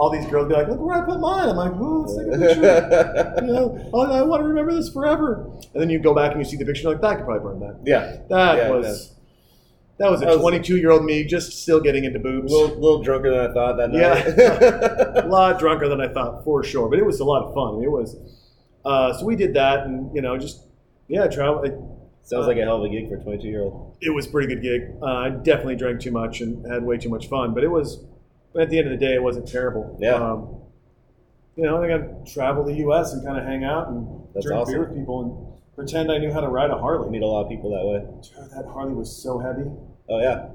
[0.00, 2.26] all these girls be like, "Look where I put mine." I'm like, "Ooh, let's take
[2.26, 5.44] a picture." you know, oh, I want to remember this forever.
[5.72, 7.44] And then you go back and you see the picture, you're like, "That could probably
[7.48, 8.16] burn that." yeah.
[8.30, 9.14] That Yeah, was
[9.98, 12.50] that was a 22 year old me just still getting into A boobs.
[12.50, 14.00] little, little drunker than I thought that night.
[14.00, 15.24] Yeah.
[15.24, 17.82] a lot drunker than I thought for sure, but it was a lot of fun.
[17.84, 18.16] It was.
[18.84, 20.64] Uh, so we did that, and you know, just
[21.08, 21.60] yeah, travel.
[22.22, 23.96] Sounds like a hell of a gig for a 22 year old.
[24.00, 24.82] it was a pretty good gig.
[25.02, 28.04] Uh, I definitely drank too much and had way too much fun, but it was.
[28.52, 29.96] But at the end of the day, it wasn't terrible.
[30.00, 30.14] Yeah.
[30.14, 30.56] Um,
[31.56, 33.12] you know, I got to travel the U.S.
[33.12, 34.74] and kind of hang out and That's drink awesome.
[34.74, 37.10] beer with people, and pretend I knew how to ride a Harley.
[37.10, 38.00] meet a lot of people that way.
[38.22, 39.70] Dude, that Harley was so heavy,
[40.08, 40.48] Oh yeah,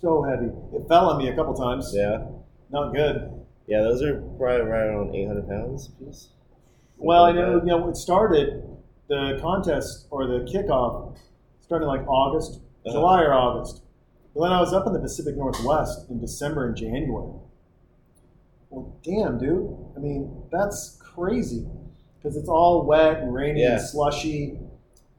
[0.00, 0.46] so heavy.
[0.74, 1.92] It fell on me a couple times.
[1.94, 2.24] yeah,
[2.70, 3.30] Not good.
[3.66, 3.82] yeah.
[3.82, 6.28] Those are probably right around 800 pounds a piece.
[6.96, 8.62] Well, I know like you know it started
[9.08, 11.16] the contest or the kickoff
[11.60, 12.92] started like August, Uh-huh.
[12.92, 13.82] July or August.
[14.34, 17.32] Then I was up in the Pacific Northwest in December and January.
[18.70, 19.76] Well, damn, dude.
[19.96, 21.66] I mean, that's crazy
[22.16, 23.72] because it's all wet and rainy Yeah.
[23.72, 24.58] and slushy,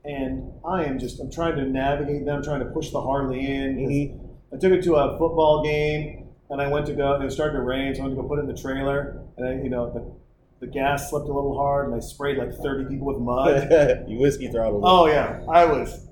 [0.06, 3.76] and I am just I'm trying to navigate them, trying to push the Harley in.
[3.78, 4.20] Mhm.
[4.54, 7.14] I took it to a football game, and I went to go.
[7.14, 8.54] and It was starting to rain, so I went to go put it in the
[8.58, 12.38] trailer, and I, you know, the, the gas slipped a little hard, and I sprayed
[12.38, 14.06] like 30 people with mud.
[14.08, 14.84] you whiskey throttled.
[14.86, 16.08] oh yeah, I was,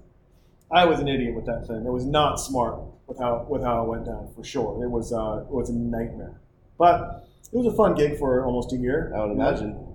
[0.72, 1.86] I was an idiot with that thing.
[1.86, 2.80] It was not smart
[3.10, 4.82] with how with how it went down for sure.
[4.84, 6.40] It was uh, it was a nightmare,
[6.78, 9.12] but it was a fun gig for almost a year.
[9.16, 9.86] I would imagine.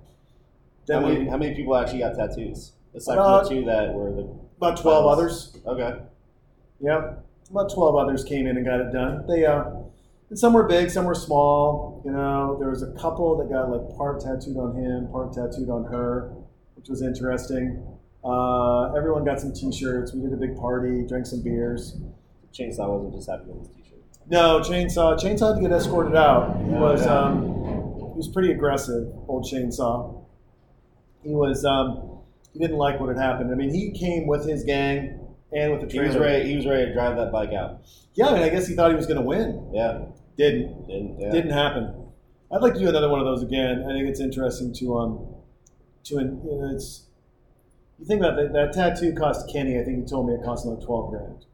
[0.86, 2.72] Then how, we many, how many people actually got tattoos?
[2.94, 4.28] Aside About- from the two that were the
[4.58, 5.56] about 12 others.
[5.66, 6.00] okay.
[6.80, 7.14] Yeah,
[7.50, 9.26] about 12 others came in and got it done.
[9.26, 9.64] They, uh,
[10.30, 12.02] and some were big, some were small.
[12.04, 15.70] You know, there was a couple that got like part tattooed on him, part tattooed
[15.70, 16.32] on her,
[16.76, 17.82] which was interesting.
[18.24, 20.14] Uh, everyone got some T-shirts.
[20.14, 21.96] We did a big party, drank some beers.
[22.54, 23.98] Chainsaw wasn't just happy with his t-shirt.
[24.28, 25.18] No, Chainsaw.
[25.18, 26.56] Chainsaw had to get escorted out.
[26.64, 27.42] He was um,
[28.12, 30.24] he was pretty aggressive, old Chainsaw.
[31.22, 32.20] He was um,
[32.52, 33.50] he didn't like what had happened.
[33.50, 35.20] I mean, he came with his gang
[35.52, 36.48] and with the He was ready.
[36.48, 37.80] He was ready to drive that bike out.
[38.14, 39.70] Yeah, I mean, I guess he thought he was going to win.
[39.72, 40.06] Yeah.
[40.36, 40.86] Didn't.
[40.86, 41.20] Didn't.
[41.20, 41.30] Yeah.
[41.30, 41.94] Didn't happen.
[42.52, 43.84] I'd like to do another one of those again.
[43.88, 45.26] I think it's interesting to um
[46.04, 47.06] to you know it's
[47.98, 49.78] you think about that that tattoo cost Kenny.
[49.78, 51.46] I think he told me it cost him like twelve grand.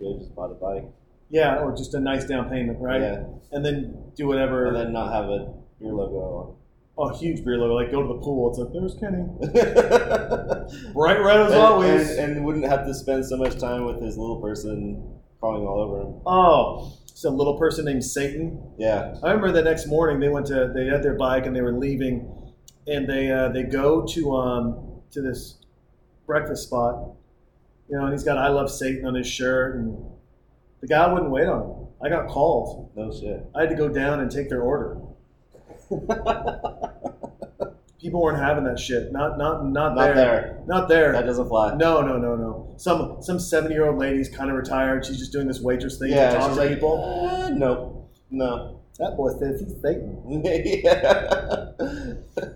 [0.00, 0.84] Have just bought a bike.
[1.28, 3.00] Yeah, or just a nice down payment, right?
[3.00, 3.24] Yeah.
[3.52, 4.66] And then do whatever.
[4.66, 6.56] And then not have a beer logo on.
[6.98, 7.74] oh, huge beer logo.
[7.74, 8.50] Like go to the pool.
[8.50, 9.24] It's like there's Kenny.
[10.94, 12.10] Bright red as and, always.
[12.10, 15.80] and, and wouldn't have to spend so much time with his little person crawling all
[15.80, 16.20] over him.
[16.26, 18.62] oh, it's a little person named Satan.
[18.78, 19.14] Yeah.
[19.22, 21.72] I remember the next morning they went to they had their bike and they were
[21.72, 22.30] leaving,
[22.86, 25.58] and they uh, they go to um to this
[26.26, 27.12] breakfast spot,
[27.88, 29.96] you know, and he's got I love Satan on his shirt, and
[30.80, 31.86] the guy wouldn't wait on him.
[32.02, 32.90] I got called.
[32.96, 33.44] No shit.
[33.54, 34.98] I had to go down and take their order.
[38.00, 39.10] People weren't having that shit.
[39.12, 40.14] Not not not, Not there.
[40.14, 40.62] there.
[40.66, 41.12] Not there.
[41.12, 41.74] That doesn't fly.
[41.74, 42.74] No, no, no, no.
[42.76, 45.04] Some some seventy year old lady's kind of retired.
[45.06, 46.30] She's just doing this waitress thing Yeah.
[46.30, 47.26] to talk She's to like, people.
[47.28, 48.08] "Uh, no.
[48.30, 48.80] No.
[48.98, 50.22] That boy says he's Satan.
[50.44, 51.72] yeah.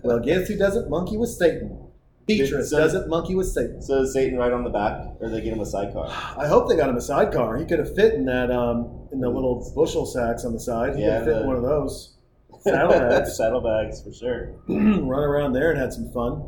[0.03, 1.77] Well, guess who doesn't monkey with Satan?
[2.27, 3.81] Beatrice So- doesn't monkey with Satan.
[3.81, 6.07] So is Satan right on the back, or they get him a sidecar?
[6.37, 7.57] I hope they got him a sidecar.
[7.57, 10.95] He could have fit in that um in the little bushel sacks on the side.
[10.95, 12.15] He Yeah, could have fit in one of those.
[12.61, 13.35] Saddlebags.
[13.37, 14.53] Saddlebags for sure.
[14.67, 16.41] Run around there and had some fun.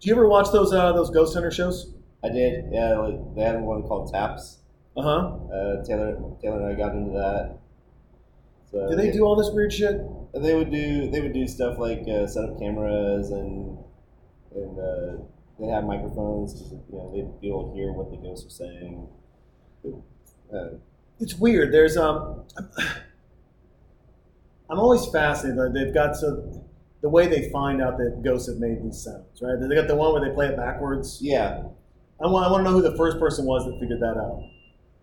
[0.00, 1.92] Do you ever watch those uh, those ghost hunter shows?
[2.24, 2.64] I did.
[2.72, 4.58] Yeah, like they had one called Taps.
[4.96, 5.18] Uh huh.
[5.54, 7.58] Uh, Taylor, Taylor and I got into that.
[8.70, 10.00] So Do they do all this weird shit?
[10.34, 11.10] They would do.
[11.10, 13.76] They would do stuff like uh, set up cameras and
[14.54, 15.22] and uh,
[15.58, 16.60] they have microphones.
[16.90, 19.08] You know, they'd be able to hear what the ghosts are saying.
[20.52, 20.76] Uh,
[21.20, 21.72] It's weird.
[21.72, 22.42] There's um,
[24.68, 25.74] I'm always fascinated.
[25.74, 26.64] They've got so
[27.02, 29.56] the way they find out that ghosts have made these sounds, right?
[29.58, 31.18] They got the one where they play it backwards.
[31.20, 31.62] yeah,
[32.22, 34.42] I want, I want to know who the first person was that figured that out.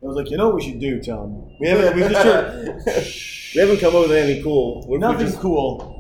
[0.04, 1.56] I was like, you know what we should do, Tom?
[1.60, 4.82] We haven't, we just we haven't come up with anything cool.
[4.82, 5.96] What if we nothing just- cool.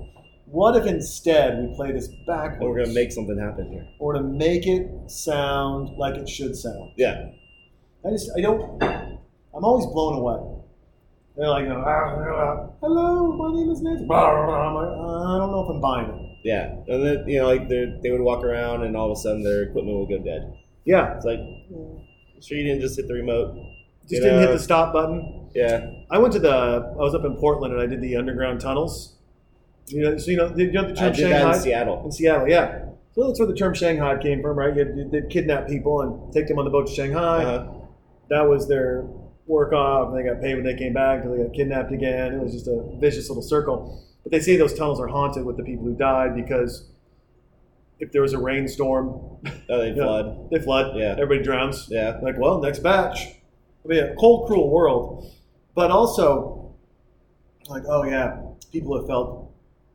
[0.49, 2.61] What if instead we play this backwards?
[2.63, 3.85] We're gonna make something happen here.
[3.99, 6.91] or to make it sound like it should sound.
[6.97, 7.29] Yeah,
[8.05, 10.53] I just, I don't, I'm always blown away.
[11.35, 14.05] They're like, know, "Ah, ah, hello, my name is Nancy.
[14.05, 14.67] Blah, blah, blah.
[14.69, 16.37] I'm like, uh, I don't know if I'm buying it.
[16.43, 16.75] yeah.
[16.87, 19.43] And then you know, like they they would walk around, and all of a sudden
[19.43, 20.53] their equipment would go dead.
[20.85, 21.39] Yeah, It's like,
[22.41, 23.53] sure you didn't just hit the remote.
[24.03, 25.49] just You didn't hit the stop button.
[25.53, 28.61] Yeah, I went to the, I was up in Portland and I did the underground
[28.61, 29.16] tunnels.
[29.87, 31.55] You know, so you know, you know the I term did that Shanghai?
[31.55, 32.05] in Seattle.
[32.05, 32.85] In Seattle, yeah.
[33.13, 34.75] So that's where the term Shanghai came from, right?
[34.75, 37.43] You, did kidnap people and take them on the boat to Shanghai.
[37.43, 37.73] Uh-huh.
[38.29, 39.05] That was their
[39.47, 40.09] work off.
[40.09, 42.33] and They got paid when they came back until they got kidnapped again.
[42.33, 44.03] It was just a vicious little circle.
[44.23, 46.89] But they say those tunnels are haunted with the people who died because
[47.99, 49.07] if there was a rainstorm,
[49.69, 50.49] Oh, they flood.
[50.51, 50.97] they flood.
[50.97, 51.13] Yeah.
[51.13, 51.87] Everybody drowns.
[51.89, 53.19] Yeah, Like, well, next batch.
[53.85, 55.31] I mean, a cold, cruel world.
[55.73, 56.75] But also,
[57.69, 58.41] like, oh yeah,
[58.71, 59.46] people have felt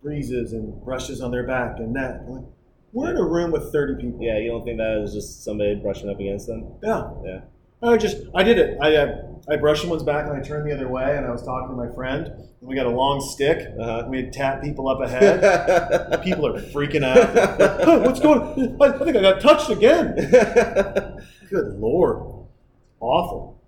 [0.03, 2.20] breezes and brushes on their back and neck.
[2.29, 2.45] Like,
[2.93, 4.19] we're in a room with 30 people.
[4.23, 4.39] yeah.
[4.39, 6.74] You don't think that was just somebody brushing up against them?
[6.83, 7.11] Yeah.
[7.24, 7.41] Yeah.
[7.85, 8.79] I just I did it.
[8.81, 11.43] I uh, I brushed someone's back and I turned the other way and I was
[11.43, 14.07] talking to my friend and we got a long stick Uh-huh.
[14.09, 16.23] we'd tap people up ahead.
[16.23, 17.19] people are freaking out.
[17.85, 18.77] Huh, what's going?
[18.81, 20.15] I, I think I got touched again.
[21.51, 22.23] Good lord,
[23.01, 23.61] awful.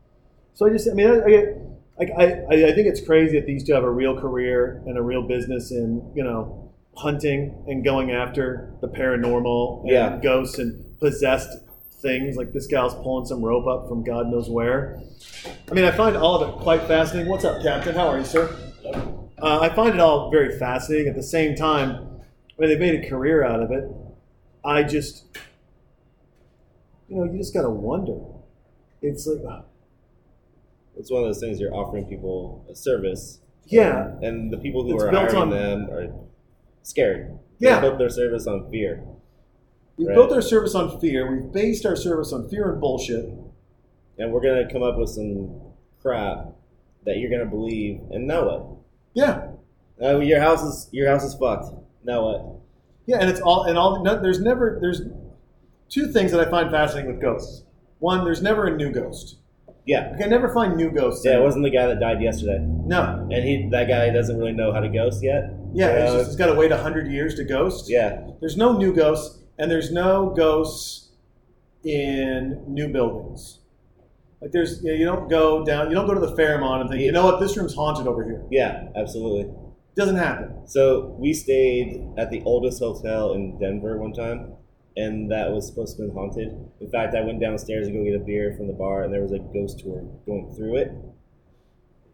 [0.54, 1.58] So I just, I mean, I, I get,
[1.98, 5.02] like, I, I, think it's crazy that these two have a real career and a
[5.02, 10.18] real business in, you know, hunting and going after the paranormal and Yeah.
[10.22, 11.58] ghosts and possessed
[12.00, 12.36] things.
[12.36, 15.00] Like this gal's pulling some rope up from God knows where.
[15.70, 17.30] I mean, I find all of it quite fascinating.
[17.30, 17.94] What's up, Captain?
[17.94, 18.54] How are you, sir?
[19.40, 21.08] Uh, I find it all very fascinating.
[21.08, 23.84] At the same time, I mean, they made a career out of it.
[24.64, 25.24] I just,
[27.08, 28.18] you know, you just gotta wonder.
[29.02, 29.64] It's like,
[30.96, 34.94] it's one of those things you're offering people a service, yeah, and the people who
[34.94, 36.12] It's are hiring on- them are
[36.82, 37.38] scared.
[37.58, 37.76] Yeah.
[37.80, 39.04] they built their service on fear.
[39.96, 40.14] we've Right.
[40.14, 41.30] built our service on fear.
[41.30, 43.32] We've based our service on fear and bullshit.
[44.18, 45.60] and we're gonna come up with some
[46.00, 46.52] crap
[47.04, 48.00] that you're gonna believe.
[48.12, 48.66] And now what?
[49.12, 49.48] Yeah,
[50.00, 51.72] Uh, your house is your house is fucked.
[52.04, 52.46] Now what?
[53.06, 54.02] yeah, and it's all and all.
[54.04, 55.02] No, there's never there's
[55.88, 57.64] two things that I find fascinating with ghosts.
[57.98, 59.38] One, there's never a new ghost.
[59.86, 61.24] Yeah, I can never find new ghosts.
[61.26, 61.38] yeah.
[61.38, 63.28] It wasn't the guy that died yesterday, No.
[63.30, 65.50] and he that guy doesn't really know how to ghost yet.
[65.74, 67.90] Yeah, it's, just, it's got to wait hundred years to ghost.
[67.90, 71.10] yeah, There's no new ghosts, and there's no ghosts
[71.82, 73.58] in new buildings.
[74.40, 76.90] Like there's, you, know, you don't go down, you don't go to the Fairmont and
[76.90, 78.42] think, you know what, this room's haunted over here.
[78.50, 79.52] yeah, absolutely.
[79.96, 80.66] Doesn't happen.
[80.66, 84.54] So we stayed at the oldest hotel in Denver one time,
[84.96, 86.56] and that was supposed to be haunted.
[86.80, 89.22] In fact, I went downstairs to go get a beer from the bar, and there
[89.22, 90.92] was a ghost tour going through it.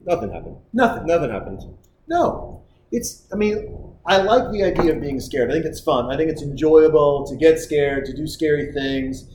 [0.07, 0.57] Nothing happened.
[0.73, 1.07] Nothing.
[1.07, 1.63] Nothing happened.
[2.09, 2.63] No.
[2.91, 5.51] It's, I mean, I like the idea of being scared.
[5.51, 6.11] I think it's fun.
[6.11, 9.29] I think it's enjoyable to get scared, to do scary things.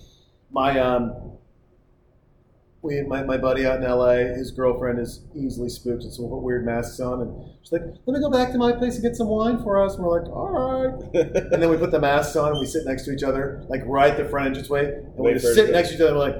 [0.52, 1.35] My, um,
[2.86, 6.38] we, my, my buddy out in LA, his girlfriend is easily spooked, and so we'll
[6.38, 7.22] put weird masks on.
[7.22, 9.84] And she's like, let me go back to my place and get some wine for
[9.84, 9.96] us.
[9.96, 11.16] And we're like, all right.
[11.56, 13.82] And then we put the masks on and we sit next to each other, like
[13.86, 14.86] right at the front entranceway.
[14.86, 16.36] And we Wait just for sit next to each other and we're like,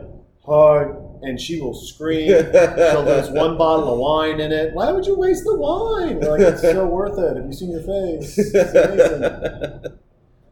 [0.46, 0.86] hi.
[1.22, 2.28] And she will scream.
[2.28, 4.74] She'll lose one bottle of wine in it.
[4.74, 6.20] Why would you waste the wine?
[6.20, 7.38] We're like, it's so worth it.
[7.38, 8.38] Have you seen your face?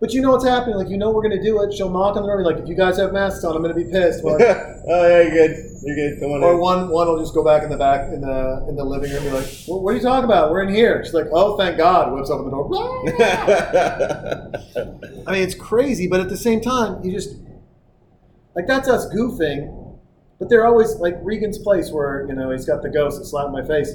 [0.03, 0.75] But you know what's happening.
[0.75, 1.73] Like, you know we're going to do it.
[1.73, 3.61] She'll knock on the door and be like, if you guys have masks on, I'm
[3.63, 4.21] going to be pissed.
[4.85, 5.55] Oh yeah, you're good.
[5.81, 6.19] You're good.
[6.19, 6.43] Come on.
[6.43, 6.59] or in.
[6.59, 9.23] one one will just go back in the back in the in the living room
[9.23, 10.51] and be like, what, what are you talking about?
[10.51, 11.05] We're in here.
[11.05, 12.11] She's like, oh, thank God.
[12.11, 12.69] Whips open the door.
[15.25, 17.37] I mean, it's crazy, but at the same time, you just
[18.57, 19.97] like that's us goofing.
[20.37, 23.53] But they're always like Regan's place, where you know he's got the ghost that slapped
[23.53, 23.93] my face.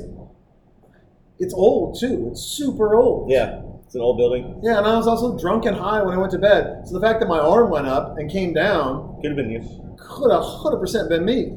[1.39, 2.29] It's old too.
[2.31, 3.31] It's super old.
[3.31, 4.61] yeah, it's an old building.
[4.63, 6.83] Yeah, and I was also drunk and high when I went to bed.
[6.87, 9.97] So the fact that my arm went up and came down Could have been you.
[9.99, 11.57] could have hundred percent been me.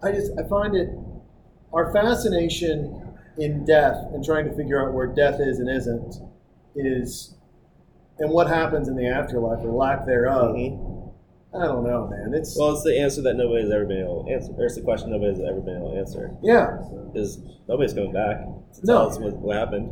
[0.00, 0.90] I just I find it
[1.72, 6.14] our fascination in death and trying to figure out where death is and isn't
[6.76, 7.34] is
[8.20, 10.54] and what happens in the afterlife or lack thereof.
[10.54, 10.86] Mhm.
[11.52, 12.32] I don't know, man.
[12.32, 14.52] It's Well, it's the answer that nobody's ever been able to answer.
[14.56, 16.30] Or it's the question nobody's ever been able to answer.
[16.42, 16.78] yeah.
[17.14, 18.94] Is nobody's coming back to No.
[18.98, 19.90] tell us what, what happened.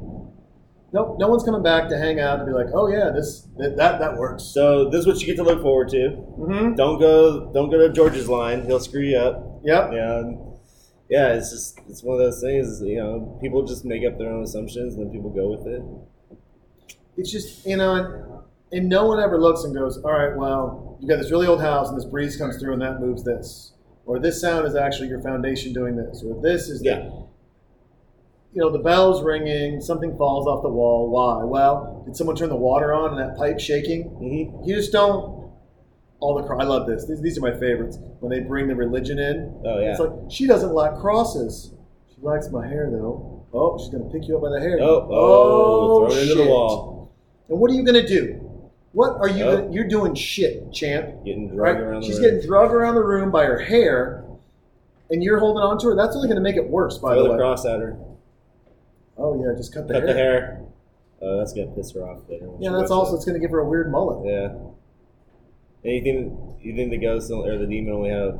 [0.93, 3.77] No, no one's coming back to hang out and be like, oh yeah, this that
[3.77, 4.45] that, that works.
[4.45, 5.97] So this is what you get to look forward to.
[5.99, 6.75] Mm-hmm.
[6.77, 8.65] Don't go, don't go to George's line.
[8.65, 9.61] He'll screw you up.
[9.65, 9.91] Yep.
[9.93, 10.23] Yeah,
[11.11, 11.33] yeah.
[11.35, 12.81] It's just it's one of those things.
[12.81, 15.83] You know, people just make up their own assumptions, and then people go with it.
[17.19, 21.09] It's just you know, and, no one ever looks and goes, all right, well, you
[21.09, 23.73] got this really old house and this breeze comes through and that moves this,
[24.07, 27.11] or this sound is actually your foundation doing this, or this is the- Yeah.
[28.59, 31.09] You know, the bell's ringing, something falls off the wall.
[31.09, 31.45] Why?
[31.45, 34.03] Well, did someone turn the water on and that pipe shaking?
[34.19, 35.53] hmm You just don't.
[36.19, 37.07] All the I love this.
[37.07, 39.63] These, these are my favorites when they bring the religion in.
[39.65, 39.93] Oh yeah.
[39.93, 41.71] It's like she doesn't like crosses.
[42.13, 43.47] She likes my hair though.
[43.55, 44.79] Oh, she's gonna pick you up by the hair.
[44.81, 47.13] oh, oh, throw it into the wall.
[47.49, 48.41] And what are you gonna do?
[48.91, 49.45] What are you?
[49.45, 49.57] Oh.
[49.59, 51.25] Gonna, you're doing shit, champ.
[51.25, 51.75] Getting Right?
[51.75, 52.25] dragged around the She's room.
[52.31, 54.25] getting drugged around the room by her hair,
[55.11, 55.95] and you're holding on to her.
[55.95, 56.99] That's only gonna make it worse.
[56.99, 57.39] By Throw the the way.
[57.39, 57.97] cross at her.
[59.19, 60.07] Oh yeah, just cut the hair.
[60.07, 60.17] Cut hair.
[60.17, 60.65] the hair.
[61.21, 62.49] Oh, that's gonna piss her off later.
[62.61, 64.27] Yeah, that's also it's gonna give her a weird mullet.
[64.27, 64.55] Yeah.
[65.85, 68.39] Anything you think the ghost or the demon only have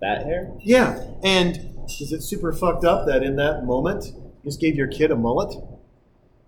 [0.00, 0.52] that hair?
[0.60, 1.56] Yeah, and
[1.88, 5.16] is it super fucked up that in that moment you just gave your kid a
[5.16, 5.56] mullet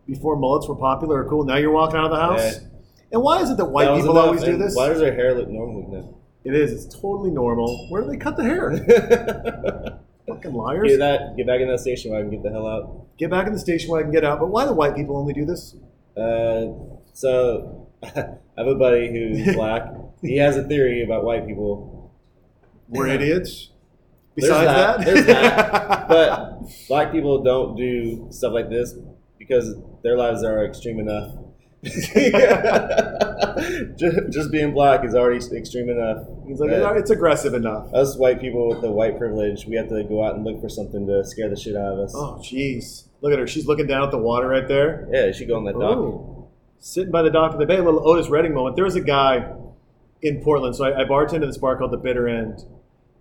[0.06, 1.44] before mullets were popular or cool?
[1.44, 2.60] Now you're walking out of the house.
[2.60, 2.68] Yeah.
[3.12, 4.74] And why is it that white That people always do this?
[4.74, 6.14] Why does her hair look normal then?
[6.44, 6.72] It is.
[6.72, 7.88] It's totally normal.
[7.88, 8.70] Where do they cut the hair?
[10.28, 10.90] Fucking liars.
[10.90, 11.36] get that.
[11.36, 12.30] Get back in that station wagon.
[12.30, 13.05] Get the hell out.
[13.18, 14.40] Get back in the station where I can get out.
[14.40, 15.74] But why do white people only do this?
[16.16, 16.72] Uh,
[17.12, 19.84] so I have a buddy who's black.
[20.22, 22.14] he has a theory about white people.
[22.88, 23.70] We're idiots.
[24.34, 26.08] Besides that, that, there's that.
[26.08, 28.94] But black people don't do stuff like this
[29.38, 31.32] because their lives are extreme enough.
[33.96, 36.26] just, just being black is already extreme enough.
[36.46, 37.92] he's like, it's aggressive enough.
[37.94, 40.68] us white people with the white privilege, we have to go out and look for
[40.68, 42.12] something to scare the shit out of us.
[42.14, 43.05] Oh, jeez.
[43.20, 43.46] Look at her.
[43.46, 45.08] She's looking down at the water right there.
[45.10, 45.96] Yeah, she going that dock.
[45.98, 46.48] Ooh.
[46.78, 48.76] Sitting by the dock of the bay, a little Otis Redding moment.
[48.76, 49.50] There was a guy
[50.22, 50.76] in Portland.
[50.76, 52.60] So I, I bartended this bar called the Bitter End.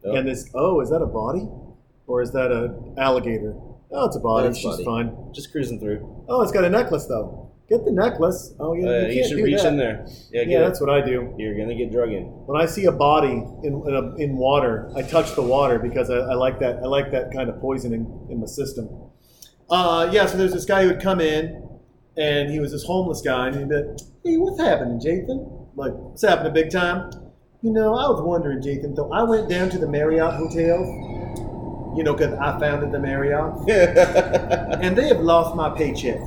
[0.05, 0.15] Oh.
[0.15, 1.47] And this, oh, is that a body?
[2.07, 3.55] Or is that a alligator?
[3.91, 4.47] Oh, it's a body.
[4.47, 4.85] That's She's body.
[4.85, 5.33] fine.
[5.33, 6.25] Just cruising through.
[6.27, 7.51] Oh, it's got a necklace, though.
[7.67, 8.53] Get the necklace.
[8.59, 8.87] Oh, yeah.
[8.87, 9.69] Uh, you, you should reach that.
[9.69, 10.05] in there.
[10.31, 10.67] Yeah, Yeah, it.
[10.67, 11.33] that's what I do.
[11.39, 12.25] You're gonna get drug in.
[12.45, 16.11] When I see a body in in, a, in water, I touch the water because
[16.11, 16.75] I, I like that.
[16.77, 18.87] I like that kind of poisoning in my system.
[19.69, 20.25] Uh, yeah.
[20.25, 21.67] So there's this guy who would come in,
[22.17, 25.67] and he was this homeless guy, and he'd be like, "Hey, what's happening, Jathan?
[25.75, 27.11] Like, what's happening, big time?
[27.61, 28.95] You know, I was wondering, Jathan.
[28.95, 30.87] Though I went down to the Marriott hotels,
[31.97, 33.67] you know, because I founded the Marriott,
[34.81, 36.19] and they have lost my paycheck.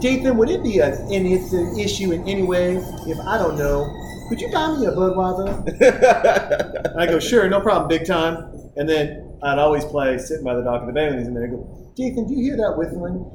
[0.00, 3.90] Jathan, would it be a, an issue- issue in any way if I don't know?
[4.28, 6.96] Could you buy me a Budweiser?
[6.98, 8.50] I go, sure, no problem, big time.
[8.76, 11.34] And then I'd always play sitting by the dock of the bay when he's in
[11.34, 11.46] there.
[11.48, 13.28] Go, Jason, do you hear that whistling?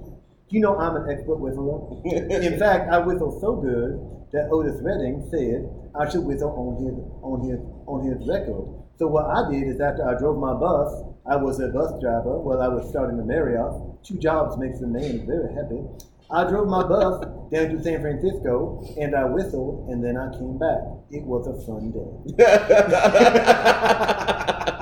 [0.49, 2.01] Do you know I'm an expert whistler?
[2.41, 4.01] in fact, I whistle so good
[4.33, 8.65] that Otis Redding said I should whistle on his on his on his record.
[8.97, 10.89] So what I did is after I drove my bus,
[11.29, 14.01] I was a bus driver while I was starting the Marriott.
[14.03, 15.85] Two jobs makes a man very happy.
[16.31, 17.21] I drove my bus
[17.53, 20.81] down to San Francisco and I whistled and then I came back.
[21.11, 22.09] It was a fun day.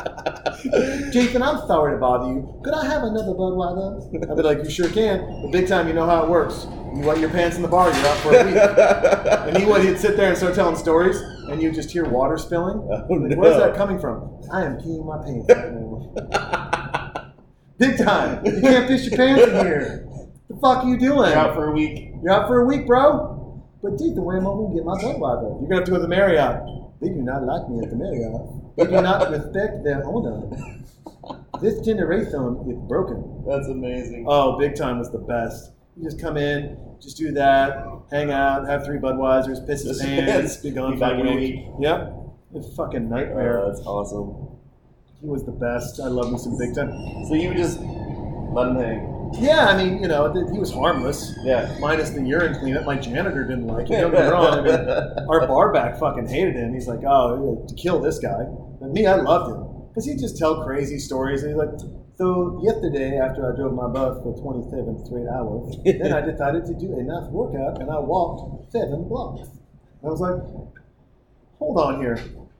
[1.11, 2.59] Jason, I'm sorry to bother you.
[2.63, 4.29] Could I have another Budweiser?
[4.31, 5.41] I'd be like, you sure can.
[5.43, 6.65] But big time, you know how it works.
[6.95, 8.55] You wet your pants in the bar, you're out for a week.
[8.55, 11.17] and he would, he'd sit there and start telling stories,
[11.49, 12.77] and you'd just hear water spilling.
[12.91, 14.41] Oh, Like, Where's that coming from?
[14.51, 15.47] I am peeing my pants
[17.77, 18.43] big time.
[18.45, 20.07] You can't piss your pants in here.
[20.49, 21.29] The fuck are you doing?
[21.29, 22.11] You're out for a week.
[22.23, 23.35] You're out for a week, bro.
[23.83, 25.61] But Jason, the way I'm going to get my Budweiser?
[25.61, 26.63] You're going to have to go to the Marriott.
[26.99, 28.33] They do not like me at the Marriott.
[28.77, 30.49] They do not respect their owner.
[31.61, 33.43] This generation is broken.
[33.47, 34.25] That's amazing.
[34.27, 35.71] Oh, big time was the best.
[35.95, 40.57] You just come in, just do that, hang out, have three Budweisers, piss his pants,
[40.57, 41.65] be gone for back a week.
[41.79, 42.13] Yep.
[42.53, 43.59] It's a fucking nightmare.
[43.59, 44.57] Oh, that's awesome.
[45.19, 45.99] he was the best.
[45.99, 46.91] I love me some big time.
[47.27, 49.13] So you would just let him hang.
[49.39, 51.33] Yeah, I mean, you know, th- he was harmless.
[51.43, 51.75] Yeah.
[51.81, 53.99] Minus the urine cleanup, my janitor didn't like it.
[53.99, 54.59] Don't get me wrong.
[54.59, 56.73] I mean, our bar back fucking hated him.
[56.73, 58.45] He's like, oh, to kill this guy.
[58.81, 61.43] And me, I loved him because he'd just tell crazy stories.
[61.43, 61.79] And he's like,
[62.17, 66.73] so yesterday, after I drove my bus for 27 straight hours, then I decided to
[66.73, 69.49] do a nice workout and I walked seven blocks.
[70.03, 70.41] I was like,
[71.59, 72.19] hold on here.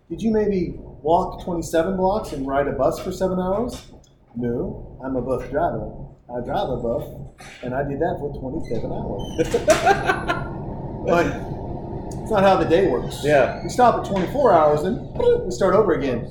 [0.09, 3.91] Did you maybe walk 27 blocks and ride a bus for seven hours?
[4.35, 5.91] No, I'm a bus driver.
[6.29, 7.03] I drive a bus,
[7.63, 9.23] and I did that for 27 hours.
[11.07, 11.46] but
[12.27, 13.23] it's not how the day works.
[13.23, 13.63] Yeah.
[13.63, 14.99] We stop at 24 hours and
[15.45, 16.27] we start over again.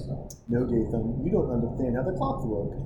[0.47, 2.77] No, Jason, you don't understand how the clocks work.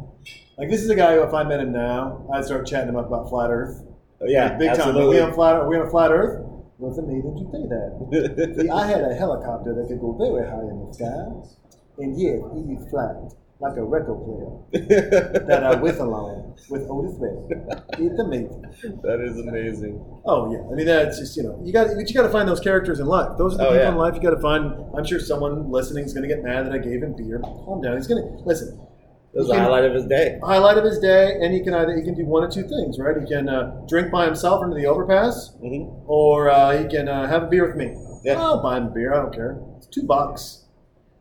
[0.56, 2.96] Like this is a guy who, if I met him now, I'd start chatting him
[2.96, 3.82] up about flat Earth.
[4.20, 4.96] Oh, yeah, Like, big time.
[4.96, 5.56] Are we on flat?
[5.56, 6.38] Are we on flat Earth?
[6.78, 8.56] Well, it's amazing you say that.
[8.62, 12.38] See, I had a helicopter that could go very high in the sky, and yes,
[12.54, 13.16] it is flat
[13.60, 14.80] like a record player
[15.46, 17.66] that I whistle on with Otis Redding.
[17.98, 18.62] It's amazing.
[19.02, 20.02] that is amazing.
[20.24, 22.60] Oh yeah, I mean that's just you know you got you got to find those
[22.60, 23.36] characters in life.
[23.38, 23.88] Those are the Oh, people yeah.
[23.90, 24.72] in life you got to find.
[24.96, 27.38] I'm sure someone listening is going to get mad that I gave him beer.
[27.40, 27.96] Calm down.
[27.96, 28.86] He's going to listen.
[29.32, 30.40] Was the highlight of his day.
[30.42, 32.98] Highlight of his day, and he can either he can do one of two things,
[32.98, 33.16] right?
[33.16, 37.28] He can uh, drink by himself under the overpass, hmm or uh, he can uh,
[37.28, 37.94] have a beer with me.
[38.24, 38.40] Yeah.
[38.40, 39.14] I'll buy him a beer.
[39.14, 39.60] I don't care.
[39.76, 40.59] It's two bucks.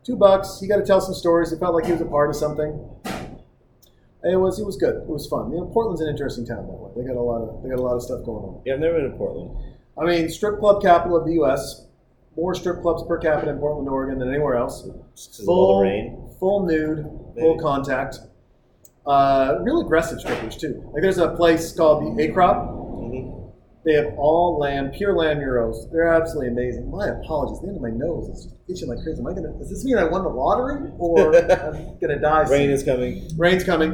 [0.04, 0.58] Two bucks.
[0.60, 1.52] He got to tell some stories.
[1.52, 2.88] It felt like he was a part of something.
[4.22, 4.96] It was it was good.
[4.96, 5.50] It was fun.
[5.50, 6.90] You know, Portland's an interesting town that way.
[6.96, 8.62] They got a lot of they got a lot of stuff going on.
[8.66, 9.56] Yeah, I've never been to Portland.
[9.98, 11.86] I mean, strip club capital of the U.S.
[12.36, 14.82] More strip clubs per capita in Portland, Oregon than anywhere else.
[15.14, 16.28] Just 'cause of all the rain.
[16.38, 17.04] full nude,
[17.38, 18.20] full contact.
[19.06, 20.82] Uh, real aggressive strippers too.
[20.92, 22.79] Like there's a place called the A Crop.
[23.84, 25.88] They have all lamb, pure lamb gyros.
[25.90, 26.90] They're absolutely amazing.
[26.90, 27.60] My apologies.
[27.62, 29.20] The end of my nose is just itching like crazy.
[29.20, 29.52] Am I gonna?
[29.58, 32.44] Does this mean I won the lottery or I'm gonna die?
[32.44, 32.52] soon?
[32.52, 33.26] Rain is coming.
[33.38, 33.92] Rain's coming.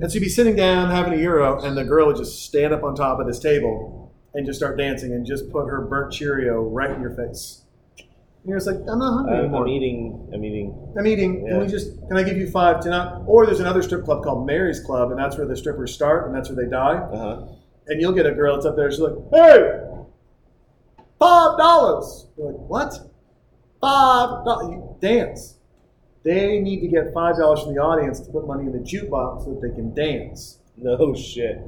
[0.00, 2.72] And so you'd be sitting down having a gyro, and the girl would just stand
[2.72, 6.12] up on top of this table and just start dancing and just put her burnt
[6.12, 7.62] Cheerio right in your face.
[7.98, 9.62] And you're just like, I'm not hungry I'm, anymore.
[9.62, 10.30] I'm eating.
[10.32, 10.94] I'm eating.
[10.98, 11.46] I'm eating.
[11.46, 11.90] Can we just?
[12.08, 13.22] Can I give you five to not?
[13.26, 16.34] Or there's another strip club called Mary's Club, and that's where the strippers start, and
[16.34, 16.94] that's where they die.
[16.96, 17.46] Uh huh.
[17.88, 18.90] And you'll get a girl that's up there.
[18.90, 19.80] She's like, "Hey,
[21.18, 22.94] five dollars." You're like, "What?
[23.80, 24.70] Five dollars?
[24.70, 25.58] You dance,
[26.24, 29.44] They need to get five dollars from the audience to put money in the jukebox
[29.44, 30.58] so that they can dance.
[30.76, 31.60] No shit.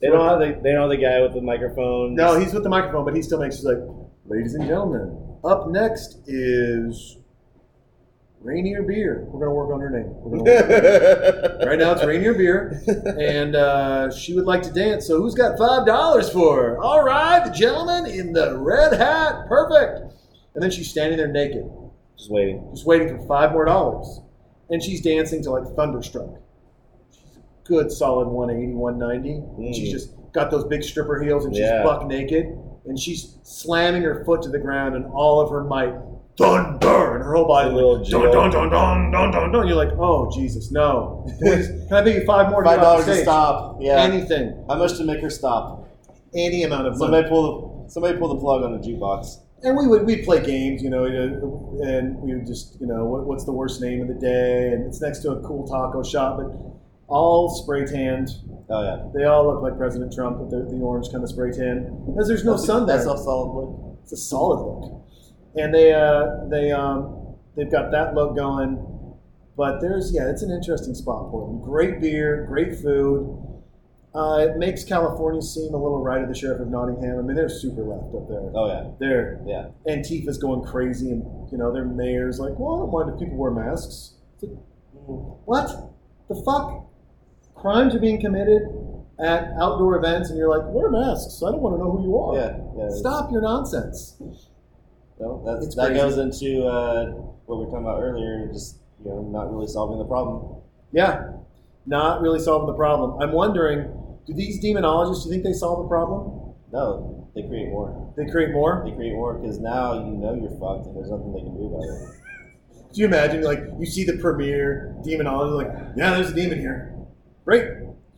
[0.00, 2.14] They don't have the they don't have the guy with the microphone.
[2.14, 3.56] No, he's with the microphone, but he still makes.
[3.56, 3.78] He's like,
[4.26, 7.18] ladies and gentlemen, up next is
[8.46, 9.24] Rainier Beer.
[9.28, 10.14] We're gonna work on her name.
[10.22, 11.68] We're work on her name.
[11.68, 12.80] right now it's Rainier Beer,
[13.20, 15.06] and uh, she would like to dance.
[15.06, 16.78] So who's got five dollars for her?
[16.82, 20.12] All right, the gentleman in the red hat, perfect.
[20.54, 21.68] And then she's standing there naked,
[22.16, 22.66] just waiting.
[22.72, 24.20] just waiting for five more dollars,
[24.70, 26.36] and she's dancing to like Thunderstruck.
[27.10, 29.72] She's a good solid 180, 190.
[29.74, 29.92] She's Mm.
[29.92, 31.82] just got those big stripper heels, and she's Yeah.
[31.82, 32.46] buck naked,
[32.86, 35.94] and she's slamming her foot to the ground and all of her might.
[36.38, 37.14] Thunder!
[37.16, 39.66] And her whole body little like, dun, dun, dun, dun, dun, dun, dun.
[39.66, 41.26] You're like, oh, Jesus, no.
[41.42, 43.78] Can, can I pay you five more Five dollars to stop.
[43.80, 44.02] Yeah.
[44.02, 44.64] Anything.
[44.68, 45.88] How much to make her stop?
[46.34, 47.12] Any amount of money.
[47.12, 49.38] Somebody pull the somebody pull the plug on the jukebox.
[49.62, 53.26] And we would we'd play games, you know, and we would just, you know, what,
[53.26, 54.72] what's the worst name of the day?
[54.72, 56.52] And it's next to a cool taco shop, but
[57.08, 58.28] all spray tanned.
[58.68, 59.08] Oh yeah.
[59.14, 62.04] They all look like President Trump with the, the orange kind of spray tan.
[62.06, 62.96] Because there's no sun there.
[62.96, 63.98] That's a solid look.
[64.02, 65.05] It's a solid look,
[65.56, 68.92] and they uh, they um, they've got that look going.
[69.56, 71.62] But there's yeah, it's an interesting spot, Portland.
[71.62, 73.42] Great beer, great food.
[74.14, 77.18] Uh, it makes California seem a little right of the sheriff of Nottingham.
[77.18, 78.50] I mean, they're super left up there.
[78.54, 78.90] Oh yeah.
[78.98, 79.68] They're Yeah.
[79.86, 81.22] Antifa's going crazy, and
[81.52, 84.58] you know their mayor's like, "Well, I don't mind if people wear masks." It's like,
[85.44, 85.68] what
[86.28, 86.86] the fuck?
[87.54, 88.62] Crimes are being committed
[89.18, 92.18] at outdoor events, and you're like, "Wear masks." I don't want to know who you
[92.18, 92.36] are.
[92.36, 92.84] Yeah.
[92.84, 92.96] Yeah.
[92.96, 94.16] Stop your nonsense.
[95.18, 96.00] No, that's, that crazy.
[96.00, 97.06] goes into uh,
[97.46, 98.48] what we were talking about earlier.
[98.52, 100.60] Just you know, not really solving the problem.
[100.92, 101.32] Yeah,
[101.86, 103.20] not really solving the problem.
[103.22, 103.90] I'm wondering,
[104.26, 105.22] do these demonologists?
[105.22, 106.54] Do you think they solve the problem?
[106.72, 108.12] No, they create more.
[108.16, 108.82] They create more.
[108.84, 111.66] They create more because now you know you're fucked and there's nothing they can do
[111.66, 112.22] about it.
[112.92, 116.94] Do you imagine, like, you see the premiere demonologist, like, yeah, there's a demon here.
[117.44, 117.68] Great.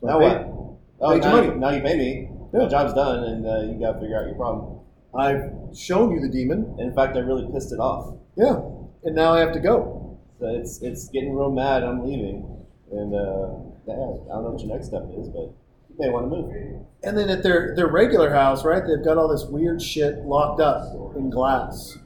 [0.01, 0.77] Now Pay- what?
[1.01, 1.47] Oh, now, money.
[1.55, 2.29] now you pay me.
[2.53, 2.59] Yeah.
[2.63, 4.78] My job's done, and uh, you got to figure out your problem.
[5.17, 6.75] I've shown you the demon.
[6.79, 8.15] In fact, I really pissed it off.
[8.35, 8.61] Yeah,
[9.03, 10.19] and now I have to go.
[10.39, 11.83] So it's it's getting real mad.
[11.83, 15.51] I'm leaving, and uh, yeah, I don't know what your next step is, but
[15.89, 16.85] you may want to move.
[17.03, 18.83] And then at their their regular house, right?
[18.85, 21.97] They've got all this weird shit locked up in glass.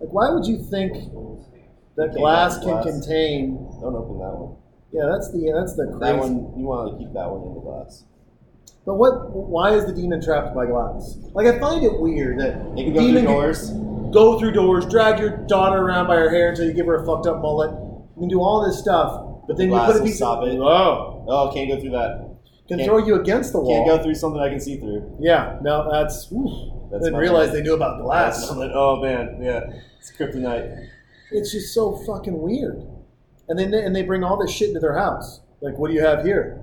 [0.00, 0.94] Like, why would you think
[1.96, 2.84] that can't glass can glass.
[2.84, 3.54] contain?
[3.80, 4.56] Don't open that one.
[4.92, 6.00] Yeah, that's the that's the crazy.
[6.00, 8.04] That one you want to keep that one in the glass.
[8.86, 9.30] But what?
[9.34, 11.16] Why is the demon trapped by glass?
[11.34, 13.70] Like, I find it weird that It can the go through demon can doors.
[14.12, 17.06] go through doors, drag your daughter around by her hair until you give her a
[17.06, 17.70] fucked up mullet.
[17.70, 20.42] You can do all this stuff, but then Glass you put a will piece stop
[20.42, 20.58] of it.
[20.58, 22.36] oh, Oh, can't go through that.
[22.68, 23.84] can Can't- throw you against the wall.
[23.84, 25.16] Can't go through something I can see through.
[25.20, 26.30] Yeah, no, that's.
[26.32, 26.50] oof.
[26.90, 27.56] That's I didn't my realize bad.
[27.56, 28.48] they knew about glass.
[28.48, 29.60] That's oh man, yeah,
[29.98, 30.86] it's kryptonite.
[31.30, 32.82] It's just so fucking weird.
[33.50, 35.40] And then they, and they bring all this shit into their house.
[35.60, 36.60] Like, what do you have here?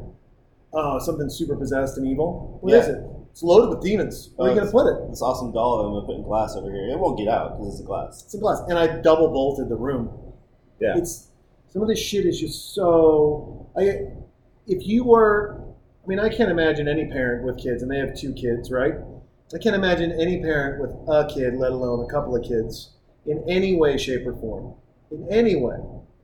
[0.78, 2.58] Oh, something super possessed and evil.
[2.62, 2.94] What is Yeah.
[2.96, 3.04] it?
[3.32, 4.32] It's loaded with demons.
[4.36, 5.10] Where are you Oh, gonna uh, put it?
[5.10, 6.88] This awesome doll that I'm gonna put in glass over here.
[6.90, 8.24] It won't get out because it's a glass.
[8.24, 8.62] It's a glass.
[8.70, 10.10] And I double bolted the room.
[10.80, 10.98] Yeah.
[10.98, 11.32] It's
[11.68, 13.68] some of this shit is just so.
[13.78, 14.08] I,
[14.68, 15.58] if you were,
[16.04, 18.96] I mean, I can't imagine any parent with kids, and they have two kids, right?
[19.54, 22.92] I can't imagine any parent with a kid, let alone a couple of kids,
[23.26, 24.74] in any way, shape, or form.
[25.12, 25.78] In any way.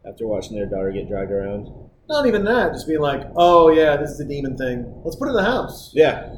[0.06, 1.69] After watching their daughter get dragged around.
[2.10, 2.73] Not even that.
[2.73, 5.02] Just being like, oh yeah, this is a demon thing.
[5.03, 5.91] Let's put it in the house.
[5.94, 6.36] Yeah.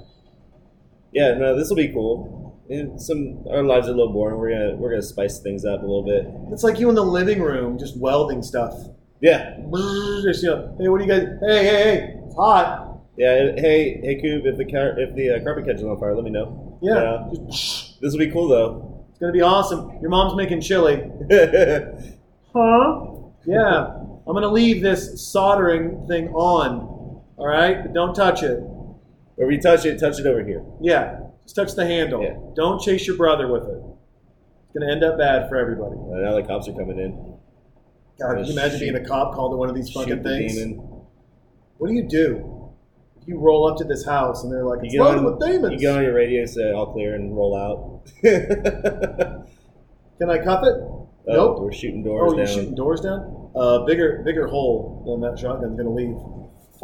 [1.12, 2.62] Yeah, no, this will be cool.
[2.70, 4.38] And some our lives are a little boring.
[4.38, 6.26] We're gonna we're gonna spice things up a little bit.
[6.52, 8.74] It's like you in the living room, just welding stuff.
[9.22, 9.58] Yeah.
[10.24, 11.28] Just, you know, hey, what do you guys?
[11.42, 12.14] Hey, hey, hey!
[12.26, 13.00] It's hot.
[13.18, 13.52] Yeah.
[13.56, 14.46] Hey, hey, Coop.
[14.46, 16.78] If the car, if the uh, carpet catches on fire, let me know.
[16.82, 17.30] Yeah.
[17.50, 19.06] Just, This will be cool though.
[19.10, 19.98] it's gonna be awesome.
[20.02, 21.10] Your mom's making chili.
[22.56, 23.06] Huh?
[23.48, 23.98] Yeah.
[24.28, 27.22] I'm gonna leave this soldering thing on.
[27.38, 28.60] All right, but don't touch it.
[29.36, 30.64] Wherever you touch it, touch it over here.
[30.82, 32.22] Yeah, just touch the handle.
[32.24, 32.38] Yeah.
[32.56, 33.82] Don't chase your brother with it.
[34.66, 35.96] It's gonna end up bad for everybody.
[35.98, 37.12] Uh, now the cops are coming in.
[38.20, 40.30] God, can you imagine Shoot- being a cop called to one of these fucking the
[40.30, 40.78] things?
[41.80, 42.50] What do you do?
[43.26, 45.74] You roll up to this house and they're like, You it's loaded with demons.
[45.74, 48.06] you get on your radio, say all clear, and roll out.
[50.20, 50.76] Can I cuff it?
[50.82, 51.60] Oh, Nope.
[51.62, 52.54] We're shooting doors oh, you're down.
[52.56, 53.43] shooting doors down?
[53.56, 56.16] A bigger, bigger hole than that shotgun's gonna leave.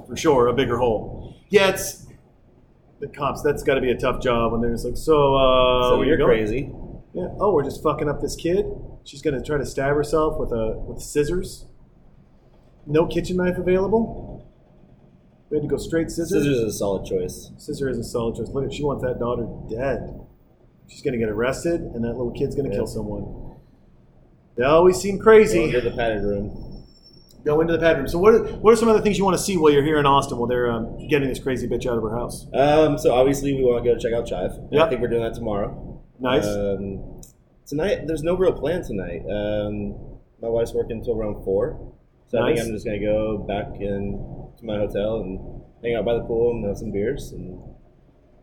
[0.08, 1.36] For sure, a bigger hole.
[1.50, 2.06] Yeah, it's
[3.00, 3.42] the cops.
[3.42, 6.10] That's got to be a tough job when they're just like, so, uh, so you
[6.10, 6.72] you're going?" crazy.
[7.14, 7.30] Yeah.
[7.40, 8.66] Oh, we're just fucking up this kid.
[9.04, 11.66] She's gonna try to stab herself with a with scissors.
[12.86, 14.46] No kitchen knife available.
[15.50, 16.44] We had to go straight scissors.
[16.44, 17.52] Scissors is a solid choice.
[17.58, 18.50] Scissors is a solid choice.
[18.50, 20.22] Look, at, she wants that daughter dead.
[20.88, 22.76] She's gonna get arrested, and that little kid's gonna Yeah.
[22.76, 23.39] kill someone.
[24.60, 25.64] They always seem Go crazy.
[25.64, 26.86] into the padded room.
[27.46, 28.08] Go into the padded room.
[28.10, 29.98] So what are, what are some other things you want to see while you're here
[30.00, 32.46] in Austin while they're um, getting this crazy bitch out of her house?
[32.54, 34.52] Um, so obviously we want to go check out Chive.
[34.72, 34.86] Yep.
[34.86, 36.04] I think we're doing that tomorrow.
[36.20, 36.46] Nice.
[36.46, 37.22] Um,
[37.66, 39.22] tonight, there's no real plan tonight.
[39.32, 41.94] Um, my wife's working until around four,
[42.28, 44.20] so I think I'm just gonna go back in
[44.58, 47.32] to my hotel and hang out by the pool and have some beers.
[47.32, 47.58] And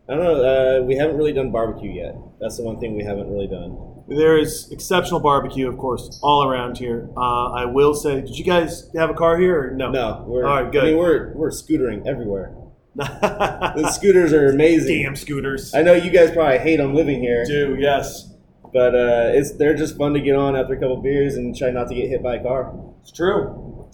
[0.09, 0.43] I don't know.
[0.43, 2.15] Uh, we haven't really done barbecue yet.
[2.39, 3.96] That's the one thing we haven't really done.
[4.07, 7.09] There is exceptional barbecue, of course, all around here.
[7.17, 9.91] Uh, I will say, did you guys have a car here or no?
[9.91, 10.45] No, we're.
[10.45, 10.83] All right, good.
[10.83, 12.55] I mean, we're we're scootering everywhere.
[12.97, 15.03] The scooters are amazing.
[15.03, 15.73] Damn scooters.
[15.75, 18.33] I know you guys probably hate them living here, do, yes.
[18.73, 21.69] but uh, it's they're just fun to get on after a couple beers and try
[21.69, 22.73] not to get hit by a car.
[23.01, 23.87] It's true.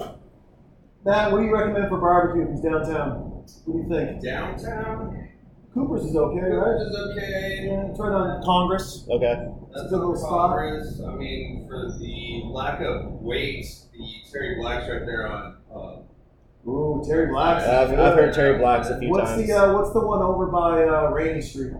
[1.06, 3.44] Matt, what do you recommend for barbecue if he's downtown?
[3.65, 4.23] What do you think?
[4.23, 5.30] Downtown,
[5.74, 6.78] Cooper's is okay, right?
[6.78, 7.66] Cooper's is okay.
[7.68, 9.06] Yeah, it's right on Congress.
[9.10, 9.48] Okay.
[9.74, 10.50] That's a good little on spot.
[10.52, 11.02] Congress.
[11.06, 15.58] I mean, for the lack of weight, the Terry Black's right there on.
[15.74, 17.64] Uh, Ooh, Terry Black's.
[17.64, 18.00] is I've.
[18.00, 19.48] I've heard Terry Blacks a few What's times.
[19.48, 21.74] the uh, What's the one over by uh, Rainey Street?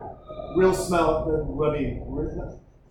[0.00, 1.24] uh, Real smell.
[1.30, 2.02] uh, I mean,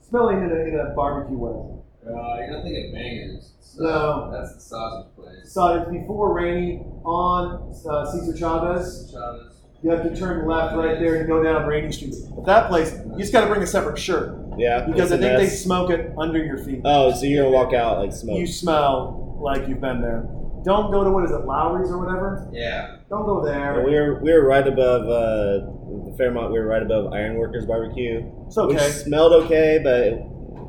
[0.01, 1.71] smelling in a, in a barbecue way.
[2.07, 3.51] Uh, you're not thinking bangers.
[3.59, 4.31] So No.
[4.31, 5.51] That's the sausage place.
[5.53, 9.11] So it's before Rainey on uh, Cesar Chavez.
[9.11, 9.51] Chavez.
[9.85, 12.15] You have to turn left right there and go down Rainey Street.
[12.35, 14.83] But that place, you just got to bring a separate shirt yeah.
[14.83, 16.81] because I it's a think they smoke it under your feet.
[16.83, 18.39] Oh, so you're gonna walk out like smoke?
[18.39, 20.27] You smell like you've been there.
[20.63, 22.49] Don't go to what is it, Lowry's or whatever.
[22.51, 22.97] Yeah.
[23.11, 23.83] Don't go there.
[23.85, 26.51] we were we were right above uh, the Fairmont.
[26.51, 28.73] We were right above Ironworkers Barbecue, It's okay.
[28.73, 30.19] which smelled okay, but it,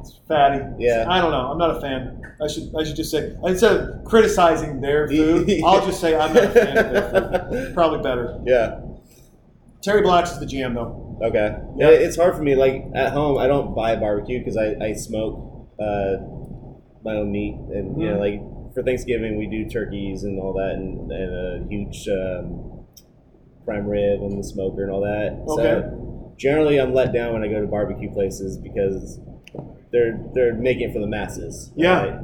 [0.01, 0.63] It's fatty.
[0.79, 1.07] Yeah.
[1.09, 1.51] I don't know.
[1.51, 2.21] I'm not a fan.
[2.39, 6.35] I should I should just say instead of criticizing their food, I'll just say I'm
[6.35, 7.75] not a fan of their food.
[7.75, 8.39] Probably better.
[8.45, 8.81] yeah.
[9.83, 11.19] Terry Black's is the GM though.
[11.23, 11.57] Okay.
[11.77, 11.89] Yeah.
[11.89, 12.55] It's hard for me.
[12.55, 16.17] Like at home, I don't buy barbecue because I, I smoke uh,
[17.05, 18.41] my own meat, and you know, like
[18.75, 22.85] for Thanksgiving we do turkeys and all that, and, and a huge um,
[23.65, 25.39] prime rib on the smoker and all that.
[25.49, 25.63] Okay.
[25.63, 29.21] So generally, I'm let down when I go to barbecue places because
[29.93, 31.73] they're they're making it for the masses.
[31.77, 32.03] Yeah.
[32.03, 32.21] right?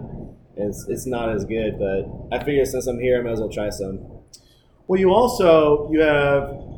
[0.54, 3.48] It's, it's not as good, but I figure since I'm here, I might as well
[3.48, 4.06] try some.
[4.86, 6.71] Well, you also you have.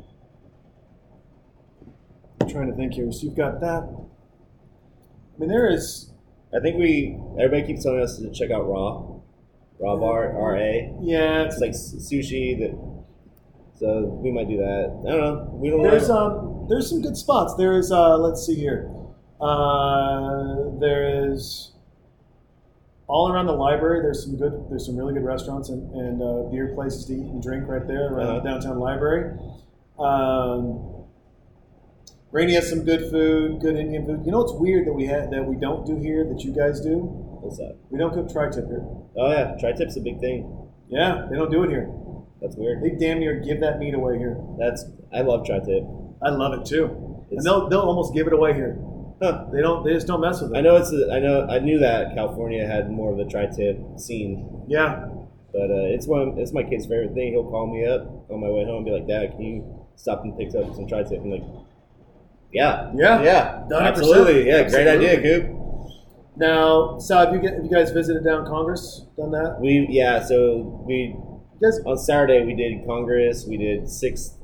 [2.44, 3.10] I'm trying to think here.
[3.10, 3.82] So you've got that.
[3.84, 6.10] I mean, there is.
[6.54, 9.16] I think we everybody keeps telling us to check out Raw,
[9.80, 10.94] Raw Bar R A.
[11.00, 12.78] Yeah, It's like sushi that.
[13.80, 15.02] So we might do that.
[15.08, 15.50] I don't know.
[15.54, 15.82] We don't.
[15.82, 16.16] There's know.
[16.16, 17.54] um there's some good spots.
[17.56, 18.88] There is uh let's see here.
[19.40, 21.72] Uh there is
[23.06, 26.48] all around the library there's some good there's some really good restaurants and, and uh,
[26.50, 28.40] beer places to eat and drink right there around Uh-huh.
[28.40, 29.36] the downtown library.
[29.98, 30.93] Um
[32.35, 34.27] Rainey has some good food, good Indian food.
[34.27, 36.81] You know what's weird that we had that we don't do here that you guys
[36.81, 36.98] do?
[36.98, 37.77] What's that?
[37.90, 38.82] We don't cook tri-tip here.
[39.16, 40.51] Oh yeah, tri tip's a big thing.
[40.89, 41.89] Yeah, they don't do it here.
[42.43, 42.82] That's weird.
[42.82, 44.36] They damn near give that meat away here.
[44.59, 44.85] That's
[45.15, 45.85] I love tri tip.
[46.20, 46.86] I love it too.
[47.31, 48.77] And they'll they'll almost give it away here.
[49.23, 49.47] Huh.
[49.52, 49.85] They don't.
[49.86, 50.59] They just don't mess with it.
[50.59, 50.93] I know it's.
[50.93, 51.47] A, I know.
[51.47, 55.06] I knew that California had more of the tri tip scene, Yeah.
[55.52, 56.36] but uh, it's one.
[56.39, 57.32] It's my kid's favorite thing.
[57.32, 60.24] He'll call me up on my way home and be like, "Dad, can you stop
[60.24, 61.44] and pick up some tri tip?" I'm like,
[62.55, 63.22] "Yeah, Yeah.
[63.22, 63.82] yeah, 100%.
[63.89, 65.09] absolutely, yeah, great Absolutely.
[65.09, 65.44] idea, Coop."
[66.36, 69.05] Now, Sal, have you, get, have you guys visited down Congress?
[69.16, 69.59] Done that?
[69.60, 70.22] We yeah.
[70.22, 71.78] So we You guys?
[71.86, 73.47] on Saturday we did Congress.
[73.47, 74.39] We did Sixth.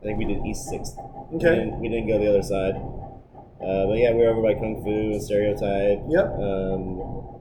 [0.00, 0.94] I think we did East Sixth.
[1.30, 1.54] We Okay.
[1.56, 2.74] didn't, we didn't go the other side.
[2.76, 6.00] Uh, but yeah, we were over by Kung Fu and Stereotype.
[6.08, 6.26] Yep.
[6.38, 7.40] Um,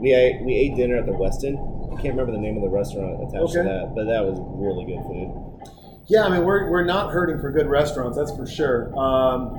[0.00, 1.60] we ate we ate dinner at the Westin.
[1.92, 3.62] I can't remember the name of the restaurant attached Okay.
[3.62, 5.28] to that, but that was really good food.
[6.08, 8.86] Yeah, I mean, we're, we're not hurting for good restaurants, that's for sure.
[8.98, 9.50] Um,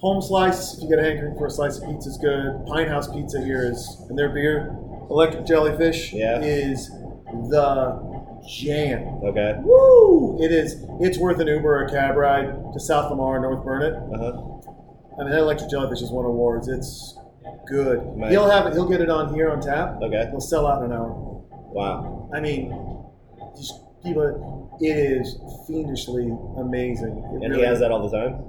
[0.00, 2.64] home Slice, if you get a hankering for a slice of pizza, is good.
[2.66, 4.74] Pinthouse Pizza here is, and their beer,
[5.10, 6.40] Electric Jellyfish, Yeah.
[6.40, 9.20] is the jam.
[9.24, 9.54] Okay.
[9.62, 10.38] Woo!
[10.42, 10.84] It is.
[11.00, 13.94] It's worth an Uber or a cab ride to South Lamar, North Burnet.
[13.94, 14.42] Uh huh.
[15.18, 16.68] I mean, that Electric Jellyfish has won awards.
[16.68, 17.18] It's
[17.66, 18.04] good.
[18.16, 18.30] Nice.
[18.30, 18.72] He'll have it.
[18.74, 19.96] He'll get it on here on tap.
[20.02, 20.28] Okay.
[20.30, 21.10] He'll sell out in an hour.
[21.72, 22.30] Wow.
[22.34, 22.70] I mean,
[23.56, 24.63] just people.
[24.80, 26.28] It is fiendishly
[26.58, 27.16] amazing.
[27.16, 28.42] It And really he has that all the time.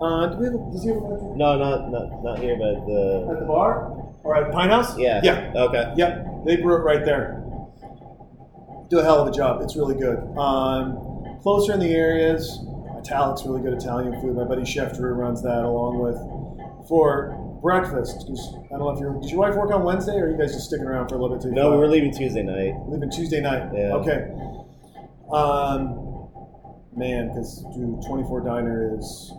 [0.00, 0.54] Uh, do we have?
[0.54, 1.00] A, does he have a
[1.36, 3.92] No, not not not here, but the at the bar
[4.24, 4.98] or at Pinthouse?
[4.98, 5.20] yeah.
[5.22, 5.52] Yeah.
[5.54, 5.92] Okay.
[5.96, 6.26] Yep.
[6.46, 7.42] They brew it right there.
[8.88, 9.60] Do a hell of a job.
[9.62, 10.18] It's really good.
[10.36, 12.58] Um, closer in the areas,
[12.98, 14.34] Italic's really good Italian food.
[14.36, 16.16] My buddy Chef Drew runs that along with
[16.88, 18.24] for breakfast.
[18.26, 19.12] I don't know if you're.
[19.20, 21.18] Does your wife work on Wednesday, or are you guys just sticking around for a
[21.20, 21.52] little bit too?
[21.52, 22.74] No, we're leaving Tuesday night.
[22.88, 23.68] leaving Tuesday night.
[23.74, 23.94] Yeah.
[24.00, 24.28] Okay.
[25.32, 26.28] Um,
[26.96, 29.32] man, because dude, 24 Diner is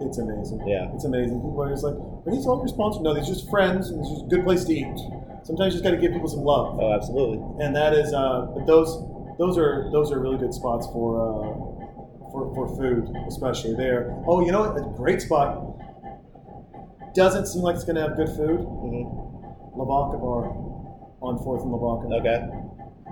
[0.00, 0.66] It's amazing.
[0.66, 0.90] Yeah.
[0.94, 1.36] It's amazing.
[1.40, 3.02] People are just like, are these all your sponsors?
[3.02, 4.98] No, these are just friends, and it's just a good place to eat.
[5.44, 7.38] Sometimes you just got to give people some love, Oh, absolutely.
[7.64, 8.12] and that is.
[8.12, 8.88] Uh, but those
[9.38, 14.14] those are those are really good spots for uh, for for food, especially there.
[14.26, 14.76] Oh, you know what?
[14.76, 15.78] A great spot.
[17.14, 18.60] Doesn't seem like it's going to have good food.
[18.60, 19.04] hmm
[19.78, 20.46] Lavaca Bar
[21.22, 22.06] on Fourth and Lavaca.
[22.20, 22.40] Okay.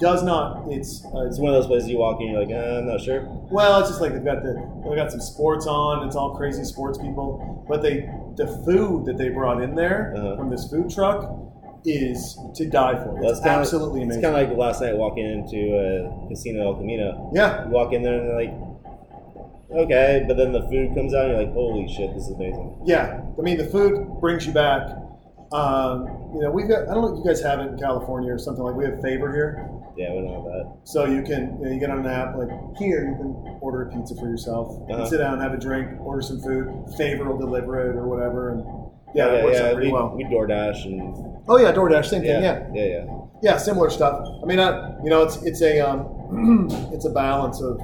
[0.01, 0.65] Does not.
[0.73, 3.01] It's uh, It's one of those places you walk in, you're like, uh, I'm not
[3.01, 3.23] sure.
[3.51, 4.55] Well, it's just like they've got the
[4.85, 6.07] they've got some sports on.
[6.07, 10.37] It's all crazy sports people, but they the food that they brought in there Uh-huh.
[10.37, 11.31] from this food truck
[11.85, 13.15] is to die for.
[13.21, 14.23] Well, It's absolutely amazing.
[14.23, 17.31] It's kind of like last night walking into uh, Casino El Camino.
[17.35, 18.55] yeah, You walk in there and they're like,
[19.85, 22.75] okay, but then the food comes out and you're like, holy shit, this is amazing.
[22.85, 23.21] yeah.
[23.39, 24.97] I mean, the food brings you back.
[25.53, 26.89] Um, you know, we've got.
[26.89, 28.77] I don't know if you guys have it in California or something like.
[28.77, 30.81] We have Favor here, Yeah, we don't have that.
[30.85, 32.49] so you can you, know, you get on an app like
[32.79, 33.09] here.
[33.09, 34.83] You can order a pizza for yourself.
[34.91, 35.07] Uh-huh.
[35.07, 36.69] sit down, have a drink, order some food.
[36.97, 38.65] Favor will deliver it or whatever, and
[39.15, 40.15] yeah, yeah, it works yeah, out pretty we, well.
[40.17, 42.43] we DoorDash and Oh yeah, DoorDash, same thing.
[42.43, 43.07] yeah, yeah, yeah.
[43.43, 44.27] Yeah, similar stuff.
[44.43, 47.81] I mean, I, you know, it's it's a um, it's a balance of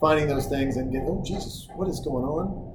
[0.00, 1.08] finding those things and getting.
[1.08, 2.70] Oh Jesus, what is going on?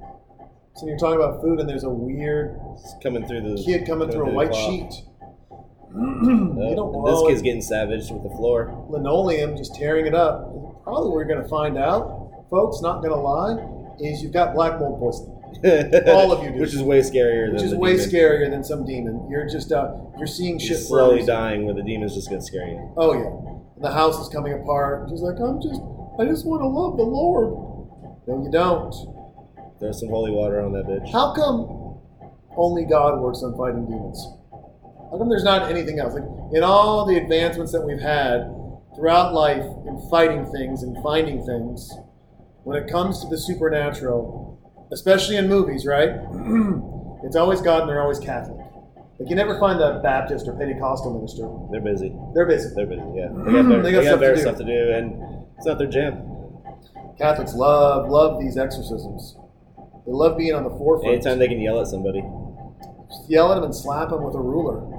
[0.76, 4.10] So you're talking about food, and there's a weird It's coming through the kid coming
[4.10, 4.92] through a white sheet.
[5.96, 8.86] You don't and this kid's getting savaged with the floor.
[8.90, 10.82] linoleum, just tearing it up.
[10.84, 12.80] Probably what you're going to find out, folks.
[12.80, 13.56] Not going to lie,
[14.00, 15.32] is you've got black mold poisoning,
[16.08, 16.60] All of you do.
[16.60, 18.10] Which is way scarier which than is way demon.
[18.10, 19.26] scarier than some demon.
[19.30, 22.66] You're just uh, you're seeing You're shit slowly dying where the demon's just gonna scare
[22.68, 22.92] you.
[22.96, 25.08] Oh yeah, the house is coming apart.
[25.08, 25.80] She's like, I'm just,
[26.20, 27.54] I just want to love the Lord.
[28.28, 28.92] No, you don't.
[29.78, 31.10] Throw some holy water on that bitch.
[31.10, 31.98] How come
[32.56, 34.26] only God works on fighting demons?
[35.16, 36.12] How come there's not anything else?
[36.12, 38.52] Like in all the advancements that we've had
[38.94, 41.90] throughout life in fighting things and finding things,
[42.64, 44.60] when it comes to the supernatural,
[44.92, 46.10] especially in movies, right?
[47.24, 48.58] it's always God and they're always Catholic.
[49.18, 51.48] Like you never find a Baptist or Pentecostal minister.
[51.72, 52.14] They're busy.
[52.34, 52.74] They're busy.
[52.76, 53.00] They're busy.
[53.14, 54.40] Yeah, they got better, They they got got stuff to do.
[54.42, 56.20] stuff to do, and it's not their jam.
[57.16, 59.34] Catholics love love these exorcisms.
[60.04, 61.14] They love being on the forefront.
[61.14, 62.22] Anytime they can yell at somebody.
[63.28, 64.92] yell at them and slap them with a ruler.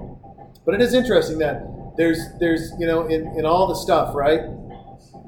[0.68, 1.64] But it is interesting that
[1.95, 4.41] there's there's you know in, in all the stuff right,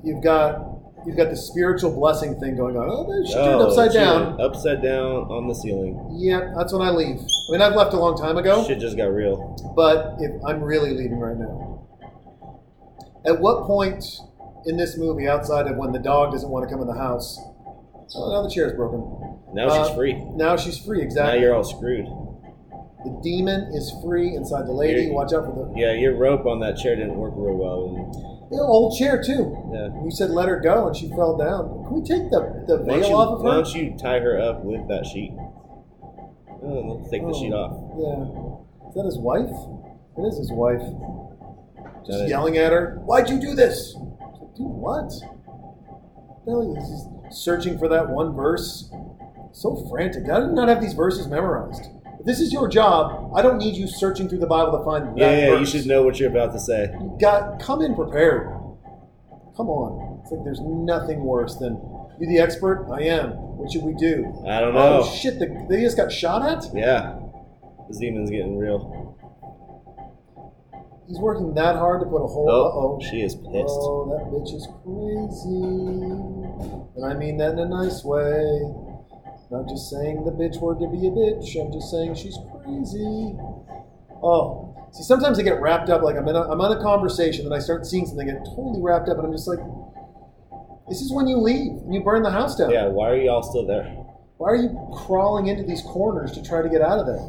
[0.04, 0.60] you've got
[1.08, 2.90] you've got the spiritual blessing thing going on.
[2.92, 4.42] Oh, turn it upside down.
[4.42, 6.18] Upside down on the ceiling.
[6.20, 7.16] Yep, that's when I leave.
[7.20, 9.56] I mean, I've left a long time ago, Shit just got real.
[9.78, 11.88] but if I'm really leaving right now.
[13.26, 14.04] At what point
[14.66, 17.40] in this movie, outside of when the dog doesn't want to come in the house,
[18.16, 19.00] oh, now the chair's broken.
[19.54, 20.14] Now Uh, she's free.
[20.36, 21.02] Now she's free.
[21.02, 21.40] Exactly.
[21.40, 22.08] Now you're all screwed.
[23.04, 25.10] The demon is free inside the lady.
[25.10, 27.96] Watch out for the Yeah, your rope on that chair didn't work real well.
[27.96, 28.14] And,
[28.52, 29.56] Yeah, old chair too.
[29.72, 29.88] yeah.
[30.04, 31.86] You said let her go, and she fell down.
[31.86, 33.48] Can we take the, the veil you, off of her?
[33.50, 35.34] why don't you tie her up with that sheet?
[36.62, 37.34] Oh, let's take the Oh.
[37.34, 37.72] sheet off.
[37.98, 38.90] Yeah.
[38.90, 39.50] Is that his wife?
[40.18, 40.82] It is his wife.
[42.06, 43.00] Just yelling at her.
[43.06, 43.96] Why'd you do this?
[43.96, 45.12] Like, Do what?
[46.48, 47.08] No, he's
[47.38, 48.92] searching for that one verse.
[49.52, 50.30] So frantic.
[50.30, 51.86] I did not have these verses memorized.
[52.20, 55.08] If this is your job, I don't need you searching through the Bible to find
[55.08, 56.92] that Yeah, yeah, you should know what you're about to say.
[57.20, 58.48] Got come in prepared.
[59.56, 60.20] Come on.
[60.22, 61.76] It's like there's nothing worse than
[62.20, 62.86] you the expert?
[62.92, 63.30] I am.
[63.32, 64.44] What should we do?
[64.46, 65.02] I don't know.
[65.04, 66.66] Oh shit, the, they just got shot at?
[66.76, 67.18] Yeah.
[67.88, 69.16] This demon's getting real.
[71.08, 72.50] He's working that hard to put a hole.
[72.52, 73.00] Oh, Uh oh.
[73.10, 73.80] she is pissed.
[73.80, 75.64] Oh, that bitch is crazy.
[76.96, 78.62] And I mean that in a nice way.
[79.52, 81.60] I'm not just saying the bitch word to be a bitch.
[81.60, 83.36] I'm just saying she's crazy.
[84.22, 84.66] Oh.
[84.92, 86.02] See, sometimes I get wrapped up.
[86.04, 88.46] Like I'm in a, I'm on a conversation and I start seeing something, I get
[88.46, 89.60] totally wrapped up, and I'm just like,
[90.88, 92.72] this is when you leave and you burn the house down.
[92.72, 93.86] Yeah, why are y'all still there?
[94.38, 97.20] Why are you crawling into these corners to try to get out of there?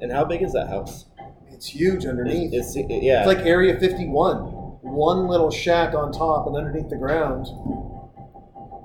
[0.00, 1.06] And how big is that house?
[1.50, 2.52] It's huge underneath.
[2.52, 3.20] It's, it's yeah.
[3.20, 4.36] It's like Area 51.
[4.82, 7.46] One little shack on top and underneath the ground.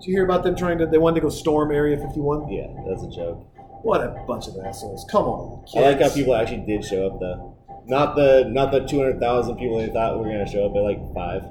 [0.04, 0.86] Did you hear about them trying to?
[0.86, 2.50] They wanted to go storm Area 51.
[2.52, 3.48] yeah, that's a joke.
[3.84, 5.06] What a bunch of assholes!
[5.10, 7.58] Come on, I like how people actually did show up though.
[7.86, 10.84] Not the not the two hundred thousand people they thought were gonna show up, but
[10.84, 11.44] like five.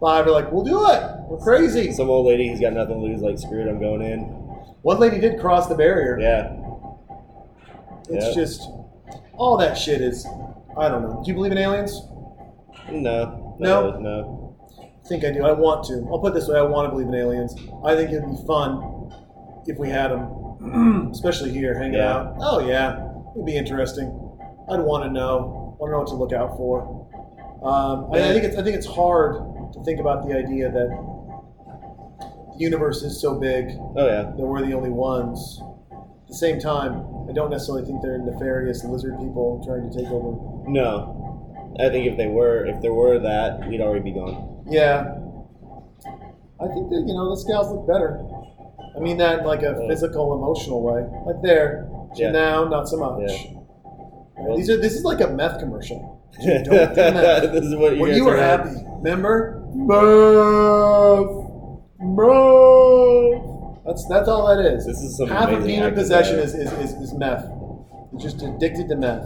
[0.00, 1.02] Five are like, we'll do it.
[1.28, 1.92] We're crazy.
[1.92, 4.20] Some old lady who's got nothing to lose, like screwed, I'm going in.
[4.82, 6.18] One lady did cross the barrier.
[6.18, 6.56] Yeah.
[8.08, 8.32] It's Yeah.
[8.42, 8.62] just
[9.36, 10.26] all that shit is.
[10.78, 11.20] I don't know.
[11.22, 12.00] Do you believe in aliens?
[12.90, 13.56] No.
[13.58, 13.90] No?
[13.90, 13.98] No.
[13.98, 14.47] No.
[15.08, 15.42] I think I do.
[15.42, 16.06] I want to.
[16.12, 17.54] I'll put it this way: I want to believe in aliens.
[17.82, 19.10] I think it'd be fun
[19.66, 22.12] if we had them, especially here hanging Yeah.
[22.14, 22.36] out.
[22.40, 24.08] Oh yeah, it'd be interesting.
[24.70, 25.76] I'd want to know.
[25.80, 26.82] I Want to know what to look out for.
[27.64, 28.56] Um, I, I think it's.
[28.58, 29.32] I think it's hard
[29.72, 30.88] to think about the idea that
[32.52, 34.22] the universe is so big Oh yeah.
[34.24, 35.58] that we're the only ones.
[35.90, 40.10] At the same time, I don't necessarily think they're nefarious lizard people trying to take
[40.12, 40.36] over.
[40.68, 44.56] No, I think if they were, if there were that, we'd already be gone.
[44.70, 45.14] Yeah.
[46.60, 48.20] I think that, you know, the scales look better.
[48.96, 49.88] I mean that in like a Yeah.
[49.88, 51.06] physical, emotional way.
[51.26, 51.88] Like there.
[52.16, 52.30] Yeah.
[52.32, 53.30] Now, not so much.
[53.30, 53.58] Yeah.
[54.38, 56.20] Right, These are this is like a meth commercial.
[56.42, 57.52] Dude, don't do meth.
[57.52, 58.66] this is what you When you were at.
[58.66, 59.62] happy, remember?
[59.74, 59.98] Meth,
[62.00, 63.84] meth.
[63.86, 64.86] That's that's all that is.
[64.86, 67.44] This is some Half of demon acting possession is, is, is, is meth.
[68.12, 69.24] You're just addicted to meth.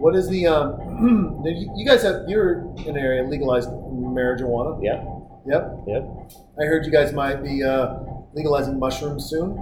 [0.00, 1.42] What is the um?
[1.44, 4.80] you you guys have you're in an area legalized marijuana.
[4.82, 5.04] Yeah.
[5.46, 5.84] Yep.
[5.86, 6.02] yep.
[6.60, 8.00] I heard you guys might be uh,
[8.34, 9.56] legalizing mushrooms soon.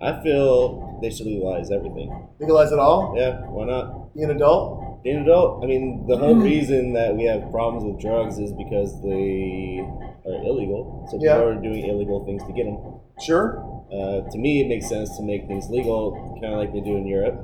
[0.00, 2.28] I feel they should legalize everything.
[2.38, 3.14] Legalize it all.
[3.16, 4.14] Yeah, why not?
[4.14, 5.02] Be an adult.
[5.02, 8.52] Being an adult, I mean, the whole reason that we have problems with drugs is
[8.52, 9.78] because they
[10.26, 11.06] are illegal.
[11.10, 13.00] So people are doing illegal things to get them.
[13.22, 13.62] Sure.
[13.86, 16.96] Uh, to me, it makes sense to make things legal, kind of like they do
[16.96, 17.38] in Europe,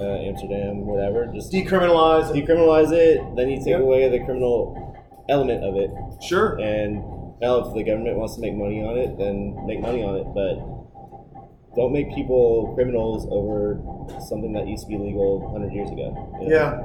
[0.00, 1.26] uh, Amsterdam, whatever.
[1.34, 2.34] Just Decriminalize.
[2.34, 2.44] it.
[2.46, 3.80] decriminalize it, then you take Yep.
[3.80, 4.94] away the criminal
[5.28, 5.90] element of it.
[6.22, 6.58] Sure.
[6.60, 7.02] And
[7.40, 10.26] now, if the government wants to make money on it, then make money on it.
[10.34, 13.80] But don't make people criminals over
[14.26, 16.38] something that used to be legal 100 years ago.
[16.40, 16.54] you know?
[16.54, 16.82] Yeah.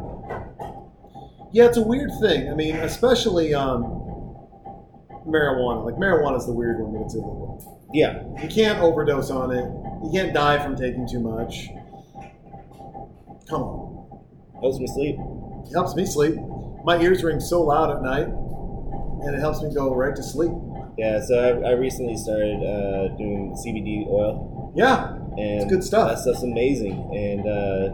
[1.54, 2.50] Yeah, it's a weird thing.
[2.50, 3.84] I mean, especially um,
[5.28, 5.86] marijuana.
[5.86, 7.88] Like marijuana is the weird one that it's illegal.
[7.94, 8.24] Yeah.
[8.42, 9.66] You can't overdose on it.
[10.04, 11.70] You can't die from taking too much.
[13.52, 14.22] Come on.
[14.62, 15.16] Helps me sleep.
[15.68, 16.36] It helps me sleep.
[16.86, 20.52] My ears ring so loud at night, and it helps me go right to sleep.
[20.98, 21.20] Yeah.
[21.22, 25.18] So I, I recently started uh, doing CBD oil, Yeah.
[25.38, 26.10] and good stuff.
[26.10, 26.94] That stuff's amazing.
[27.14, 27.94] And uh,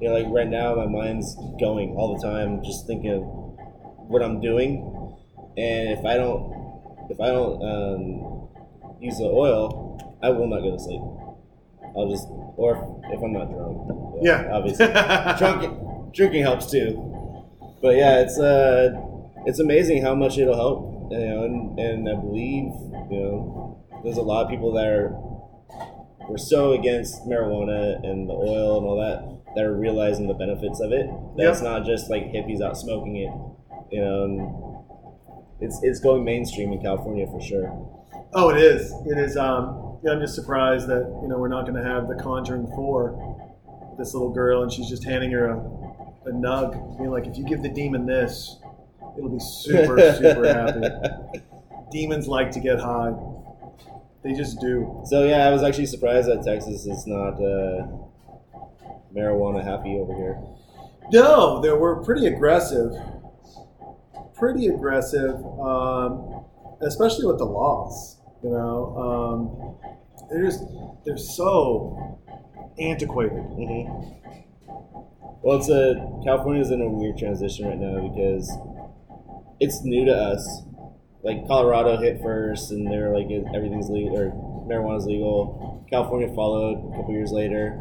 [0.00, 4.22] you know, like right now, my mind's going all the time, just thinking of what
[4.22, 4.84] I'm doing.
[5.56, 6.52] And if I don't,
[7.10, 11.00] if I don't um, use the oil, I will not go to sleep.
[11.98, 12.26] I'll just,
[12.56, 14.20] or if, I'm not drunk.
[14.22, 14.50] Yeah.
[14.52, 14.86] obviously.
[15.38, 17.04] Drunk, drinking helps too.
[17.82, 18.90] But yeah, it's uh,
[19.46, 21.12] it's amazing how much it'll help.
[21.12, 22.64] You know, and, and I believe
[23.10, 25.10] you know, there's a lot of people that are
[26.28, 30.80] we're so against marijuana and the oil and all that that are realizing the benefits
[30.80, 31.06] of it.
[31.36, 31.52] That Yep.
[31.52, 33.32] it's not just like hippies out smoking it.
[33.90, 37.70] You know, it's it's going mainstream in California for sure.
[38.34, 38.92] Oh, it is.
[39.06, 39.36] It is.
[39.36, 42.66] Um, yeah, I'm just surprised that you know we're not going to have the Conjuring
[42.68, 43.44] Four.
[43.98, 47.44] This little girl, and she's just handing her a, a nug, being like, "If you
[47.44, 48.56] give the demon this,
[49.16, 51.42] it'll be super, super happy."
[51.90, 53.12] Demons like to get high.
[54.22, 55.02] They just do.
[55.04, 57.86] So yeah, I was actually surprised that Texas is not uh,
[59.14, 60.38] marijuana happy over here.
[61.10, 62.92] No, they were pretty aggressive.
[64.34, 66.44] Pretty aggressive, um,
[66.82, 68.18] especially with the laws.
[68.42, 69.87] You know, um,
[70.30, 70.64] they're just
[71.04, 72.20] they're so
[72.78, 73.32] antiquated.
[73.42, 74.10] hmm
[75.42, 78.50] Well, it's a California's in a weird transition right now because
[79.60, 80.62] it's new to us.
[81.22, 84.30] Like Colorado hit first, and they're like everything's legal or
[84.68, 85.84] marijuana's legal.
[85.90, 87.78] California followed a couple years later.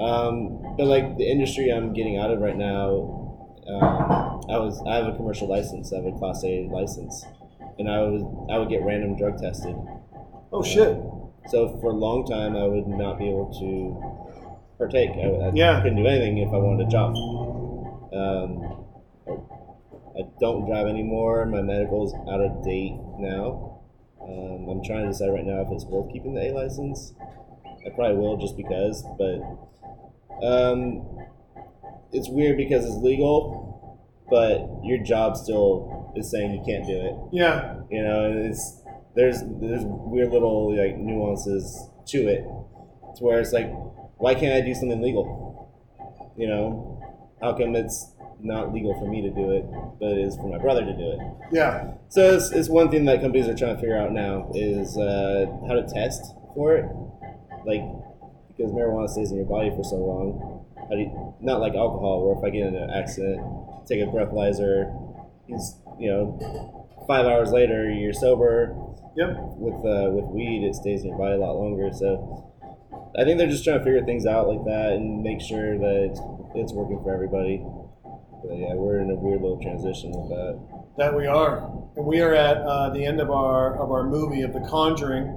[0.00, 4.96] Um, but like the industry I'm getting out of right now, um, I was I
[4.96, 5.92] have a commercial license.
[5.92, 7.24] I have a Class A license,
[7.78, 9.76] and I was I would get random drug tested.
[10.52, 10.98] Oh shit!
[11.48, 15.10] So for a long time, I would not be able to partake.
[15.10, 15.80] I, I Yeah.
[15.82, 17.16] couldn't do anything if I wanted to jump.
[18.12, 18.84] Um,
[20.16, 21.44] I don't drive anymore.
[21.46, 23.80] My medical is out of date now.
[24.22, 27.12] Um, I'm trying to decide right now if it's worth keeping the A license.
[27.86, 29.40] I probably will just because, but
[30.42, 31.06] um,
[32.12, 34.00] it's weird because it's legal,
[34.30, 38.80] but your job still is saying you can't do it Yeah, you know and it's
[39.14, 42.42] there's there's weird little like nuances to it
[43.16, 43.70] to where it's like
[44.16, 45.72] why can't i do something legal?
[46.36, 46.90] You know?
[47.40, 49.64] How come it's not legal for me to do it
[50.00, 51.18] but it is for my brother to do it?
[51.52, 54.96] Yeah, so it's, it's one thing that companies are trying to figure out now is
[54.96, 56.22] uh, how to test
[56.54, 56.86] for it.
[57.66, 57.82] Like
[58.56, 62.24] because marijuana stays in your body for so long how do you, not like alcohol
[62.24, 63.40] where if i get in an accident
[63.86, 64.92] take a breathalyzer
[65.48, 68.74] you know five hours later you're sober
[69.16, 69.36] yep.
[69.56, 71.90] with uh, with weed, it stays in your body a lot longer.
[71.92, 72.52] So
[73.18, 76.10] I think they're just trying to figure things out like that and make sure that
[76.10, 76.20] it's,
[76.54, 77.64] it's working for everybody.
[78.42, 80.58] But yeah, we're in a weird little transition with that.
[80.98, 81.58] That we are,
[81.96, 85.30] and we are at uh, the end of our of our movie of The Conjuring.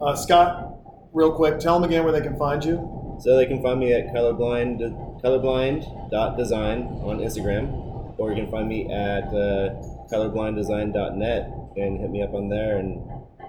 [0.00, 0.76] Uh, Scott,
[1.12, 3.18] real quick, tell them again where they can find you.
[3.20, 4.80] So they can find me at colorblind
[5.22, 9.70] colorblind.design on Instagram, or you can find me at uh,
[10.10, 13.02] colorblinddesign.net and hit me up on there and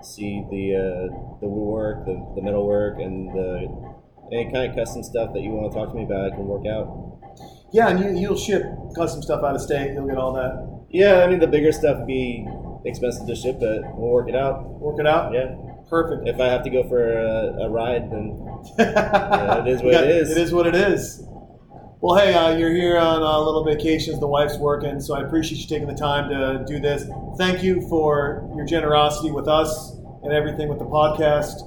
[0.03, 3.67] see the uh, the woodwork, the, the metalwork, and the
[4.31, 6.45] any kind of custom stuff that you want to talk to me about, I can
[6.45, 7.19] work out.
[7.71, 8.63] Yeah, and you, you'll ship
[8.95, 9.93] custom stuff out of state.
[9.93, 10.85] You'll get all that.
[10.89, 12.47] Yeah, I mean the bigger stuff be
[12.85, 14.63] expensive to ship, but we'll work it out.
[14.79, 15.33] Work it out.
[15.33, 15.55] Yeah.
[15.89, 16.27] Perfect.
[16.27, 18.41] If I have to go for a, a ride, then
[18.79, 20.31] it is what Yeah, it is.
[20.31, 21.21] It is what it is.
[22.05, 24.19] Well, hey, uh, you're here on uh, little vacations.
[24.19, 27.09] The wife's working, so I appreciate you taking the time to do this.
[27.35, 31.65] Thank you for your generosity with us and everything with the podcast.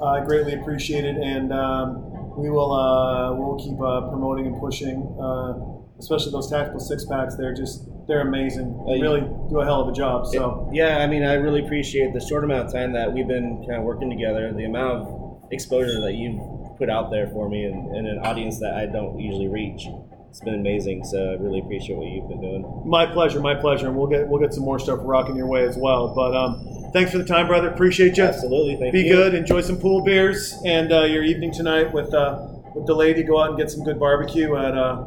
[0.00, 1.96] Uh, I greatly appreciate it, and um,
[2.34, 5.52] we will uh, we'll keep uh, promoting and pushing, uh,
[5.98, 7.36] especially those tactical six packs.
[7.36, 8.80] They're just they're amazing.
[8.88, 9.20] Uh, They really
[9.50, 10.26] do a hell of a job.
[10.28, 10.70] So.
[10.72, 13.80] Yeah, I mean, I really appreciate the short amount of time that we've been kind
[13.80, 16.40] of working together, the amount of exposure that you've
[16.78, 19.86] put out there for me and, and an audience that I don't usually reach.
[20.34, 22.82] It's been amazing, so I really appreciate what you've been doing.
[22.84, 25.64] My pleasure, my pleasure, and we'll get we'll get some more stuff rocking your way
[25.64, 26.12] as well.
[26.12, 27.68] But um, thanks for the time, brother.
[27.68, 28.24] Appreciate you.
[28.24, 29.12] Absolutely, thank Be you.
[29.12, 29.34] good.
[29.34, 33.22] Enjoy some pool beers and uh, your evening tonight with uh, with the lady.
[33.22, 35.04] Go out and get some good barbecue at uh,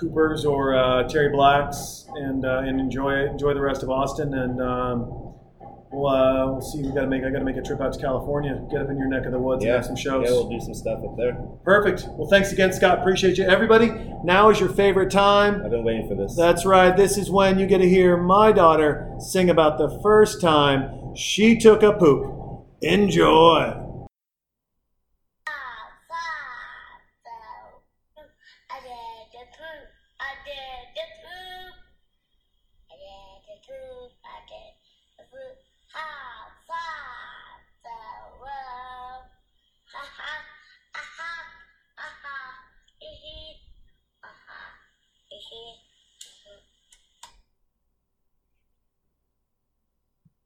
[0.00, 4.32] Cooper's or uh, Terry Black's, and uh, and enjoy enjoy the rest of Austin.
[4.32, 5.21] And um,
[5.92, 6.82] we'll uh, we'll see.
[6.82, 8.60] We got to make I got to make a trip out to California.
[8.70, 10.24] Get up in your neck of the woods Yeah, and have some shows.
[10.24, 11.34] yeah, we'll do some stuff up there.
[11.64, 12.06] Perfect.
[12.12, 13.00] Well, thanks again, Scott.
[13.00, 13.90] Appreciate you, everybody.
[14.24, 15.62] Now is your favorite time.
[15.64, 16.34] I've been waiting for this.
[16.36, 16.96] That's right.
[16.96, 21.56] This is when you get to hear my daughter sing about the first time she
[21.58, 22.38] took a poop.
[22.80, 23.81] Enjoy.